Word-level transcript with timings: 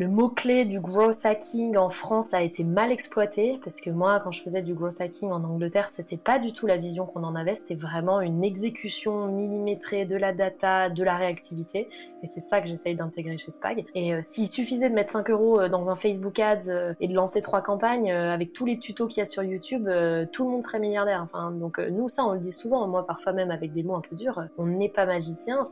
le 0.00 0.08
mot-clé 0.08 0.64
du 0.64 0.80
growth 0.80 1.26
hacking 1.26 1.76
en 1.76 1.90
France 1.90 2.32
a 2.32 2.40
été 2.40 2.64
mal 2.64 2.90
exploité 2.90 3.60
parce 3.62 3.82
que 3.82 3.90
moi, 3.90 4.18
quand 4.24 4.30
je 4.30 4.40
faisais 4.40 4.62
du 4.62 4.72
growth 4.72 4.98
hacking 4.98 5.30
en 5.30 5.44
Angleterre, 5.44 5.90
c'était 5.90 6.16
pas 6.16 6.38
du 6.38 6.54
tout 6.54 6.66
la 6.66 6.78
vision 6.78 7.04
qu'on 7.04 7.22
en 7.22 7.34
avait. 7.34 7.54
C'était 7.54 7.74
vraiment 7.74 8.22
une 8.22 8.42
exécution 8.42 9.26
millimétrée 9.26 10.06
de 10.06 10.16
la 10.16 10.32
data, 10.32 10.88
de 10.88 11.04
la 11.04 11.18
réactivité. 11.18 11.90
Et 12.22 12.26
c'est 12.26 12.40
ça 12.40 12.62
que 12.62 12.66
j'essaye 12.66 12.94
d'intégrer 12.94 13.36
chez 13.36 13.50
Spag. 13.50 13.84
Et 13.94 14.14
euh, 14.14 14.20
s'il 14.22 14.46
suffisait 14.46 14.88
de 14.88 14.94
mettre 14.94 15.12
5 15.12 15.28
euros 15.28 15.60
euh, 15.60 15.68
dans 15.68 15.90
un 15.90 15.94
Facebook 15.94 16.38
Ads 16.38 16.68
euh, 16.68 16.94
et 17.00 17.06
de 17.06 17.14
lancer 17.14 17.42
trois 17.42 17.60
campagnes 17.60 18.10
avec 18.10 18.54
tous 18.54 18.64
les 18.64 18.78
tutos 18.78 19.06
qu'il 19.06 19.18
y 19.18 19.20
a 19.20 19.26
sur 19.26 19.42
YouTube, 19.42 19.86
tout 20.32 20.44
le 20.44 20.50
monde 20.50 20.62
serait 20.62 20.78
milliardaire. 20.78 21.20
Enfin, 21.22 21.50
donc 21.50 21.78
nous, 21.78 22.08
ça, 22.08 22.24
on 22.24 22.32
le 22.32 22.38
dit 22.38 22.52
souvent. 22.52 22.88
Moi, 22.88 23.06
parfois 23.06 23.34
même 23.34 23.50
avec 23.50 23.72
des 23.72 23.82
mots 23.82 23.96
un 23.96 24.00
peu 24.00 24.16
durs, 24.16 24.46
on 24.56 24.64
n'est 24.64 24.88
pas 24.88 25.04
magicien. 25.04 25.62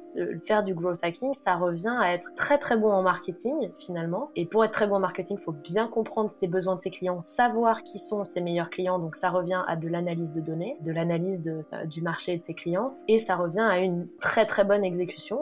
Faire 0.47 0.65
du 0.65 0.75
growth 0.75 0.99
hacking, 1.03 1.33
ça 1.33 1.57
revient 1.57 1.97
à 1.99 2.13
être 2.13 2.35
très 2.35 2.59
très 2.59 2.77
bon 2.77 2.91
en 2.91 3.03
marketing 3.03 3.70
finalement 3.79 4.18
et 4.37 4.47
pour 4.47 4.65
être 4.65 4.73
très 4.73 4.87
bon 4.87 4.97
en 4.97 5.01
marketing, 5.01 5.37
il 5.39 5.43
faut 5.43 5.53
bien 5.53 5.89
comprendre 5.89 6.31
les 6.41 6.49
besoins 6.49 6.75
de 6.75 6.81
ses 6.81 6.91
clients, 6.91 7.21
savoir 7.21 7.83
qui 7.83 7.99
sont 7.99 8.25
ses 8.25 8.41
meilleurs 8.41 8.71
clients. 8.71 8.99
Donc 8.99 9.15
ça 9.15 9.31
revient 9.31 9.63
à 9.67 9.77
de 9.77 9.89
l'analyse 9.89 10.33
de 10.33 10.41
données, 10.41 10.77
de 10.81 10.93
l'analyse 10.93 11.43
euh, 11.47 11.85
du 11.85 12.03
marché 12.03 12.33
et 12.33 12.39
de 12.39 12.43
ses 12.43 12.55
clients. 12.55 12.95
Et 13.09 13.19
ça 13.19 13.37
revient 13.37 13.67
à 13.69 13.79
une 13.79 14.09
très 14.21 14.47
très 14.47 14.65
bonne 14.65 14.85
exécution. 14.85 15.41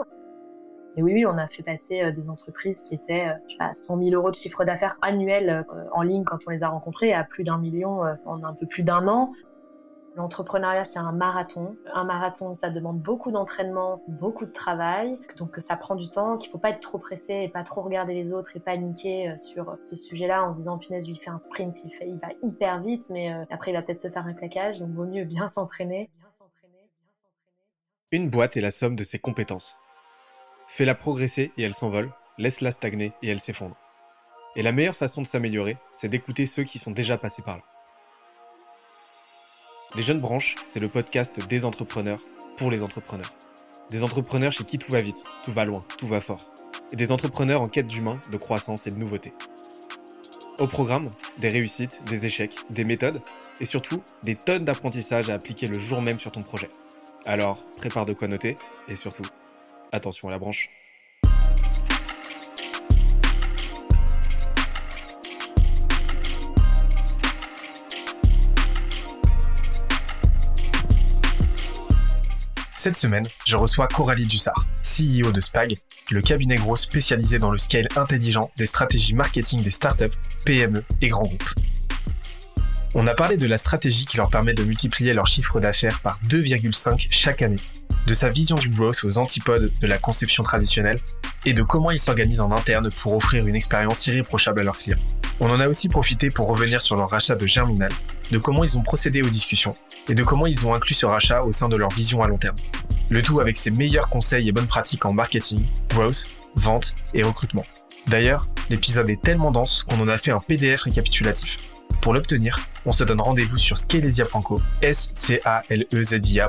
Et 0.97 1.03
oui, 1.03 1.13
oui, 1.13 1.27
on 1.27 1.37
a 1.37 1.47
fait 1.47 1.63
passer 1.63 2.03
euh, 2.03 2.13
des 2.13 2.31
entreprises 2.31 2.83
qui 2.83 2.95
étaient 2.95 3.29
à 3.59 3.73
100 3.73 3.99
000 3.99 4.11
euros 4.11 4.31
de 4.31 4.37
chiffre 4.37 4.65
d'affaires 4.65 4.97
annuel 5.03 5.65
euh, 5.75 5.85
en 5.93 6.03
ligne 6.03 6.25
quand 6.25 6.39
on 6.47 6.51
les 6.51 6.65
a 6.65 6.69
rencontrées 6.69 7.13
à 7.13 7.25
plus 7.25 7.45
d'un 7.45 7.59
million 7.59 8.01
en 8.25 8.43
un 8.43 8.55
peu 8.55 8.67
plus 8.67 8.83
d'un 8.83 9.07
an. 9.09 9.33
L'entrepreneuriat, 10.17 10.85
c'est 10.85 10.99
un 10.99 11.13
marathon. 11.13 11.77
Un 11.93 12.05
marathon, 12.05 12.55
ça 12.55 12.71
demande 12.71 12.99
beaucoup 12.99 13.31
d'entraînement, 13.31 14.03
beaucoup 14.09 14.47
de 14.47 14.51
travail, 14.51 15.19
donc 15.37 15.57
ça 15.59 15.77
prend 15.77 15.95
du 15.95 16.09
temps, 16.09 16.39
qu'il 16.39 16.51
faut 16.51 16.57
pas 16.57 16.71
être 16.71 16.81
trop 16.81 16.97
pressé 16.97 17.35
et 17.35 17.49
pas 17.51 17.63
trop 17.63 17.83
regarder 17.83 18.15
les 18.15 18.33
autres 18.33 18.57
et 18.57 18.61
paniquer 18.61 19.29
euh, 19.29 19.37
sur 19.37 19.77
ce 19.83 19.95
sujet-là 19.95 20.43
en 20.43 20.53
se 20.53 20.57
disant 20.57 20.79
punaise, 20.79 21.07
il 21.07 21.19
fait 21.19 21.29
un 21.29 21.37
sprint, 21.37 21.77
il 21.85 22.19
va 22.19 22.29
hyper 22.43 22.81
vite, 22.81 23.11
mais 23.11 23.31
euh, 23.31 23.45
après 23.51 23.73
il 23.73 23.75
va 23.75 23.83
peut-être 23.83 24.01
se 24.01 24.09
faire 24.09 24.27
un 24.27 24.33
claquage, 24.33 24.79
donc 24.79 24.89
vaut 24.93 25.05
mieux 25.05 25.25
bien 25.25 25.49
s'entraîner. 25.49 26.09
Une 28.11 28.31
boîte 28.31 28.57
est 28.57 28.63
la 28.63 28.71
somme 28.71 28.97
de 28.97 29.05
ses 29.05 29.19
compétences. 29.19 29.77
Fais-la 30.67 30.95
progresser 30.95 31.53
et 31.59 31.63
elle 31.63 31.75
s'envole, 31.75 32.11
laisse-la 32.39 32.71
stagner 32.71 33.13
et 33.21 33.29
elle 33.29 33.41
s'effondre. 33.41 33.77
Et 34.55 34.63
la 34.63 34.73
meilleure 34.73 34.97
façon 34.97 35.21
de 35.21 35.27
s'améliorer, 35.27 35.77
c'est 35.93 36.09
d'écouter 36.09 36.47
ceux 36.47 36.65
qui 36.65 36.79
sont 36.79 36.91
déjà 36.91 37.19
passés 37.19 37.43
par 37.43 37.59
là. 37.59 37.65
Les 39.95 40.03
Jeunes 40.03 40.21
Branches, 40.21 40.57
c'est 40.67 40.81
le 40.81 40.89
podcast 40.89 41.47
des 41.49 41.65
entrepreneurs 41.65 42.21
pour 42.57 42.71
les 42.71 42.83
entrepreneurs. 42.83 43.33
Des 43.89 44.03
entrepreneurs 44.03 44.53
chez 44.53 44.65
qui 44.65 44.79
tout 44.79 44.91
va 44.91 45.01
vite, 45.01 45.23
tout 45.45 45.53
va 45.53 45.65
loin, 45.65 45.85
tout 45.97 46.07
va 46.07 46.21
fort. 46.21 46.51
Et 46.93 46.97
des 46.97 47.13
entrepreneurs 47.13 47.63
en 47.63 47.69
quête 47.69 47.87
d'humain, 47.87 48.21
de 48.31 48.37
croissance 48.37 48.87
et 48.87 48.91
de 48.91 48.97
nouveauté. 48.97 49.33
Au 50.59 50.67
programme, 50.67 51.07
des 51.39 51.51
réussites, 51.51 52.03
des 52.07 52.27
échecs, 52.27 52.57
des 52.69 52.85
méthodes 52.85 53.23
et 53.61 53.65
surtout 53.65 54.03
des 54.23 54.35
tonnes 54.35 54.65
d'apprentissages 54.65 55.31
à 55.31 55.35
appliquer 55.35 55.69
le 55.69 55.79
jour 55.79 56.03
même 56.03 56.19
sur 56.19 56.33
ton 56.33 56.43
projet. 56.43 56.69
Alors, 57.25 57.65
prépare 57.79 58.05
de 58.05 58.13
quoi 58.13 58.29
noter 58.29 58.55
et 58.89 58.97
surtout, 58.97 59.25
attention 59.93 60.29
à 60.29 60.31
la 60.31 60.39
branche. 60.39 60.69
Cette 72.87 72.95
semaine, 72.95 73.27
je 73.45 73.57
reçois 73.57 73.89
Coralie 73.89 74.27
Dussard, 74.27 74.65
CEO 74.85 75.33
de 75.33 75.41
Spag, 75.41 75.75
le 76.13 76.23
cabinet 76.23 76.55
gros 76.55 76.77
spécialisé 76.77 77.37
dans 77.37 77.51
le 77.51 77.59
scale 77.59 77.89
intelligent 77.97 78.53
des 78.57 78.67
stratégies 78.67 79.13
marketing 79.13 79.61
des 79.61 79.73
startups, 79.73 80.15
PME 80.45 80.85
et 81.03 81.09
grands 81.09 81.23
groupes. 81.23 81.51
On 82.95 83.09
a 83.09 83.15
parlé 83.15 83.39
de 83.39 83.47
la 83.49 83.59
stratégie 83.59 84.05
qui 84.05 84.19
leur 84.19 84.31
permet 84.31 84.55
de 84.55 84.63
multiplier 84.63 85.15
leur 85.15 85.27
chiffre 85.27 85.59
d'affaires 85.59 85.99
par 85.99 86.21
2,5 86.29 87.09
chaque 87.11 87.43
année, 87.43 87.59
de 88.07 88.15
sa 88.15 88.29
vision 88.29 88.55
du 88.55 88.69
growth 88.69 89.03
aux 89.03 89.19
antipodes 89.19 89.73
de 89.81 89.87
la 89.89 89.99
conception 89.99 90.45
traditionnelle 90.45 91.01
et 91.47 91.53
de 91.53 91.63
comment 91.63 91.91
ils 91.91 91.99
s'organisent 91.99 92.41
en 92.41 92.51
interne 92.51 92.89
pour 93.01 93.15
offrir 93.15 93.47
une 93.47 93.55
expérience 93.55 94.07
irréprochable 94.09 94.61
à 94.61 94.65
leurs 94.65 94.79
clients. 94.79 94.99
On 95.39 95.49
en 95.49 95.61
a 95.61 95.69
aussi 95.69 95.89
profité 95.89 96.31
pour 96.31 96.49
revenir 96.49 96.83
sur 96.83 96.97
leur 96.97 97.09
rachat 97.09 97.37
de 97.37 97.47
Germinal, 97.47 97.91
de 98.33 98.39
comment 98.39 98.65
ils 98.65 98.77
ont 98.77 98.83
procédé 98.83 99.23
aux 99.23 99.29
discussions 99.29 99.73
et 100.09 100.15
de 100.15 100.25
comment 100.25 100.47
ils 100.47 100.67
ont 100.67 100.75
inclus 100.75 100.95
ce 100.95 101.07
rachat 101.07 101.45
au 101.45 101.53
sein 101.53 101.69
de 101.69 101.77
leur 101.77 101.91
vision 101.91 102.21
à 102.21 102.29
long 102.29 102.37
terme. 102.37 102.57
Le 103.11 103.23
tout 103.23 103.39
avec 103.41 103.57
ses 103.57 103.71
meilleurs 103.71 104.11
conseils 104.11 104.49
et 104.49 104.53
bonnes 104.53 104.67
pratiques 104.67 105.07
en 105.07 105.13
marketing, 105.13 105.65
growth, 105.89 106.27
vente 106.57 106.97
et 107.15 107.23
recrutement. 107.23 107.65
D'ailleurs, 108.09 108.49
l'épisode 108.69 109.09
est 109.09 109.21
tellement 109.21 109.53
dense 109.53 109.85
qu'on 109.85 110.01
en 110.01 110.09
a 110.09 110.19
fait 110.19 110.33
un 110.33 110.39
PDF 110.39 110.83
récapitulatif. 110.83 111.57
Pour 112.01 112.15
l'obtenir, 112.15 112.59
on 112.85 112.91
se 112.91 113.05
donne 113.05 113.21
rendez-vous 113.21 113.57
sur 113.57 113.79
scalezia.co, 113.79 114.57
s 114.83 115.11
c 115.15 115.41
a 115.45 115.63
l 115.69 115.87
e 115.93 116.03
z 116.03 116.21
i. 116.25 116.41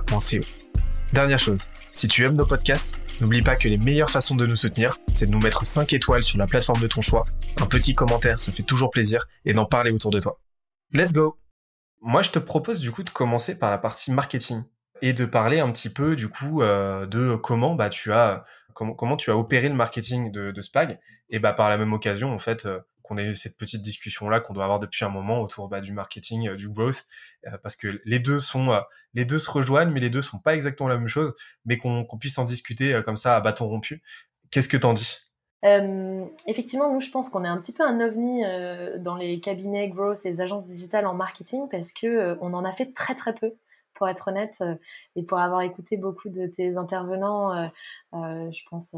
Dernière 1.14 1.40
chose, 1.40 1.70
si 1.90 2.08
tu 2.08 2.26
aimes 2.26 2.36
nos 2.36 2.46
podcasts, 2.46 2.98
n'oublie 3.22 3.42
pas 3.42 3.56
que 3.56 3.70
les 3.70 3.78
meilleures 3.78 4.10
façons 4.10 4.36
de 4.36 4.46
nous 4.46 4.58
soutenir, 4.58 4.98
c'est 5.14 5.28
de 5.28 5.32
nous 5.32 5.40
mettre 5.40 5.66
5 5.66 5.94
étoiles 5.94 6.22
sur 6.24 6.38
la 6.38 6.48
plateforme 6.48 6.82
de 6.82 6.88
ton 6.88 7.02
choix, 7.02 7.24
un 7.62 7.66
petit 7.66 7.96
commentaire, 7.96 8.42
ça 8.42 8.52
fait 8.52 8.64
toujours 8.64 8.92
plaisir, 8.92 9.26
et 9.46 9.54
d'en 9.54 9.66
parler 9.66 9.92
autour 9.92 10.12
de 10.12 10.20
toi. 10.20 10.40
Let's 10.92 11.14
go! 11.14 11.38
Moi, 12.02 12.22
je 12.22 12.30
te 12.30 12.40
propose 12.40 12.80
du 12.80 12.92
coup 12.92 13.04
de 13.04 13.10
commencer 13.10 13.58
par 13.58 13.72
la 13.72 13.78
partie 13.78 14.12
marketing 14.12 14.64
et 15.02 15.14
de 15.14 15.26
parler 15.26 15.60
un 15.60 15.72
petit 15.72 15.90
peu 15.90 16.16
du 16.16 16.28
coup 16.28 16.62
euh, 16.62 17.06
de 17.06 17.36
comment 17.36 17.76
bah 17.76 17.90
tu 17.90 18.12
as 18.12 18.46
comment, 18.74 18.94
comment 18.94 19.18
tu 19.18 19.32
as 19.32 19.38
opéré 19.38 19.70
le 19.70 19.76
marketing 19.76 20.32
de, 20.32 20.52
de 20.52 20.62
Spag. 20.62 21.00
Et 21.30 21.40
bah 21.40 21.54
par 21.54 21.70
la 21.70 21.78
même 21.78 21.94
occasion 21.94 22.34
en 22.34 22.40
fait 22.40 22.66
euh, 22.66 22.80
qu'on 23.08 23.18
ait 23.18 23.26
eu 23.26 23.36
cette 23.36 23.58
petite 23.58 23.82
discussion 23.82 24.30
là 24.30 24.40
qu'on 24.40 24.54
doit 24.54 24.64
avoir 24.64 24.80
depuis 24.80 25.06
un 25.06 25.10
moment 25.10 25.42
autour 25.42 25.68
bah, 25.68 25.82
du 25.82 25.94
marketing, 25.94 26.50
euh, 26.50 26.56
du 26.56 26.70
growth, 26.70 27.06
euh, 27.46 27.58
parce 27.64 27.76
que 27.76 28.02
les 28.06 28.20
deux 28.20 28.40
sont, 28.40 28.72
euh, 28.72 28.80
les 29.14 29.26
deux 29.26 29.40
se 29.40 29.50
rejoignent, 29.50 29.92
mais 29.92 30.00
les 30.00 30.10
deux 30.10 30.22
sont 30.22 30.40
pas 30.40 30.54
exactement 30.56 30.90
la 30.90 30.98
même 30.98 31.08
chose, 31.08 31.36
mais 31.66 31.78
qu'on 31.78 32.06
puisse 32.20 32.38
en 32.38 32.46
discuter 32.46 33.02
comme 33.04 33.18
ça 33.18 33.36
à 33.36 33.42
bâton 33.42 33.68
rompu. 33.68 34.04
Qu'est-ce 34.52 34.68
que 34.68 34.78
t'en 34.78 34.94
dis? 34.94 35.18
Effectivement, 36.46 36.94
nous, 36.94 37.02
je 37.02 37.10
pense 37.10 37.30
qu'on 37.30 37.44
est 37.44 37.48
un 37.48 37.58
petit 37.58 37.74
peu 37.74 37.84
un 37.84 38.00
ovni 38.00 38.44
dans 39.00 39.16
les 39.16 39.40
cabinets 39.42 39.90
growth 39.90 40.20
et 40.24 40.30
les 40.30 40.42
agences 40.42 40.66
digitales 40.66 41.08
en 41.08 41.14
marketing 41.14 41.68
parce 41.70 41.94
que 41.94 42.38
on 42.42 42.54
en 42.54 42.64
a 42.64 42.72
fait 42.72 42.94
très 42.94 43.16
très 43.16 43.34
peu 43.34 43.56
pour 43.96 44.08
être 44.08 44.28
honnête, 44.28 44.64
et 45.16 45.24
pour 45.24 45.40
avoir 45.40 45.62
écouté 45.62 45.98
beaucoup 45.98 46.30
de 46.30 46.46
tes 46.46 46.78
intervenants, 46.78 47.72
je 48.14 48.62
pense 48.70 48.96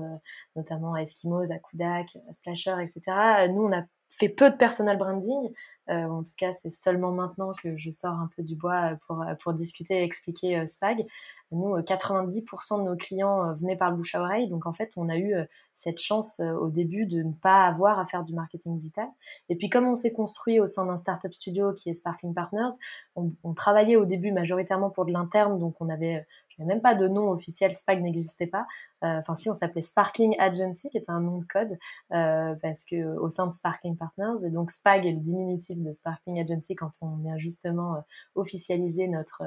notamment 0.58 0.94
à 0.96 1.02
Eskimos, 1.02 1.52
à 1.52 1.59
Kudak, 1.59 2.18
à 2.30 2.34
Splasher, 2.34 2.76
etc. 2.81 3.47
Nous, 3.50 3.64
on 3.64 3.72
a 3.72 3.84
fait 4.09 4.30
peu 4.30 4.50
de 4.50 4.56
personal 4.56 4.97
branding. 4.97 5.52
Euh, 5.90 6.06
en 6.06 6.24
tout 6.24 6.34
cas, 6.38 6.53
c'est 6.53 6.72
seulement 6.72 7.12
maintenant 7.12 7.52
que 7.64 7.78
je 7.78 7.90
sors 7.90 8.14
un 8.14 8.30
peu 8.36 8.44
du 8.44 8.56
bois 8.56 8.92
pour, 9.08 9.24
pour 9.42 9.53
discuter 9.53 10.00
et 10.00 10.03
expliquer 10.03 10.59
euh, 10.59 10.68
Spag. 10.68 11.06
Nous, 11.52 11.75
90% 11.78 12.44
euh, 12.74 12.78
de 12.78 12.90
nos 12.90 12.96
clients 12.96 13.53
venaient 13.56 13.75
par 13.75 13.90
le 13.90 13.97
bouche 13.97 14.14
à 14.14 14.22
oreille. 14.22 14.47
Donc, 14.50 14.68
en 14.68 14.74
fait, 14.74 14.94
on 14.97 15.09
a 15.09 15.18
eu 15.18 15.34
cette 15.74 16.00
chance 16.00 16.40
au 16.40 16.70
début 16.70 17.08
de 17.08 17.24
ne 17.24 17.34
pas 17.34 17.66
avoir 17.66 17.97
à 17.97 18.06
faire 18.06 18.24
du 18.24 18.34
marketing 18.36 18.78
digital. 18.78 19.08
Et 19.50 19.56
puis, 19.56 19.68
comme 19.68 19.88
on 19.88 19.96
s'est 19.96 20.14
construit 20.14 20.59
au 20.59 20.68
sein 20.68 20.86
d'un 20.86 20.97
startup 20.97 21.34
studio 21.34 21.74
qui 21.74 21.90
est 21.90 21.96
Sparkling 21.96 22.36
Partners, 22.36 22.76
on, 23.16 23.31
on 23.44 23.53
travaillait 23.56 23.96
au 23.96 24.06
début 24.06 24.31
majoritairement 24.31 24.91
pour 24.91 25.06
de 25.06 25.12
l'interne. 25.12 25.58
Donc, 25.58 25.76
on 25.80 25.90
avait 25.90 26.28
il 26.59 26.66
n'y 26.66 26.72
avait 26.72 26.75
même 26.75 26.81
pas 26.81 26.96
de 26.96 27.08
nom 27.08 27.31
officiel, 27.31 27.74
SPAG 27.74 28.02
n'existait 28.02 28.47
pas. 28.47 28.68
Euh, 29.03 29.20
enfin, 29.20 29.34
si, 29.34 29.50
on 29.50 29.53
s'appelait 29.53 29.81
Sparkling 29.81 30.36
Agency, 30.40 30.90
qui 30.90 30.97
était 30.97 31.12
un 31.12 31.22
nom 31.22 31.38
de 31.38 31.46
code, 31.46 31.78
euh, 32.12 32.53
parce 32.62 32.84
que 32.84 33.18
au 33.18 33.30
sein 33.30 33.47
de 33.47 33.53
Sparkling 33.53 33.96
Partners, 33.96 34.46
et 34.46 34.50
donc 34.50 34.72
SPAG 34.72 35.06
est 35.06 35.12
le 35.12 35.20
diminutif 35.20 35.78
de 35.78 35.92
Sparkling 35.92 36.40
Agency 36.40 36.75
quand 36.75 36.92
on 37.02 37.16
vient 37.16 37.38
justement 37.38 37.96
euh, 37.96 38.00
officialiser 38.36 39.08
notre 39.08 39.44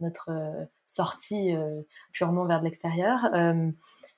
notre 0.00 0.30
sortie 0.86 1.54
purement 2.10 2.46
vers 2.46 2.62
l'extérieur. 2.62 3.18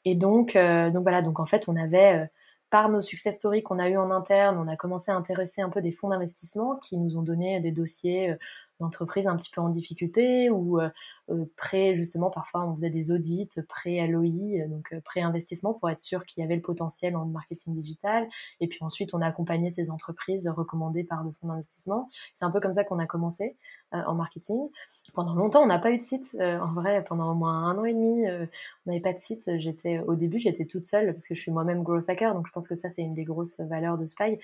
et 0.05 0.15
donc, 0.15 0.57
donc 0.57 1.03
voilà, 1.03 1.23
donc 1.23 1.41
en 1.41 1.45
fait, 1.45 1.69
on 1.69 1.75
avait 1.75 2.31
par 2.71 2.89
nos 2.89 3.01
success 3.01 3.35
stories 3.35 3.65
qu'on 3.65 3.81
a 3.81 3.89
eu 3.89 3.97
en 3.97 4.13
interne, 4.13 4.59
on 4.59 4.69
a 4.69 4.77
commencé 4.77 5.11
à 5.11 5.17
intéresser 5.17 5.61
un 5.61 5.71
peu 5.71 5.83
des 5.83 5.91
fonds 5.91 6.11
d'investissement 6.11 6.77
qui 6.77 6.97
nous 6.99 7.19
ont 7.19 7.23
donné 7.23 7.59
des 7.59 7.73
dossiers 7.73 8.37
d'entreprises 8.83 9.27
un 9.27 9.37
petit 9.37 9.51
peu 9.51 9.61
en 9.61 9.69
difficulté 9.69 10.51
ou 10.51 10.81
euh, 10.81 10.91
euh, 11.31 11.47
prêt 11.57 11.97
justement 11.97 12.31
parfois 12.31 12.67
on 12.67 12.75
faisait 12.75 12.91
des 12.91 13.13
audits 13.13 13.49
pré 13.69 14.07
LOI 14.07 14.67
donc 14.69 14.93
euh, 14.93 15.01
pré-investissement 15.01 15.73
pour 15.73 15.89
être 15.89 16.01
sûr 16.01 16.27
qu'il 16.27 16.43
y 16.43 16.45
avait 16.45 16.57
le 16.57 16.63
potentiel 16.63 17.17
en 17.17 17.25
marketing 17.25 17.75
digital. 17.75 18.29
Et 18.61 18.67
puis 18.67 18.79
ensuite 18.83 19.15
on 19.15 19.23
a 19.23 19.27
accompagné 19.27 19.71
ces 19.71 19.91
entreprises 19.91 20.49
recommandées 20.49 21.05
par 21.05 21.25
le 21.25 21.33
fonds 21.33 21.49
d'investissement. 21.49 22.11
C'est 22.35 22.45
un 22.45 22.51
peu 22.51 22.61
comme 22.61 22.75
ça 22.75 22.85
qu'on 22.85 22.99
a 22.99 23.07
commencé 23.07 23.57
en 23.93 24.15
marketing. 24.15 24.71
Pendant 25.13 25.35
longtemps 25.35 25.63
on 25.63 25.67
n'a 25.67 25.79
pas 25.79 25.91
eu 25.91 25.99
de 25.99 26.03
site 26.03 26.37
en 26.41 26.73
vrai 26.73 27.05
pendant 27.05 27.33
au 27.33 27.35
moins 27.35 27.65
un 27.65 27.79
an 27.79 27.85
et 27.85 27.93
demi 27.93 28.25
on 28.27 28.91
n'avait 28.91 29.01
pas 29.01 29.13
de 29.13 29.19
site. 29.19 29.51
J'étais 29.59 30.01
au 30.01 30.15
début 30.15 30.39
j'étais 30.39 30.65
toute 30.65 30.85
seule 30.85 31.13
parce 31.13 31.27
que 31.27 31.35
je 31.35 31.41
suis 31.41 31.53
moi-même 31.53 31.83
growth 31.83 32.09
hacker 32.09 32.35
donc 32.35 32.47
je 32.47 32.53
pense 32.53 32.69
que 32.69 32.75
ça 32.75 32.91
c'est 32.91 33.03
une 33.03 33.15
des 33.15 33.25
grosses 33.25 33.61
valeurs 33.61 33.99
de 33.99 34.07
Spy. 34.07 34.39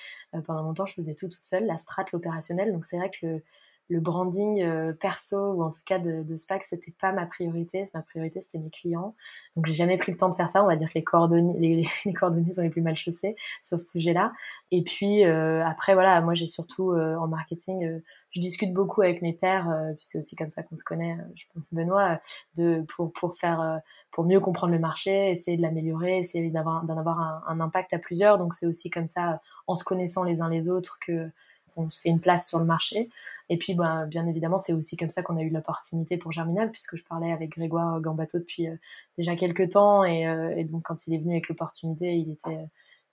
Pendant 0.47 0.63
longtemps 0.63 0.87
je 0.87 0.95
faisais 0.95 1.15
tout 1.15 1.29
toute 1.29 1.45
seule 1.45 1.67
la 1.67 1.77
strat 1.77 2.05
l'opérationnel. 2.13 2.73
Donc 2.73 2.85
c'est 2.85 2.99
vrai 2.99 3.11
que 3.11 3.27
le 3.27 3.43
le 3.89 4.01
branding 4.01 4.63
euh, 4.63 4.93
perso 4.93 5.53
ou 5.53 5.63
en 5.63 5.71
tout 5.71 5.81
cas 5.85 5.99
de, 5.99 6.23
de 6.23 6.37
SPAC, 6.37 6.63
c'était 6.63 6.93
pas 7.01 7.13
ma 7.13 7.27
priorité. 7.27 7.85
Ma 7.95 8.03
priorité, 8.03 8.41
c'était 8.41 8.59
mes 8.59 8.71
clients. 8.71 9.15
Donc, 9.57 9.67
j'ai 9.67 9.75
jamais 9.75 9.97
pris 9.97 10.13
le 10.13 10.19
temps 10.19 10.29
de 10.29 10.35
faire 10.35 10.51
ça. 10.51 10.63
On 10.63 10.67
va 10.67 10.77
dire 10.77 10.89
que 10.89 10.95
les 10.95 11.05
coordonnées, 11.05 11.87
les, 12.05 12.13
coordonnées 12.13 12.53
sont 12.53 12.63
les 12.63 12.71
plus 12.71 12.83
mal 12.83 12.97
chaussées 12.97 13.37
sur 13.63 13.79
ce 13.79 13.91
sujet-là. 13.91 14.33
Et 14.71 14.83
puis 14.83 15.25
euh, 15.25 15.65
après, 15.65 15.95
voilà, 15.95 16.21
moi, 16.21 16.35
j'ai 16.35 16.47
surtout 16.47 16.93
euh, 16.93 17.17
en 17.17 17.29
marketing, 17.29 18.01
je 18.31 18.41
discute 18.41 18.75
beaucoup 18.75 19.01
avec 19.01 19.23
mes 19.23 19.33
pairs. 19.33 19.67
puis 19.97 20.07
c'est 20.07 20.19
aussi 20.19 20.37
comme 20.37 20.51
ça 20.51 20.63
qu'on 20.63 20.77
se 20.77 20.85
connaît, 20.85 21.17
je 21.35 21.45
pense, 21.53 21.63
Benoît, 21.73 22.21
de 22.57 22.85
pour 22.89 23.11
pour 23.13 23.37
faire 23.37 23.81
pour 24.11 24.25
mieux 24.25 24.41
comprendre 24.41 24.73
le 24.73 24.79
marché, 24.79 25.31
essayer 25.31 25.57
de 25.57 25.63
l'améliorer, 25.63 26.19
essayer 26.19 26.51
d'en 26.51 26.89
avoir 26.89 27.21
un, 27.21 27.43
un, 27.47 27.61
impact 27.61 27.95
à 27.95 27.99
plusieurs. 27.99 28.39
Donc, 28.39 28.55
c'est 28.55 28.67
aussi 28.67 28.91
comme 28.91 29.07
ça, 29.07 29.41
en 29.67 29.75
se 29.75 29.85
connaissant 29.85 30.25
les 30.25 30.43
uns 30.43 30.51
les 30.51 30.69
autres, 30.69 30.99
que 31.01 31.31
on 31.79 31.89
se 31.89 32.01
fait 32.01 32.09
une 32.11 32.21
place 32.21 32.49
sur 32.49 32.59
le 32.59 32.65
marché. 32.65 33.09
Et 33.51 33.57
puis, 33.57 33.75
ben, 33.75 34.07
bien 34.07 34.27
évidemment, 34.27 34.59
c'est 34.59 34.73
aussi 34.73 34.97
comme 34.97 35.11
ça 35.11 35.23
qu'on 35.23 35.37
a 35.37 35.43
eu 35.43 35.51
l'opportunité 35.51 36.19
pour 36.19 36.33
Germinal, 36.33 36.71
puisque 36.71 36.97
je 36.97 37.05
parlais 37.05 37.33
avec 37.33 37.51
Grégoire 37.51 38.01
Gambato 38.01 38.39
depuis 38.39 38.69
euh, 38.69 38.77
déjà 39.17 39.37
quelques 39.37 39.71
temps. 39.71 40.03
Euh, 40.05 40.51
et, 40.57 40.65
donc, 40.65 40.83
quand 40.85 41.07
il 41.07 41.15
est 41.15 41.19
venu 41.19 41.33
avec 41.33 41.49
l'opportunité, 41.49 42.17
il 42.17 42.31
était, 42.31 42.59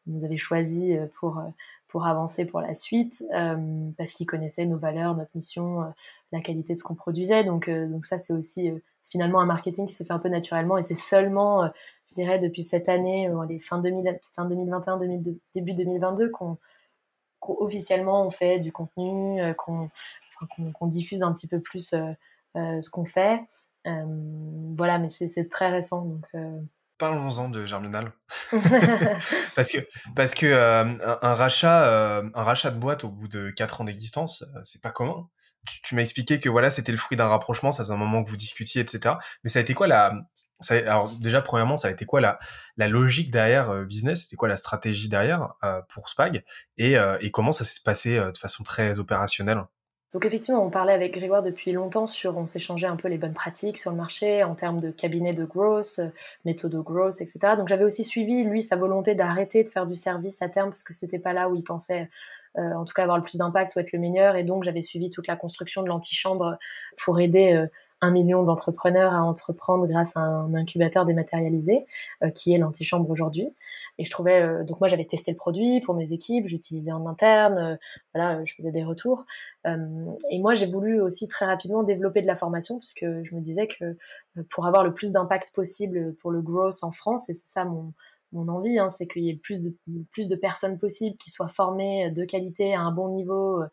il 0.07 0.13
nous 0.13 0.25
avait 0.25 0.37
choisi 0.37 0.95
euh, 0.95 1.07
pour 1.19 1.41
pour 1.87 2.07
avancer 2.07 2.45
pour 2.45 2.59
la 2.59 2.75
suite, 2.75 3.23
parce 3.97 4.11
qu'il 4.11 4.25
connaissait 4.25 4.65
nos 4.65 4.77
valeurs, 4.77 5.15
notre 5.15 5.29
mission, 5.33 5.93
la 6.33 6.41
qualité 6.41 6.73
de 6.73 6.77
ce 6.77 6.83
qu'on 6.83 6.95
produisait. 6.95 7.45
Donc, 7.45 7.69
donc 7.69 8.03
ça, 8.03 8.17
c'est 8.17 8.33
aussi 8.33 8.69
finalement 8.99 9.39
un 9.39 9.45
marketing 9.45 9.85
qui 9.87 9.93
s'est 9.93 10.03
fait 10.03 10.11
un 10.11 10.19
peu 10.19 10.27
naturellement. 10.27 10.77
Et 10.77 10.83
c'est 10.83 10.97
seulement, 10.97 11.71
je 12.09 12.15
dirais, 12.15 12.37
depuis 12.37 12.63
cette 12.63 12.89
année, 12.89 13.29
les 13.47 13.59
fin, 13.59 13.79
2000, 13.79 14.19
fin 14.35 14.45
2021, 14.45 14.97
début 15.53 15.73
2022, 15.73 16.31
qu'on 16.31 16.57
officiellement 17.49 18.25
on 18.25 18.29
fait 18.29 18.59
du 18.59 18.71
contenu, 18.71 19.41
qu'on 19.55 19.89
qu'on 20.73 20.87
diffuse 20.87 21.23
un 21.23 21.33
petit 21.33 21.47
peu 21.47 21.59
plus 21.59 21.93
euh, 21.93 22.11
euh, 22.57 22.81
ce 22.81 22.89
qu'on 22.89 23.05
fait. 23.05 23.39
Euh, 23.87 24.03
voilà, 24.71 24.97
mais 24.97 25.09
c'est 25.09 25.49
très 25.49 25.69
récent. 25.69 26.05
Donc, 26.05 26.25
Parlons-en 26.97 27.49
de 27.49 27.65
Germinal. 27.65 28.13
parce 29.55 29.69
que, 29.69 29.77
parce 30.15 30.33
que 30.33 30.97
un, 31.21 31.33
rachat, 31.33 32.21
un 32.33 32.43
rachat 32.43 32.71
de 32.71 32.79
boîte 32.79 33.03
au 33.03 33.09
bout 33.09 33.27
de 33.27 33.51
4 33.51 33.81
ans 33.81 33.83
d'existence, 33.83 34.45
c'est 34.63 34.81
pas 34.81 34.91
commun. 34.91 35.27
Tu, 35.83 35.95
m'as 35.95 36.03
expliqué 36.03 36.39
que 36.39 36.47
voilà, 36.47 36.69
c'était 36.69 36.91
le 36.91 36.97
fruit 36.97 37.17
d'un 37.17 37.27
rapprochement, 37.27 37.71
ça 37.71 37.83
faisait 37.83 37.93
un 37.93 37.97
moment 37.97 38.23
que 38.23 38.29
vous 38.29 38.37
discutiez, 38.37 38.81
etc. 38.81 39.15
Mais 39.43 39.49
ça 39.49 39.59
a 39.59 39.61
été 39.61 39.73
quoi 39.73 39.87
la. 39.87 40.13
Alors, 40.69 41.11
déjà, 41.19 41.41
premièrement, 41.41 41.77
ça 41.77 41.89
a 41.89 41.91
été 41.91 42.05
quoi 42.05 42.21
la, 42.21 42.39
la 42.77 42.87
logique 42.87 43.31
derrière 43.31 43.85
business? 43.85 44.23
C'était 44.23 44.35
quoi 44.35 44.47
la 44.47 44.57
stratégie 44.57 45.09
derrière 45.09 45.53
pour 45.89 46.09
Spag? 46.09 46.43
Et, 46.77 46.95
et 47.19 47.31
comment 47.31 47.51
ça 47.51 47.63
s'est 47.63 47.81
passé 47.83 48.17
de 48.19 48.37
façon 48.37 48.63
très 48.63 48.99
opérationnelle? 48.99 49.63
Donc 50.15 50.23
effectivement, 50.23 50.65
on 50.65 50.69
parlait 50.69 50.93
avec 50.93 51.13
Grégoire 51.13 51.43
depuis 51.43 51.73
longtemps 51.73 52.07
sur, 52.07 52.37
on 52.37 52.45
s'échangeait 52.45 52.87
un 52.87 52.95
peu 52.95 53.09
les 53.09 53.17
bonnes 53.17 53.33
pratiques 53.33 53.77
sur 53.77 53.91
le 53.91 53.97
marché 53.97 54.45
en 54.45 54.55
termes 54.55 54.79
de 54.79 54.89
cabinet 54.89 55.33
de 55.33 55.43
growth, 55.43 55.99
euh, 55.99 56.07
méthode 56.45 56.71
de 56.71 56.79
growth, 56.79 57.19
etc. 57.19 57.57
Donc 57.57 57.67
j'avais 57.67 57.83
aussi 57.83 58.05
suivi 58.05 58.45
lui 58.45 58.63
sa 58.63 58.77
volonté 58.77 59.13
d'arrêter 59.13 59.65
de 59.65 59.67
faire 59.67 59.85
du 59.85 59.95
service 59.95 60.41
à 60.41 60.47
terme 60.47 60.69
parce 60.69 60.85
que 60.85 60.93
c'était 60.93 61.19
pas 61.19 61.33
là 61.33 61.49
où 61.49 61.55
il 61.55 61.65
pensait 61.65 62.09
euh, 62.57 62.73
en 62.75 62.85
tout 62.85 62.93
cas 62.93 63.03
avoir 63.03 63.17
le 63.17 63.23
plus 63.25 63.37
d'impact 63.37 63.75
ou 63.75 63.79
être 63.81 63.91
le 63.91 63.99
meilleur. 63.99 64.37
Et 64.37 64.43
donc 64.43 64.63
j'avais 64.63 64.83
suivi 64.83 65.09
toute 65.09 65.27
la 65.27 65.35
construction 65.35 65.83
de 65.83 65.89
l'antichambre 65.89 66.57
pour 67.03 67.19
aider 67.19 67.51
euh, 67.51 67.67
un 68.01 68.11
million 68.11 68.43
d'entrepreneurs 68.43 69.13
à 69.13 69.23
entreprendre 69.23 69.87
grâce 69.87 70.15
à 70.17 70.21
un 70.21 70.53
incubateur 70.53 71.05
dématérialisé 71.05 71.85
euh, 72.23 72.29
qui 72.29 72.53
est 72.53 72.57
l'antichambre 72.57 73.09
aujourd'hui. 73.09 73.49
Et 73.97 74.05
je 74.05 74.11
trouvais 74.11 74.41
euh, 74.41 74.63
donc 74.63 74.79
moi 74.79 74.89
j'avais 74.89 75.05
testé 75.05 75.31
le 75.31 75.37
produit 75.37 75.81
pour 75.81 75.95
mes 75.95 76.13
équipes, 76.13 76.47
j'utilisais 76.47 76.91
en 76.91 77.05
interne, 77.07 77.57
euh, 77.57 77.75
voilà, 78.13 78.43
je 78.43 78.53
faisais 78.53 78.71
des 78.71 78.83
retours. 78.83 79.25
et 79.65 80.39
moi 80.39 80.53
j'ai 80.55 80.67
voulu 80.67 81.01
aussi 81.01 81.27
très 81.27 81.45
rapidement 81.45 81.83
développer 81.83 82.21
de 82.21 82.27
la 82.27 82.35
formation 82.35 82.77
parce 82.77 82.93
que 82.93 83.23
je 83.23 83.35
me 83.35 83.41
disais 83.41 83.67
que 83.67 83.97
pour 84.49 84.67
avoir 84.67 84.83
le 84.83 84.93
plus 84.93 85.11
d'impact 85.11 85.53
possible 85.55 86.13
pour 86.15 86.31
le 86.31 86.41
growth 86.41 86.83
en 86.83 86.91
France 86.91 87.29
et 87.29 87.33
c'est 87.33 87.47
ça 87.47 87.65
mon 87.65 87.93
mon 88.31 88.49
envie, 88.49 88.77
hein, 88.79 88.89
c'est 88.89 89.07
qu'il 89.07 89.23
y 89.23 89.29
ait 89.29 89.35
plus 89.35 89.63
de, 89.63 89.73
plus 90.11 90.27
de 90.27 90.35
personnes 90.35 90.77
possibles 90.77 91.15
qui 91.15 91.29
soient 91.29 91.47
formées 91.47 92.11
de 92.11 92.25
qualité 92.25 92.73
à 92.73 92.81
un 92.81 92.91
bon 92.91 93.09
niveau, 93.09 93.63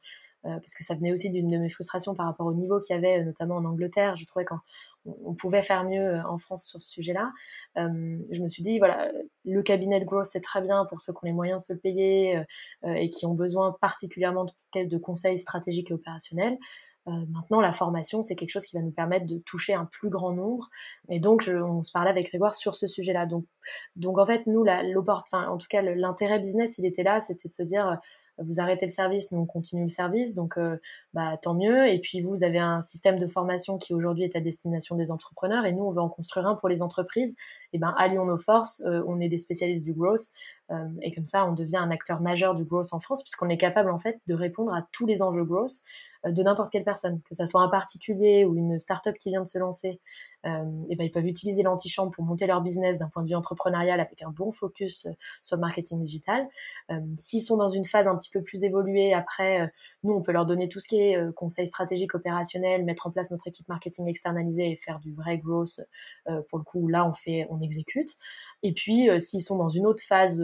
parce 0.45 0.75
que 0.75 0.83
ça 0.83 0.95
venait 0.95 1.13
aussi 1.13 1.31
d'une 1.31 1.49
de 1.49 1.59
mes 1.59 1.69
frustrations 1.69 2.15
par 2.15 2.27
rapport 2.27 2.47
au 2.47 2.55
niveau 2.55 2.81
qu'il 2.81 2.95
y 2.95 2.99
avait, 2.99 3.21
euh, 3.21 3.25
notamment 3.25 3.57
en 3.57 3.65
Angleterre. 3.65 4.17
Je 4.17 4.25
trouvais 4.25 4.45
qu'on 4.45 4.59
on 5.05 5.35
pouvait 5.35 5.63
faire 5.63 5.85
mieux 5.85 6.01
euh, 6.01 6.23
en 6.25 6.39
France 6.39 6.65
sur 6.65 6.81
ce 6.81 6.89
sujet-là. 6.89 7.33
je 7.77 8.43
me 8.43 8.49
suis 8.49 8.63
dit, 8.63 8.79
voilà, 8.79 9.11
le 9.45 9.63
cabinet 9.63 10.01
de 10.01 10.05
growth, 10.05 10.27
c'est 10.27 10.41
très 10.41 10.61
bien 10.61 10.85
pour 10.87 11.01
ceux 11.01 11.13
qui 11.13 11.19
ont 11.19 11.27
les 11.27 11.33
moyens 11.33 11.67
de 11.67 11.75
se 11.75 11.79
payer 11.79 12.41
et 12.85 13.09
qui 13.09 13.27
ont 13.27 13.35
besoin 13.35 13.77
particulièrement 13.81 14.47
de, 14.75 14.85
de 14.85 14.99
conseils 14.99 15.39
stratégiques 15.39 15.91
et 15.91 15.95
opérationnels. 15.95 16.57
maintenant, 17.07 17.61
la 17.61 17.73
formation, 17.73 18.23
c'est 18.23 18.37
quelque 18.37 18.51
chose 18.51 18.65
qui 18.65 18.77
va 18.77 18.83
nous 18.83 18.93
permettre 18.93 19.27
de 19.27 19.39
toucher 19.39 19.75
un 19.75 19.87
plus 19.87 20.11
grand 20.11 20.33
nombre. 20.33 20.71
Et 21.09 21.19
donc, 21.19 21.51
on 21.53 21.83
se 21.83 21.91
parlait 21.91 22.11
avec 22.11 22.29
Grégoire 22.29 22.55
sur 22.55 22.77
ce 22.77 22.87
sujet-là. 22.87 23.27
Donc, 23.27 24.19
en 24.19 24.27
fait, 24.27 24.47
nous, 24.47 24.65
en 24.65 25.59
tout 25.59 25.69
cas, 25.69 25.83
l'intérêt 25.83 26.39
business, 26.39 26.79
il 26.79 26.87
était 26.87 27.03
là, 27.03 27.19
c'était 27.19 27.49
de 27.49 27.55
se 27.55 27.65
dire, 27.65 27.99
vous 28.39 28.61
arrêtez 28.61 28.87
le 28.87 28.91
service, 28.91 29.31
nous 29.33 29.41
on 29.41 29.47
continue 29.47 29.85
le 29.85 29.89
service, 29.89 30.35
donc 30.35 30.57
euh, 30.59 30.77
bah, 31.13 31.37
tant 31.41 31.55
mieux. 31.55 31.89
Et 31.89 31.99
puis 31.99 32.21
vous, 32.21 32.45
avez 32.45 32.59
un 32.59 32.81
système 32.81 33.19
de 33.19 33.27
formation 33.27 33.79
qui 33.79 33.95
aujourd'hui 33.95 34.25
est 34.25 34.37
à 34.37 34.41
destination 34.41 34.97
des 34.97 35.11
entrepreneurs, 35.11 35.67
et 35.67 35.73
nous 35.73 35.85
on 35.85 35.93
veut 35.93 36.01
en 36.01 36.09
construire 36.09 36.47
un 36.47 36.55
pour 36.55 36.69
les 36.69 36.83
entreprises. 36.83 37.37
Et 37.73 37.79
ben 37.79 37.95
allions 37.99 38.25
nos 38.25 38.39
forces, 38.39 38.83
euh, 38.87 39.03
on 39.07 39.21
est 39.21 39.29
des 39.29 39.39
spécialistes 39.39 39.83
du 39.83 39.93
growth, 39.93 40.29
euh, 40.71 40.89
et 41.03 41.13
comme 41.13 41.27
ça 41.27 41.47
on 41.47 41.53
devient 41.53 41.79
un 41.79 41.91
acteur 41.91 42.21
majeur 42.21 42.55
du 42.55 42.65
growth 42.65 42.93
en 42.93 43.01
France, 43.01 43.23
puisqu'on 43.23 43.49
est 43.49 43.59
capable 43.59 43.91
en 43.91 43.99
fait 43.99 44.21
de 44.27 44.35
répondre 44.35 44.73
à 44.75 44.87
tous 44.93 45.07
les 45.07 45.23
enjeux 45.23 45.45
growth 45.45 45.81
de 46.25 46.43
n'importe 46.43 46.71
quelle 46.71 46.85
personne, 46.85 47.21
que 47.29 47.35
ça 47.35 47.47
soit 47.47 47.63
un 47.63 47.69
particulier 47.69 48.45
ou 48.45 48.57
une 48.57 48.79
start-up 48.79 49.17
qui 49.19 49.31
vient 49.31 49.43
de 49.43 49.49
se 49.49 49.59
lancer, 49.59 49.89
euh, 49.89 49.97
et 50.45 50.97
ben 50.97 51.05
ils 51.05 51.13
peuvent 51.13 51.27
utiliser 51.27 51.63
l'antichambre 51.63 52.11
pour 52.11 52.25
monter 52.25 52.47
leur 52.47 52.61
business 52.61 52.99
d'un 52.99 53.09
point 53.09 53.23
de 53.23 53.29
vue 53.29 53.35
entrepreneurial 53.35 54.01
avec 54.01 54.23
un 54.23 54.31
bon 54.31 54.53
focus 54.53 55.07
euh, 55.07 55.13
sur 55.43 55.57
le 55.57 55.61
marketing 55.61 56.01
digital. 56.01 56.49
Euh, 56.91 57.01
S'ils 57.17 57.43
sont 57.43 57.57
dans 57.57 57.69
une 57.69 57.85
phase 57.85 58.09
un 58.09 58.17
petit 58.17 58.31
peu 58.31 58.43
plus 58.43 58.65
évoluée, 58.65 59.15
après, 59.15 59.63
euh, 59.63 59.67
nous, 60.03 60.15
on 60.15 60.23
peut 60.23 60.33
leur 60.33 60.47
donner 60.47 60.69
tout 60.69 60.81
ce 60.81 60.89
qui 60.89 61.01
est 61.01 61.17
euh, 61.17 61.33
conseil 61.33 61.67
stratégique 61.67 62.15
opérationnel, 62.15 62.85
mettre 62.85 63.07
en 63.07 63.11
place 63.11 63.31
notre 63.31 63.47
équipe 63.49 63.69
marketing 63.69 64.09
externalisée 64.09 64.71
et 64.71 64.77
faire 64.77 64.99
du 65.01 65.13
vrai 65.13 65.39
growth. 65.39 65.81
pour 66.49 66.59
le 66.59 66.65
coup, 66.65 66.89
là, 66.89 67.07
on 67.07 67.13
fait, 67.13 67.47
on 67.51 67.61
exécute. 67.61 68.11
Et 68.63 68.73
puis, 68.73 69.09
s'ils 69.21 69.43
sont 69.43 69.57
dans 69.57 69.69
une 69.69 69.87
autre 69.87 70.03
phase 70.03 70.43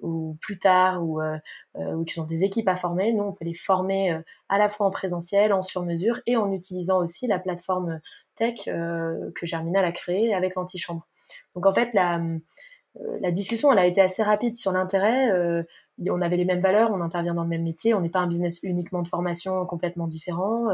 ou 0.00 0.36
plus 0.40 0.58
tard 0.58 1.02
ou, 1.04 1.20
ou 1.74 2.04
qu'ils 2.04 2.22
ont 2.22 2.26
des 2.26 2.44
équipes 2.44 2.68
à 2.68 2.76
former, 2.76 3.12
nous, 3.12 3.24
on 3.24 3.32
peut 3.32 3.44
les 3.44 3.54
former 3.54 4.20
à 4.48 4.58
la 4.58 4.68
fois 4.68 4.86
en 4.86 4.90
présentiel, 4.90 5.52
en 5.52 5.62
sur-mesure 5.62 6.20
et 6.26 6.36
en 6.36 6.52
utilisant 6.52 7.00
aussi 7.00 7.26
la 7.26 7.38
plateforme 7.38 8.00
euh, 8.68 9.30
que 9.34 9.46
Germinal 9.46 9.84
a 9.84 9.92
créée 9.92 10.34
avec 10.34 10.54
l'antichambre. 10.54 11.06
Donc 11.54 11.66
en 11.66 11.72
fait, 11.72 11.92
la, 11.94 12.20
euh, 12.20 13.30
discussion, 13.30 13.72
elle 13.72 13.78
a 13.78 13.86
été 13.86 14.00
assez 14.00 14.22
rapide 14.22 14.56
sur 14.56 14.72
l'intérêt. 14.72 15.30
Euh, 15.30 15.62
on 16.08 16.20
avait 16.20 16.36
les 16.36 16.44
mêmes 16.44 16.60
valeurs, 16.60 16.92
on 16.92 17.00
intervient 17.00 17.34
dans 17.34 17.42
le 17.42 17.48
même 17.48 17.64
métier, 17.64 17.92
on 17.92 18.00
n'est 18.00 18.08
pas 18.08 18.20
un 18.20 18.28
business 18.28 18.60
uniquement 18.62 19.02
de 19.02 19.08
formation 19.08 19.66
complètement 19.66 20.06
différent. 20.06 20.68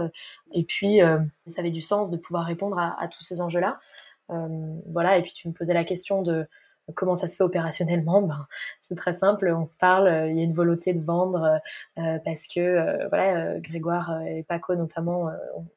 et 0.52 0.64
puis, 0.64 0.98
ça 1.46 1.60
avait 1.60 1.70
du 1.70 1.80
sens 1.80 2.10
de 2.10 2.18
pouvoir 2.18 2.44
répondre 2.44 2.78
à 2.78 3.08
tous 3.08 3.22
ces 3.22 3.40
enjeux-là. 3.40 3.80
voilà, 4.28 5.16
et 5.16 5.22
puis 5.22 5.32
tu 5.32 5.48
me 5.48 5.54
posais 5.54 5.72
la 5.72 5.84
question 5.84 6.20
de 6.20 6.46
Comment 6.94 7.14
ça 7.14 7.28
se 7.28 7.36
fait 7.36 7.44
opérationnellement 7.44 8.22
ben, 8.22 8.46
C'est 8.80 8.94
très 8.94 9.14
simple, 9.14 9.48
on 9.56 9.64
se 9.64 9.76
parle, 9.76 10.06
euh, 10.06 10.28
il 10.30 10.36
y 10.36 10.40
a 10.40 10.44
une 10.44 10.52
volonté 10.52 10.92
de 10.92 11.02
vendre 11.02 11.60
euh, 11.98 12.18
parce 12.24 12.46
que 12.46 12.60
euh, 12.60 13.08
voilà, 13.08 13.58
Grégoire 13.60 14.20
et 14.22 14.42
Paco 14.42 14.74
notamment 14.74 15.30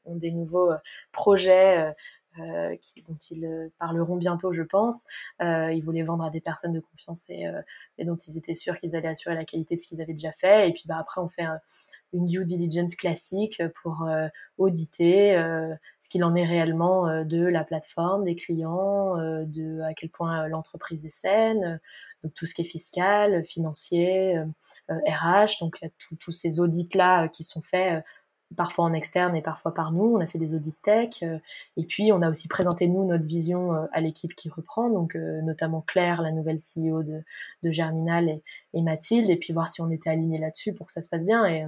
ont, 0.06 0.16
des 0.16 0.32
nouveaux 0.32 0.72
projets 1.12 1.94
qui, 2.82 3.04
dont 3.04 3.18
ils 3.32 3.72
parleront 3.80 4.16
bientôt, 4.18 4.52
je 4.54 4.64
pense. 4.64 5.06
ils 5.40 5.82
voulaient 5.84 6.04
vendre 6.04 6.24
à 6.24 6.30
des 6.30 6.42
personnes 6.42 6.74
de 6.74 6.80
confiance 6.80 7.30
et, 7.30 7.46
et 7.98 8.06
dont 8.06 8.16
ils 8.16 8.38
étaient 8.38 8.54
sûrs 8.54 8.80
qu'ils 8.80 8.96
allaient 8.96 9.08
assurer 9.08 9.36
la 9.36 9.46
qualité 9.46 9.76
de 9.76 9.82
ce 9.82 9.88
qu'ils 9.88 10.02
avaient 10.02 10.14
déjà 10.14 10.32
fait. 10.32 10.70
Et 10.70 10.74
puis 10.74 10.84
bah, 10.88 10.98
après, 11.00 11.22
on 11.22 11.28
fait 11.28 11.46
une 12.14 12.26
due 12.26 12.46
diligence 12.46 12.96
classique 12.96 13.62
pour 13.82 14.04
euh, 14.04 14.28
auditer 14.58 15.36
euh, 15.36 15.74
ce 16.00 16.10
qu'il 16.10 16.24
en 16.24 16.36
est 16.36 16.46
réellement 16.46 17.08
euh, 17.08 17.24
de 17.24 17.46
la 17.46 17.64
plateforme, 17.64 18.24
des 18.24 18.36
clients, 18.36 19.16
de 19.18 19.82
à 19.82 19.94
quel 19.94 20.10
point 20.10 20.48
l'entreprise 20.48 21.06
est 21.06 21.10
saine, 21.10 21.80
donc 22.24 22.34
tout 22.34 22.46
ce 22.46 22.54
qui 22.54 22.62
est 22.62 22.66
fiscal, 22.66 23.44
financier, 23.46 24.38
RH, 24.90 25.60
donc 25.62 25.80
tous 26.20 26.32
ces 26.32 26.60
audits 26.60 26.90
là 26.96 27.28
qui 27.28 27.44
sont 27.44 27.62
faits 27.62 28.04
parfois 28.56 28.86
en 28.86 28.94
externe 28.94 29.36
et 29.36 29.42
parfois 29.42 29.74
par 29.74 29.92
nous. 29.92 30.16
On 30.16 30.22
a 30.22 30.26
fait 30.26 30.40
des 30.40 30.56
audits 30.56 30.76
tech 30.84 31.22
et 31.22 31.84
puis 31.86 32.12
on 32.12 32.22
a 32.22 32.30
aussi 32.30 32.48
présenté 32.48 32.88
nous 32.88 33.06
notre 33.06 33.26
vision 33.26 33.72
à 33.92 34.00
l'équipe 34.00 34.36
qui 34.36 34.50
reprend, 34.50 34.90
donc 34.90 35.16
notamment 35.16 35.82
Claire, 35.82 36.22
la 36.22 36.32
nouvelle 36.32 36.58
CEO 36.58 37.04
de, 37.04 37.24
de 37.64 37.72
Germinal 37.72 38.30
et, 38.30 38.44
et, 38.74 38.82
Mathilde, 38.82 39.30
et 39.30 39.36
puis 39.36 39.54
voir 39.54 39.68
si 39.68 39.82
on 39.82 39.92
était 39.92 40.10
aligné 40.10 40.38
là-dessus 40.38 40.74
pour 40.74 40.88
que 40.88 40.94
ça 40.94 41.02
se 41.02 41.10
passe 41.10 41.26
bien. 41.26 41.46
Et 41.46 41.66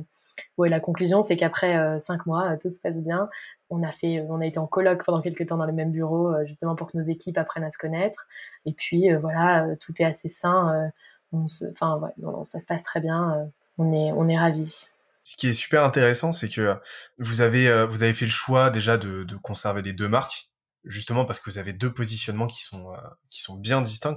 ouais, 0.58 0.70
la 0.70 0.80
conclusion, 0.80 1.22
c'est 1.22 1.38
qu'après 1.38 1.78
euh, 1.78 2.00
cinq 2.00 2.26
mois, 2.26 2.52
euh, 2.52 2.58
tout 2.62 2.70
se 2.70 2.80
passe 2.80 3.02
bien. 3.02 3.30
On 3.70 3.84
a 3.84 3.92
fait, 3.92 4.20
euh, 4.20 4.26
on 4.30 4.42
a 4.42 4.46
été 4.46 4.60
en 4.60 4.68
colloque 4.68 5.04
pendant 5.06 5.22
quelques 5.22 5.48
temps 5.48 5.58
dans 5.58 5.66
le 5.66 5.74
même 5.74 5.92
bureau, 5.92 6.34
justement 6.46 6.76
pour 6.76 6.88
que 6.88 6.98
nos 6.98 7.04
équipes 7.04 7.38
apprennent 7.38 7.64
à 7.64 7.70
se 7.70 7.78
connaître. 7.78 8.28
Et 8.66 8.74
puis 8.74 9.14
voilà, 9.16 9.68
tout 9.80 9.94
est 10.02 10.06
assez 10.06 10.30
sain. 10.30 10.92
on 11.32 11.48
se, 11.48 11.66
enfin, 11.72 12.00
ouais, 12.00 12.44
ça 12.44 12.60
se 12.60 12.66
passe 12.66 12.84
très 12.84 13.00
bien. 13.00 13.50
on 13.78 13.94
est, 13.94 14.12
on 14.14 14.28
est 14.28 14.38
ravis. 14.38 14.92
Ce 15.24 15.36
qui 15.36 15.48
est 15.48 15.54
super 15.54 15.84
intéressant, 15.84 16.32
c'est 16.32 16.50
que 16.50 16.78
vous 17.18 17.42
avez 17.42 17.68
avez 17.68 18.14
fait 18.14 18.26
le 18.26 18.32
choix 18.32 18.70
déjà 18.70 18.98
de, 18.98 19.26
conserver 19.44 19.82
les 19.82 19.94
deux 19.94 20.08
marques, 20.08 20.50
justement 20.86 21.26
parce 21.26 21.40
que 21.40 21.50
vous 21.50 21.58
avez 21.58 21.74
deux 21.74 21.94
positionnements 21.94 22.48
qui 22.48 22.64
sont 22.64 22.94
sont 23.30 23.56
bien 23.58 23.82
distincts. 23.82 24.16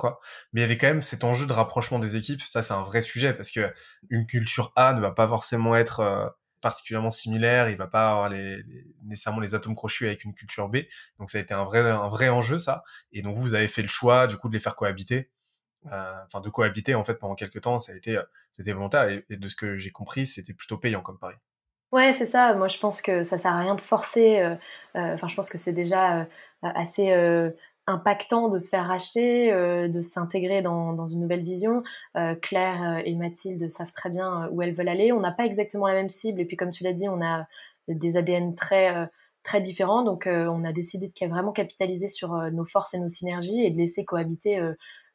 Mais 0.52 0.60
il 0.60 0.62
y 0.62 0.64
avait 0.64 0.78
quand 0.78 0.86
même 0.88 1.02
cet 1.02 1.24
enjeu 1.24 1.46
de 1.46 1.52
rapprochement 1.52 1.98
des 1.98 2.16
équipes. 2.16 2.42
Ça, 2.42 2.62
c'est 2.62 2.74
un 2.74 2.82
vrai 2.82 3.00
sujet 3.02 3.34
parce 3.34 3.50
que 3.50 3.72
une 4.10 4.26
culture 4.26 4.72
A 4.76 4.94
ne 4.94 5.00
va 5.00 5.10
pas 5.10 5.28
forcément 5.28 5.76
être 5.76 6.34
particulièrement 6.62 7.10
similaire, 7.10 7.68
il 7.68 7.76
va 7.76 7.88
pas 7.88 8.10
avoir 8.10 8.30
les, 8.30 8.64
nécessairement 9.04 9.40
les 9.40 9.54
atomes 9.54 9.74
crochus 9.74 10.06
avec 10.06 10.24
une 10.24 10.32
culture 10.32 10.70
B. 10.70 10.78
Donc 11.18 11.28
ça 11.28 11.36
a 11.36 11.40
été 11.42 11.52
un 11.52 11.64
vrai 11.64 11.80
un 11.80 12.08
vrai 12.08 12.30
enjeu 12.30 12.56
ça. 12.56 12.84
Et 13.12 13.20
donc 13.20 13.36
vous 13.36 13.52
avez 13.52 13.68
fait 13.68 13.82
le 13.82 13.88
choix 13.88 14.26
du 14.26 14.38
coup 14.38 14.48
de 14.48 14.54
les 14.54 14.60
faire 14.60 14.76
cohabiter, 14.76 15.18
euh, 15.18 15.24
enfin 15.86 16.40
de 16.40 16.48
cohabiter 16.48 16.94
en 16.94 17.04
fait 17.04 17.14
pendant 17.14 17.34
quelques 17.34 17.60
temps. 17.60 17.78
Ça 17.78 17.92
euh, 17.92 18.22
c'était 18.50 18.72
volontaire 18.72 19.08
et, 19.08 19.36
de 19.36 19.48
ce 19.48 19.56
que 19.56 19.76
j'ai 19.76 19.90
compris, 19.90 20.26
c'était 20.26 20.52
plutôt 20.54 20.78
payant 20.78 21.02
comme 21.02 21.18
pari. 21.18 21.34
Ouais, 21.92 22.12
c'est 22.12 22.26
ça. 22.26 22.54
Moi, 22.54 22.68
je 22.68 22.78
pense 22.78 23.02
que 23.02 23.22
ça 23.22 23.36
sert 23.36 23.52
à 23.52 23.58
rien 23.58 23.74
de 23.74 23.80
forcer. 23.80 24.40
Euh, 24.40 24.56
je 24.94 25.34
pense 25.34 25.50
que 25.50 25.58
c'est 25.58 25.74
déjà 25.74 26.26
assez 26.62 27.12
impactant 27.86 28.48
de 28.48 28.58
se 28.58 28.68
faire 28.68 28.86
racheter, 28.86 29.52
de 29.52 30.00
s'intégrer 30.00 30.62
dans, 30.62 30.94
dans, 30.94 31.06
une 31.06 31.20
nouvelle 31.20 31.44
vision. 31.44 31.82
Claire 32.40 33.02
et 33.04 33.14
Mathilde 33.14 33.68
savent 33.70 33.92
très 33.92 34.08
bien 34.08 34.48
où 34.52 34.62
elles 34.62 34.72
veulent 34.72 34.88
aller. 34.88 35.12
On 35.12 35.20
n'a 35.20 35.32
pas 35.32 35.44
exactement 35.44 35.86
la 35.86 35.94
même 35.94 36.08
cible 36.08 36.40
et 36.40 36.46
puis 36.46 36.56
comme 36.56 36.70
tu 36.70 36.82
l'as 36.82 36.94
dit, 36.94 37.08
on 37.10 37.20
a 37.20 37.46
des 37.88 38.16
ADN 38.16 38.54
très 38.54 39.10
très 39.42 39.60
différents. 39.60 40.02
Donc 40.02 40.26
on 40.26 40.64
a 40.64 40.72
décidé 40.72 41.08
de 41.08 41.26
vraiment 41.26 41.52
capitaliser 41.52 42.08
sur 42.08 42.34
nos 42.52 42.64
forces 42.64 42.94
et 42.94 43.00
nos 43.00 43.08
synergies 43.08 43.66
et 43.66 43.70
de 43.70 43.76
laisser 43.76 44.06
cohabiter 44.06 44.58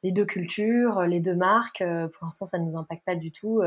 les 0.03 0.11
deux 0.11 0.25
cultures, 0.25 1.01
les 1.01 1.19
deux 1.19 1.35
marques. 1.35 1.83
pour 2.13 2.25
l'instant, 2.25 2.45
ça 2.45 2.59
ne 2.59 2.65
nous 2.65 2.77
impacte 2.77 3.05
pas 3.05 3.15
du 3.15 3.31
tout. 3.31 3.61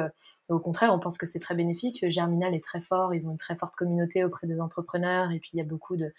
au 0.48 0.58
contraire, 0.58 0.92
on 0.94 0.98
pense 0.98 1.18
que 1.18 1.26
c'est 1.26 1.40
très 1.40 1.54
bénéfique. 1.54 2.04
Germinal 2.08 2.54
est 2.54 2.64
très 2.64 2.80
fort, 2.80 3.14
ils 3.14 3.26
ont 3.26 3.32
une 3.32 3.36
très 3.36 3.56
forte 3.56 3.74
communauté 3.74 4.24
auprès 4.24 4.46
des 4.46 4.60
entrepreneurs 4.60 5.32
et 5.32 5.40
puis 5.40 5.50
il 5.54 5.58
y 5.58 5.60
a 5.60 5.64
beaucoup 5.64 5.96
de 5.96 6.12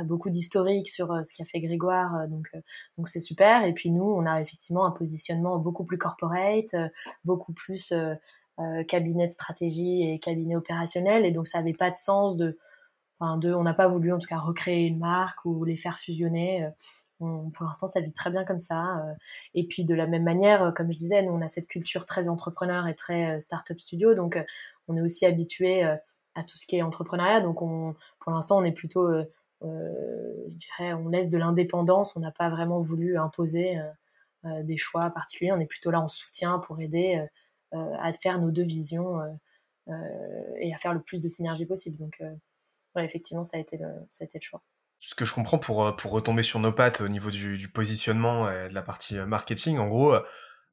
beaucoup 0.00 0.30
d'historique 0.30 0.88
sur 0.88 1.12
euh, 1.12 1.22
ce 1.22 1.34
qu'a 1.34 1.44
fait 1.44 1.60
Grégoire, 1.60 2.16
euh, 2.16 2.26
donc 2.26 2.48
euh, 2.54 2.60
donc 2.96 3.08
c'est 3.08 3.20
super. 3.20 3.64
Et 3.64 3.72
puis 3.72 3.90
nous, 3.90 4.04
on 4.04 4.26
a 4.26 4.40
effectivement 4.40 4.86
un 4.86 4.90
positionnement 4.90 5.58
beaucoup 5.58 5.84
plus 5.84 5.98
corporate, 5.98 6.74
beaucoup 7.24 7.52
plus 7.52 7.92
cabinet 8.86 9.26
de 9.26 9.32
stratégie 9.32 10.08
et 10.08 10.20
cabinet 10.20 10.54
opérationnel, 10.54 11.24
et 11.26 11.32
donc 11.32 11.46
ça 11.46 11.58
n'avait 11.58 11.72
pas 11.72 11.90
de 11.90 11.96
sens 11.96 12.36
de 12.36 12.58
Enfin, 13.20 13.36
de, 13.36 13.54
on 13.54 13.62
n'a 13.62 13.74
pas 13.74 13.86
voulu 13.86 14.12
en 14.12 14.18
tout 14.18 14.26
cas 14.26 14.38
recréer 14.38 14.84
une 14.84 14.98
marque 14.98 15.44
ou 15.44 15.64
les 15.64 15.76
faire 15.76 15.96
fusionner. 15.96 16.68
Pour 17.52 17.66
l'instant, 17.66 17.86
ça 17.86 18.00
vit 18.00 18.12
très 18.12 18.30
bien 18.30 18.44
comme 18.44 18.58
ça. 18.58 19.02
Et 19.54 19.66
puis 19.66 19.84
de 19.84 19.94
la 19.94 20.06
même 20.06 20.24
manière, 20.24 20.72
comme 20.74 20.92
je 20.92 20.98
disais, 20.98 21.22
nous 21.22 21.32
on 21.32 21.40
a 21.40 21.48
cette 21.48 21.68
culture 21.68 22.06
très 22.06 22.28
entrepreneur 22.28 22.86
et 22.88 22.94
très 22.94 23.40
start-up 23.40 23.80
studio, 23.80 24.14
donc 24.14 24.38
on 24.88 24.96
est 24.96 25.00
aussi 25.00 25.26
habitué 25.26 25.82
à 25.82 26.42
tout 26.46 26.56
ce 26.56 26.66
qui 26.66 26.76
est 26.76 26.82
entrepreneuriat. 26.82 27.40
Donc 27.40 27.62
on, 27.62 27.94
pour 28.20 28.32
l'instant, 28.32 28.58
on 28.58 28.64
est 28.64 28.72
plutôt 28.72 29.08
euh, 29.64 30.48
je 30.48 30.54
dirais, 30.54 30.92
on 30.94 31.08
laisse 31.08 31.28
de 31.28 31.38
l'indépendance. 31.38 32.16
On 32.16 32.20
n'a 32.20 32.32
pas 32.32 32.50
vraiment 32.50 32.80
voulu 32.80 33.16
imposer 33.18 33.78
euh, 33.78 33.90
euh, 34.46 34.62
des 34.62 34.76
choix 34.76 35.10
particuliers. 35.10 35.52
On 35.52 35.60
est 35.60 35.66
plutôt 35.66 35.90
là 35.90 36.00
en 36.00 36.08
soutien 36.08 36.58
pour 36.58 36.80
aider 36.80 37.24
à 37.72 38.12
faire 38.12 38.38
nos 38.38 38.50
deux 38.50 38.62
visions 38.62 39.18
et 40.60 40.74
à 40.74 40.78
faire 40.78 40.92
le 40.92 41.00
plus 41.00 41.22
de 41.22 41.28
synergie 41.28 41.64
possible. 41.64 41.96
Donc, 41.96 42.22
effectivement, 42.96 43.44
ça 43.44 43.56
a, 43.56 43.60
été 43.60 43.78
ça 44.10 44.24
a 44.24 44.26
été 44.26 44.38
le 44.38 44.44
choix 44.44 44.62
ce 45.04 45.14
que 45.14 45.24
je 45.24 45.34
comprends 45.34 45.58
pour, 45.58 45.94
pour 45.96 46.12
retomber 46.12 46.42
sur 46.42 46.60
nos 46.60 46.72
pattes 46.72 47.00
au 47.00 47.08
niveau 47.08 47.30
du, 47.30 47.58
du 47.58 47.68
positionnement 47.68 48.50
et 48.50 48.68
de 48.68 48.74
la 48.74 48.82
partie 48.82 49.18
marketing, 49.18 49.78
en 49.78 49.88
gros, 49.88 50.16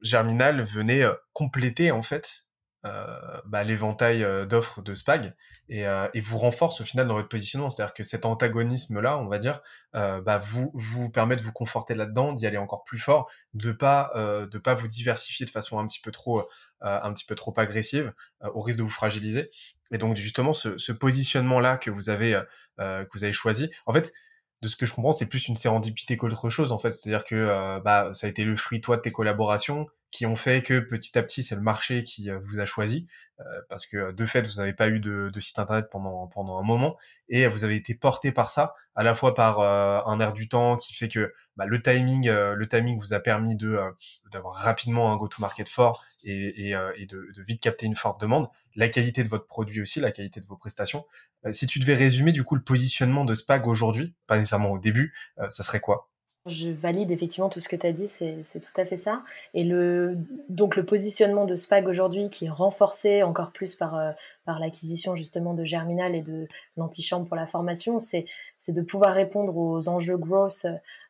Germinal 0.01 0.61
venait 0.61 1.03
compléter 1.33 1.91
en 1.91 2.03
fait 2.03 2.48
euh, 2.85 3.41
bah, 3.45 3.65
l'éventail 3.65 4.23
euh, 4.23 4.45
d'offres 4.45 4.81
de 4.81 4.95
Spag 4.95 5.35
et, 5.67 5.85
euh, 5.85 6.07
et, 6.13 6.21
vous 6.21 6.37
renforce 6.37 6.79
au 6.79 6.85
final 6.85 7.09
dans 7.09 7.15
votre 7.15 7.27
positionnement. 7.27 7.69
C'est-à-dire 7.69 7.93
que 7.93 8.03
cet 8.03 8.25
antagonisme-là, 8.25 9.17
on 9.17 9.27
va 9.27 9.37
dire, 9.37 9.61
bah, 9.93 10.37
vous 10.37 10.71
vous 10.73 11.09
permet 11.09 11.35
de 11.35 11.41
vous 11.41 11.51
conforter 11.51 11.93
là-dedans, 11.93 12.31
d'y 12.31 12.47
aller 12.47 12.57
encore 12.57 12.85
plus 12.85 12.97
fort, 12.97 13.29
de 13.53 13.73
pas 13.73 14.13
de 14.15 14.57
pas 14.57 14.75
vous 14.75 14.87
diversifier 14.87 15.45
de 15.45 15.51
façon 15.51 15.77
un 15.77 15.87
petit 15.87 15.99
peu 15.99 16.11
trop 16.11 16.47
un 16.81 17.11
petit 17.13 17.25
peu 17.25 17.35
trop 17.35 17.53
agressive, 17.57 18.13
au 18.41 18.61
risque 18.61 18.77
de 18.77 18.83
vous 18.83 18.89
fragiliser. 18.89 19.51
Et 19.91 19.97
donc 19.97 20.15
justement, 20.15 20.53
ce, 20.53 20.77
ce 20.77 20.91
positionnement-là 20.93 21.77
que 21.77 21.91
vous 21.91 22.09
avez 22.09 22.41
que 22.77 23.09
vous 23.13 23.23
avez 23.25 23.33
choisi, 23.33 23.69
en 23.87 23.93
fait, 23.93 24.13
de 24.61 24.67
ce 24.67 24.77
que 24.77 24.85
je 24.85 24.93
comprends, 24.93 25.11
c'est 25.11 25.27
plus 25.27 25.47
une 25.49 25.55
sérendipité 25.57 26.15
qu'autre 26.15 26.49
chose 26.49 26.71
en 26.71 26.79
fait. 26.79 26.91
C'est-à-dire 26.91 27.25
que 27.25 27.79
bah 27.83 28.11
ça 28.13 28.27
a 28.27 28.29
été 28.29 28.45
le 28.45 28.55
fruit 28.55 28.79
toi 28.79 28.95
de 28.95 29.01
tes 29.01 29.11
collaborations, 29.11 29.87
qui 30.11 30.25
ont 30.25 30.35
fait 30.35 30.63
que 30.63 30.79
petit 30.79 31.17
à 31.17 31.23
petit 31.23 31.43
c'est 31.43 31.55
le 31.55 31.61
marché 31.61 32.03
qui 32.03 32.29
euh, 32.29 32.39
vous 32.43 32.59
a 32.59 32.65
choisi 32.65 33.07
euh, 33.39 33.43
parce 33.69 33.85
que 33.85 34.11
de 34.11 34.25
fait 34.25 34.41
vous 34.41 34.55
n'avez 34.55 34.73
pas 34.73 34.87
eu 34.87 34.99
de, 34.99 35.29
de, 35.31 35.39
site 35.39 35.59
internet 35.59 35.87
pendant 35.91 36.27
pendant 36.27 36.57
un 36.57 36.63
moment 36.63 36.97
et 37.29 37.47
vous 37.47 37.63
avez 37.63 37.75
été 37.75 37.93
porté 37.93 38.31
par 38.31 38.49
ça 38.49 38.73
à 38.95 39.03
la 39.03 39.13
fois 39.13 39.35
par 39.35 39.59
euh, 39.59 40.01
un 40.05 40.19
air 40.19 40.33
du 40.33 40.49
temps 40.49 40.77
qui 40.77 40.93
fait 40.93 41.09
que 41.09 41.33
bah, 41.57 41.65
le 41.65 41.81
timing 41.81 42.29
le 42.29 42.67
timing 42.67 42.99
vous 42.99 43.13
a 43.13 43.19
permis 43.19 43.55
de 43.55 43.79
d'avoir 44.31 44.55
rapidement 44.55 45.11
un 45.11 45.17
go 45.17 45.27
to 45.27 45.41
market 45.41 45.69
fort 45.69 46.03
et, 46.23 46.69
et, 46.69 46.75
et 46.95 47.05
de, 47.05 47.27
de, 47.35 47.41
vite 47.43 47.61
capter 47.61 47.85
une 47.85 47.95
forte 47.95 48.19
demande. 48.19 48.47
La 48.75 48.87
qualité 48.87 49.23
de 49.23 49.29
votre 49.29 49.45
produit 49.45 49.81
aussi 49.81 49.99
la 49.99 50.11
qualité 50.11 50.39
de 50.39 50.45
vos 50.45 50.55
prestations. 50.55 51.05
Si 51.51 51.67
tu 51.67 51.79
devais 51.79 51.95
résumer 51.95 52.31
du 52.31 52.43
coup 52.43 52.55
le 52.55 52.63
positionnement 52.63 53.25
de 53.25 53.33
Spag 53.33 53.67
aujourd'hui 53.67 54.15
pas 54.27 54.37
nécessairement 54.37 54.71
au 54.71 54.79
début 54.79 55.13
ça 55.49 55.63
serait 55.63 55.81
quoi? 55.81 56.08
Je 56.49 56.69
valide 56.69 57.11
effectivement 57.11 57.49
tout 57.49 57.59
ce 57.59 57.69
que 57.69 57.75
tu 57.75 57.87
as 57.87 57.91
dit, 57.91 58.07
c'est 58.07 58.59
tout 58.59 58.81
à 58.81 58.85
fait 58.85 58.97
ça. 58.97 59.23
Et 59.53 59.63
donc 60.49 60.75
le 60.75 60.85
positionnement 60.85 61.45
de 61.45 61.55
Spag 61.55 61.87
aujourd'hui, 61.87 62.29
qui 62.29 62.45
est 62.45 62.49
renforcé 62.49 63.23
encore 63.23 63.51
plus 63.51 63.75
par, 63.75 63.95
euh, 63.95 64.11
l'acquisition 64.59 65.15
justement 65.15 65.53
de 65.53 65.63
Germinal 65.63 66.15
et 66.15 66.21
de 66.21 66.47
l'antichambre 66.75 67.27
pour 67.27 67.35
la 67.35 67.45
formation, 67.45 67.99
c'est 67.99 68.25
de 68.67 68.81
pouvoir 68.81 69.13
répondre 69.13 69.55
aux 69.55 69.87
enjeux 69.87 70.17
growth 70.17 70.65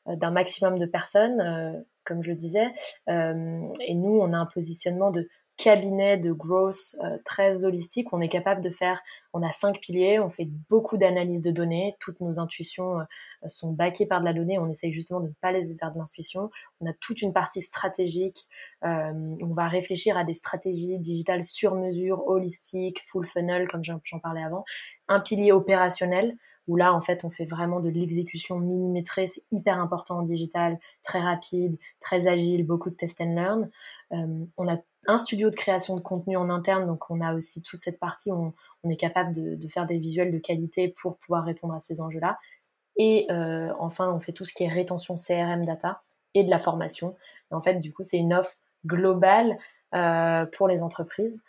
euh, 0.08 0.15
d'un 0.15 0.31
maximum 0.31 0.77
de 0.77 0.86
personnes, 0.86 1.39
euh, 1.39 1.79
comme 2.03 2.22
je 2.22 2.29
le 2.29 2.36
disais. 2.36 2.67
et 3.08 3.96
nous, 3.96 4.19
on 4.19 4.34
a 4.34 4.38
un 4.38 4.46
positionnement 4.46 5.12
de 5.12 5.29
cabinet 5.60 6.18
de 6.18 6.32
growth 6.32 6.96
euh, 7.04 7.18
très 7.25 7.66
holistique. 7.66 8.13
On 8.13 8.22
est 8.22 8.30
capable 8.30 8.62
de 8.62 8.70
faire, 8.70 9.01
on 9.34 9.44
a 9.44 9.51
cinq 9.51 9.82
piliers, 9.82 10.18
on 10.18 10.30
fait 10.30 10.48
beaucoup 10.70 10.98
d'analyses 10.98 11.42
de 11.42 11.51
données, 11.51 11.98
toutes 12.00 12.22
nos 12.22 12.39
intuitions 12.39 13.00
euh, 13.00 13.04
sont 13.48 13.74
baquées 13.74 14.06
par 14.06 14.22
de 14.22 14.25
la 14.25 14.34
donnée, 14.34 14.58
on 14.58 14.70
essaye 14.70 14.94
justement 14.94 15.20
de 15.20 15.28
ne 15.28 15.34
pas 15.42 15.51
les 15.51 15.75
faire 15.75 15.92
de 15.92 15.98
l'intuition. 15.98 16.50
On 16.80 16.89
a 16.89 16.94
toute 16.94 17.22
une 17.22 17.34
partie 17.34 17.60
stratégique, 17.60 18.48
euh, 18.86 19.36
on 19.42 19.54
va 19.54 19.68
réfléchir 19.68 20.18
à 20.18 20.24
des 20.24 20.34
stratégies 20.34 20.98
digitales 20.98 21.44
sur 21.44 21.75
mesure, 21.75 22.25
holistiques, 22.25 23.01
full 23.06 23.25
funnel, 23.25 23.68
comme 23.68 23.84
j'en 23.84 24.20
parlais 24.24 24.44
avant. 24.44 24.63
Un 25.10 25.20
pilier 25.20 25.51
opérationnel, 25.51 26.38
où 26.69 26.75
là, 26.75 26.93
en 26.93 27.01
fait, 27.01 27.25
on 27.25 27.31
fait 27.31 27.45
vraiment 27.45 27.79
de 27.79 27.89
l'exécution 27.89 28.59
millimétrée. 28.59 29.25
C'est 29.25 29.41
hyper 29.51 29.79
important 29.79 30.19
en 30.19 30.21
digital, 30.21 30.77
très 31.01 31.19
rapide, 31.19 31.77
très 31.99 32.27
agile, 32.27 32.63
beaucoup 32.63 32.91
de 32.91 32.95
test 32.95 33.19
and 33.21 33.33
learn. 33.33 33.69
Euh, 34.13 34.45
on 34.55 34.67
a 34.67 34.77
un 35.07 35.17
studio 35.17 35.49
de 35.49 35.55
création 35.55 35.95
de 35.95 36.01
contenu 36.01 36.38
en 36.38 36.47
interne, 36.51 36.85
donc 36.85 37.09
on 37.09 37.21
a 37.21 37.33
aussi 37.33 37.63
toute 37.63 37.79
cette 37.79 37.99
partie 37.99 38.31
où 38.31 38.53
on, 38.83 38.89
est 38.89 38.97
capable 38.97 39.33
de, 39.33 39.67
faire 39.67 39.88
des 39.88 39.97
visuels 39.97 40.31
de 40.31 40.38
qualité 40.38 40.89
pour 40.89 41.17
pouvoir 41.17 41.43
répondre 41.43 41.73
à 41.73 41.79
ces 41.79 42.01
enjeux-là. 42.01 42.38
Et 42.97 43.25
euh, 43.31 43.73
enfin, 43.79 44.13
on 44.13 44.19
fait 44.19 44.33
tout 44.33 44.45
ce 44.45 44.53
qui 44.53 44.63
est 44.63 44.67
rétention 44.67 45.15
CRM 45.15 45.65
data 45.65 46.03
et 46.35 46.43
de 46.43 46.51
la 46.51 46.59
formation. 46.59 47.15
en 47.49 47.61
fait, 47.61 47.79
du 47.79 47.91
coup, 47.91 48.03
c'est 48.03 48.19
une 48.19 48.35
offre 48.35 48.57
globale 48.85 49.57
euh, 49.95 50.45
pour 50.45 50.67
les 50.67 50.83
entreprises. 50.83 51.43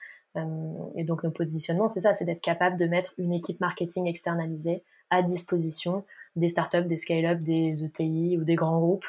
et 0.96 1.04
donc, 1.04 1.24
nos 1.24 1.30
positionnements, 1.30 1.88
c'est 1.88 2.00
ça, 2.00 2.14
c'est 2.14 2.24
d'être 2.24 2.40
capable 2.40 2.78
de 2.78 2.86
mettre 2.86 3.12
une 3.18 3.34
équipe 3.34 3.60
marketing 3.60 4.06
externalisée 4.06 4.82
à 5.10 5.22
disposition 5.22 6.04
des 6.36 6.48
startups, 6.48 6.84
des 6.84 6.96
scale-up, 6.96 7.40
des 7.40 7.84
ETI 7.84 8.38
ou 8.38 8.44
des 8.44 8.54
grands 8.54 8.78
groupes 8.78 9.06